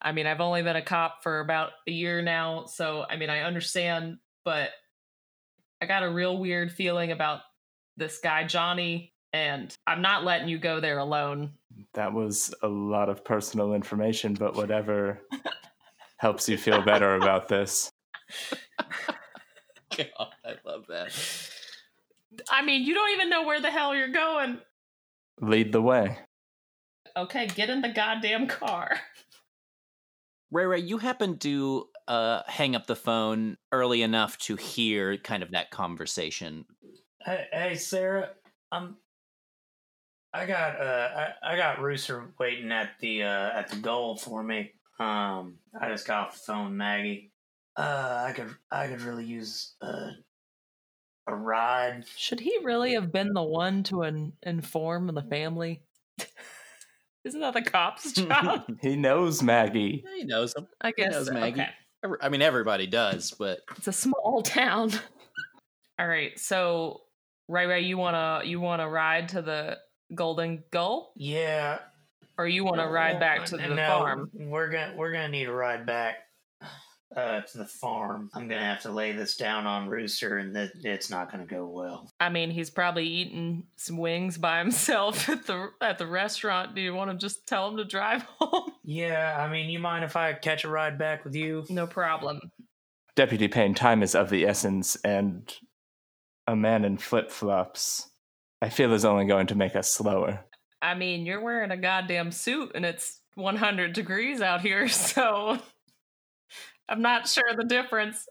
I 0.00 0.12
mean, 0.12 0.26
I've 0.26 0.40
only 0.40 0.62
been 0.62 0.76
a 0.76 0.82
cop 0.82 1.22
for 1.22 1.40
about 1.40 1.70
a 1.86 1.90
year 1.90 2.22
now, 2.22 2.66
so 2.66 3.04
I 3.08 3.16
mean, 3.16 3.30
I 3.30 3.40
understand, 3.40 4.18
but 4.44 4.70
I 5.80 5.86
got 5.86 6.02
a 6.02 6.10
real 6.10 6.38
weird 6.38 6.72
feeling 6.72 7.12
about 7.12 7.40
this 7.96 8.18
guy, 8.18 8.44
Johnny, 8.44 9.12
and 9.32 9.74
I'm 9.86 10.02
not 10.02 10.24
letting 10.24 10.48
you 10.48 10.58
go 10.58 10.80
there 10.80 10.98
alone. 10.98 11.52
That 11.94 12.12
was 12.12 12.54
a 12.62 12.68
lot 12.68 13.08
of 13.08 13.24
personal 13.24 13.74
information, 13.74 14.34
but 14.34 14.56
whatever 14.56 15.20
helps 16.16 16.48
you 16.48 16.56
feel 16.56 16.82
better 16.82 17.14
about 17.14 17.48
this. 17.48 17.90
God, 19.96 20.32
I 20.44 20.54
love 20.64 20.86
that. 20.88 21.12
I 22.50 22.62
mean, 22.64 22.84
you 22.84 22.94
don't 22.94 23.10
even 23.10 23.30
know 23.30 23.44
where 23.44 23.60
the 23.60 23.70
hell 23.70 23.94
you're 23.94 24.12
going. 24.12 24.58
Lead 25.40 25.72
the 25.72 25.82
way. 25.82 26.18
Okay, 27.16 27.46
get 27.46 27.70
in 27.70 27.80
the 27.82 27.88
goddamn 27.88 28.46
car. 28.46 28.98
Ray 30.50 30.66
Ray, 30.66 30.80
you 30.80 30.98
happen 30.98 31.38
to 31.38 31.88
uh, 32.08 32.42
hang 32.46 32.74
up 32.74 32.86
the 32.86 32.96
phone 32.96 33.56
early 33.70 34.02
enough 34.02 34.38
to 34.38 34.56
hear 34.56 35.16
kind 35.18 35.42
of 35.42 35.52
that 35.52 35.70
conversation. 35.70 36.64
Hey, 37.24 37.46
hey 37.52 37.74
Sarah, 37.74 38.30
I'm. 38.72 38.96
I 40.32 40.46
got 40.46 40.80
uh, 40.80 41.08
I, 41.42 41.52
I 41.52 41.56
got 41.56 41.80
Rooster 41.80 42.32
waiting 42.38 42.72
at 42.72 42.90
the 43.00 43.22
uh 43.22 43.50
at 43.50 43.68
the 43.68 43.76
goal 43.76 44.16
for 44.16 44.42
me. 44.42 44.72
Um, 44.98 45.58
I 45.80 45.88
just 45.88 46.06
got 46.06 46.28
off 46.28 46.34
the 46.34 46.40
phone, 46.40 46.76
Maggie. 46.76 47.30
Uh, 47.76 48.24
I 48.26 48.32
could 48.32 48.54
I 48.70 48.88
could 48.88 49.02
really 49.02 49.24
use 49.24 49.74
uh, 49.80 50.10
a 51.28 51.34
ride. 51.34 52.04
Should 52.16 52.40
he 52.40 52.58
really 52.62 52.94
have 52.94 53.12
been 53.12 53.32
the 53.32 53.42
one 53.42 53.82
to 53.84 54.02
in- 54.02 54.32
inform 54.42 55.06
the 55.14 55.22
family? 55.22 55.82
Isn't 57.24 57.40
that 57.40 57.54
the 57.54 57.62
cop's 57.62 58.12
job? 58.12 58.64
He 58.80 58.96
knows 58.96 59.42
Maggie. 59.42 60.04
He 60.16 60.24
knows 60.24 60.54
him. 60.56 60.66
I 60.80 60.92
guess. 60.92 61.12
knows 61.12 61.26
so. 61.26 61.34
Maggie. 61.34 61.60
Okay. 61.60 61.70
Every- 62.04 62.18
I 62.22 62.28
mean, 62.28 62.42
everybody 62.42 62.86
does, 62.86 63.32
but 63.38 63.60
It's 63.76 63.88
a 63.88 63.92
small 63.92 64.42
town. 64.44 64.92
All 65.98 66.06
right, 66.06 66.38
so 66.38 67.02
Ray 67.48 67.66
Ray, 67.66 67.80
you 67.82 67.98
wanna 67.98 68.42
you 68.44 68.60
wanna 68.60 68.88
ride 68.88 69.30
to 69.30 69.42
the 69.42 69.78
Golden 70.14 70.62
Gull, 70.70 71.12
Yeah, 71.16 71.78
or 72.38 72.46
you 72.46 72.64
wanna 72.64 72.88
ride 72.88 73.18
back 73.18 73.46
to 73.46 73.56
the 73.56 73.68
No, 73.68 73.86
farm? 73.88 74.30
We're 74.32 74.68
gonna 74.70 74.94
we're 74.96 75.12
gonna 75.12 75.28
need 75.28 75.48
a 75.48 75.52
ride 75.52 75.86
back 75.86 76.18
uh, 77.16 77.40
to 77.40 77.58
the 77.58 77.66
farm. 77.66 78.30
I'm 78.34 78.48
gonna 78.48 78.64
have 78.64 78.82
to 78.82 78.92
lay 78.92 79.12
this 79.12 79.36
down 79.36 79.66
on 79.66 79.88
Rooster, 79.88 80.38
and 80.38 80.54
that 80.56 80.72
it's 80.84 81.10
not 81.10 81.30
gonna 81.30 81.46
go 81.46 81.66
well. 81.66 82.10
I 82.20 82.28
mean, 82.28 82.50
he's 82.50 82.70
probably 82.70 83.06
eating 83.06 83.64
some 83.76 83.96
wings 83.96 84.38
by 84.38 84.58
himself 84.60 85.28
at 85.28 85.46
the 85.46 85.70
at 85.80 85.98
the 85.98 86.06
restaurant. 86.06 86.74
Do 86.74 86.80
you 86.80 86.94
want 86.94 87.10
to 87.10 87.16
just 87.16 87.46
tell 87.46 87.68
him 87.68 87.76
to 87.78 87.84
drive 87.84 88.22
home? 88.38 88.72
Yeah, 88.84 89.36
I 89.38 89.50
mean, 89.50 89.70
you 89.70 89.78
mind 89.78 90.04
if 90.04 90.16
I 90.16 90.32
catch 90.32 90.64
a 90.64 90.68
ride 90.68 90.98
back 90.98 91.24
with 91.24 91.34
you? 91.34 91.64
no 91.68 91.86
problem. 91.86 92.40
Deputy 93.16 93.48
Payne, 93.48 93.74
time 93.74 94.02
is 94.02 94.14
of 94.14 94.30
the 94.30 94.46
essence, 94.46 94.96
and 95.04 95.52
a 96.46 96.54
man 96.54 96.84
in 96.84 96.98
flip 96.98 97.30
flops, 97.30 98.10
I 98.62 98.68
feel, 98.68 98.92
is 98.92 99.04
only 99.04 99.26
going 99.26 99.48
to 99.48 99.54
make 99.56 99.74
us 99.74 99.92
slower. 99.92 100.44
I 100.80 100.94
mean, 100.94 101.26
you're 101.26 101.42
wearing 101.42 101.70
a 101.70 101.76
goddamn 101.76 102.30
suit 102.30 102.72
and 102.74 102.84
it's 102.86 103.20
100 103.34 103.92
degrees 103.92 104.40
out 104.40 104.60
here, 104.60 104.88
so 104.88 105.58
I'm 106.88 107.02
not 107.02 107.28
sure 107.28 107.44
the 107.56 107.64
difference. 107.64 108.26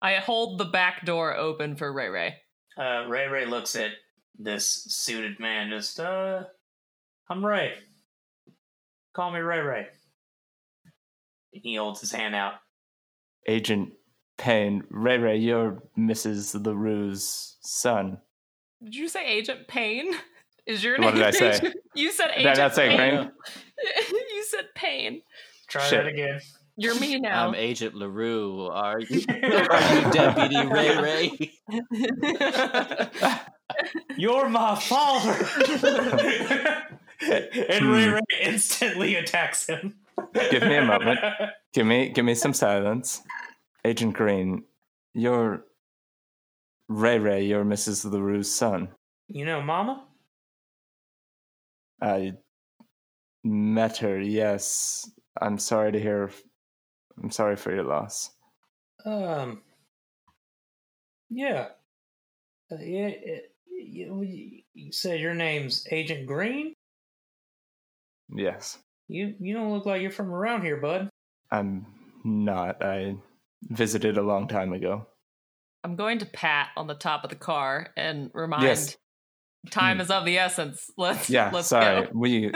I 0.00 0.14
hold 0.14 0.58
the 0.58 0.64
back 0.64 1.04
door 1.04 1.36
open 1.36 1.76
for 1.76 1.92
Ray 1.92 2.08
Ray. 2.08 2.34
Uh, 2.76 3.04
Ray 3.08 3.26
Ray 3.26 3.46
looks 3.46 3.74
at 3.76 3.90
this 4.38 4.86
suited 4.88 5.40
man. 5.40 5.70
Just 5.70 5.98
uh, 5.98 6.44
I'm 7.28 7.44
Ray. 7.44 7.74
Call 9.14 9.32
me 9.32 9.40
Ray 9.40 9.58
Ray. 9.60 9.86
He 11.50 11.74
holds 11.74 12.00
his 12.00 12.12
hand 12.12 12.34
out. 12.34 12.54
Agent 13.48 13.92
Payne, 14.36 14.84
Ray 14.90 15.18
Ray, 15.18 15.38
you're 15.38 15.82
Mrs. 15.98 16.54
LaRue's 16.62 17.56
son. 17.60 18.18
Did 18.82 18.94
you 18.94 19.08
say 19.08 19.26
Agent 19.26 19.66
Payne? 19.66 20.14
Is 20.66 20.84
your 20.84 20.98
What 20.98 21.06
name 21.06 21.14
did 21.14 21.22
I 21.24 21.30
say? 21.32 21.50
Agent- 21.56 21.74
You 21.94 22.12
said 22.12 22.28
Did 22.28 22.46
I 22.46 22.50
Agent 22.52 22.58
not 22.58 22.74
say 22.76 22.88
Payne. 22.90 22.98
Payne? 23.18 23.30
you 24.34 24.44
said 24.44 24.66
Payne. 24.76 25.22
Try 25.66 25.82
Shit. 25.82 26.04
that 26.04 26.12
again. 26.12 26.40
You're 26.78 26.98
me 26.98 27.18
now. 27.20 27.48
I'm 27.48 27.54
Agent 27.54 27.94
LaRue. 27.94 28.66
Are 28.68 29.00
you, 29.10 29.24
are 29.28 29.94
you 29.94 30.12
Deputy 30.12 30.64
Ray 30.66 30.96
Ray? 30.98 31.52
You're 34.16 34.48
my 34.48 34.76
father. 34.76 35.46
and 37.20 37.92
Ray 37.92 38.08
Ray 38.08 38.20
instantly 38.40 39.16
attacks 39.16 39.66
him. 39.66 39.96
Give 40.50 40.62
me 40.62 40.76
a 40.76 40.84
moment. 40.84 41.20
Give 41.74 41.84
me 41.86 42.08
give 42.08 42.24
me 42.24 42.34
some 42.34 42.54
silence. 42.54 43.20
Agent 43.84 44.14
Green, 44.14 44.64
you're 45.14 45.64
Ray 46.88 47.18
Ray, 47.18 47.44
you're 47.44 47.64
Mrs. 47.64 48.10
LaRue's 48.10 48.50
son. 48.50 48.88
You 49.28 49.44
know, 49.44 49.60
Mama. 49.60 50.04
I 52.00 52.32
met 53.44 53.98
her, 53.98 54.18
yes. 54.20 55.08
I'm 55.40 55.58
sorry 55.58 55.92
to 55.92 56.00
hear 56.00 56.30
I'm 57.22 57.30
sorry 57.30 57.56
for 57.56 57.74
your 57.74 57.84
loss. 57.84 58.30
Um. 59.04 59.62
Yeah. 61.30 61.68
Uh, 62.70 62.76
yeah. 62.80 63.08
it- 63.08 63.52
You, 63.80 64.24
you 64.74 64.90
said 64.92 65.20
your 65.20 65.34
name's 65.34 65.86
Agent 65.92 66.26
Green. 66.26 66.74
Yes. 68.34 68.78
You 69.06 69.34
you 69.38 69.54
don't 69.54 69.72
look 69.72 69.86
like 69.86 70.02
you're 70.02 70.10
from 70.10 70.32
around 70.32 70.62
here, 70.62 70.76
bud. 70.78 71.08
I'm 71.50 71.86
not. 72.24 72.82
I 72.84 73.14
visited 73.62 74.18
a 74.18 74.22
long 74.22 74.48
time 74.48 74.72
ago. 74.72 75.06
I'm 75.84 75.94
going 75.96 76.18
to 76.18 76.26
pat 76.26 76.70
on 76.76 76.88
the 76.88 76.94
top 76.96 77.22
of 77.24 77.30
the 77.30 77.36
car 77.36 77.90
and 77.96 78.30
remind 78.34 78.64
Yes. 78.64 78.96
time 79.70 79.96
Hmm. 79.98 80.02
is 80.02 80.10
of 80.10 80.24
the 80.24 80.38
essence. 80.38 80.90
Let's 80.98 81.30
Yeah, 81.30 81.50
let's 81.54 81.68
sorry. 81.68 82.06
go. 82.06 82.10
We 82.14 82.52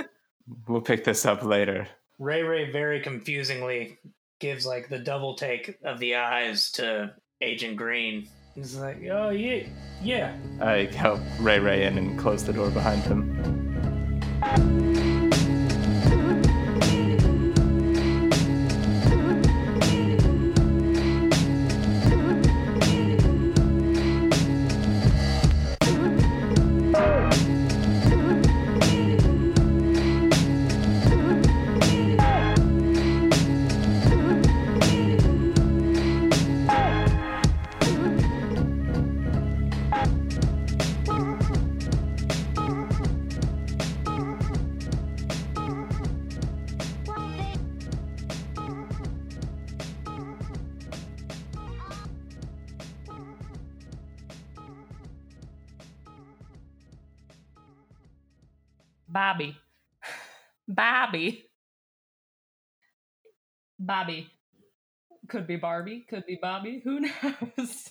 we'll 0.68 0.82
pick 0.82 1.04
this 1.04 1.24
up 1.24 1.44
later. 1.44 1.86
Ray 2.18 2.42
Ray 2.42 2.70
very 2.72 3.00
confusingly 3.00 3.96
gives 4.42 4.66
like 4.66 4.88
the 4.88 4.98
double 4.98 5.34
take 5.34 5.78
of 5.84 6.00
the 6.00 6.16
eyes 6.16 6.72
to 6.72 7.14
Agent 7.40 7.76
Green. 7.76 8.28
He's 8.56 8.76
like, 8.76 8.98
oh 9.10 9.30
yeah, 9.30 9.62
yeah. 10.02 10.36
I 10.60 10.86
help 10.94 11.20
Ray 11.38 11.60
Ray 11.60 11.84
in 11.84 11.96
and 11.96 12.18
close 12.18 12.42
the 12.44 12.52
door 12.52 12.68
behind 12.70 13.02
him. 13.04 14.81
Bobby. 61.12 61.44
Bobby. 63.78 64.30
Could 65.28 65.46
be 65.46 65.56
Barbie, 65.56 66.06
could 66.08 66.24
be 66.24 66.38
Bobby, 66.40 66.80
who 66.82 67.00
knows? 67.00 67.90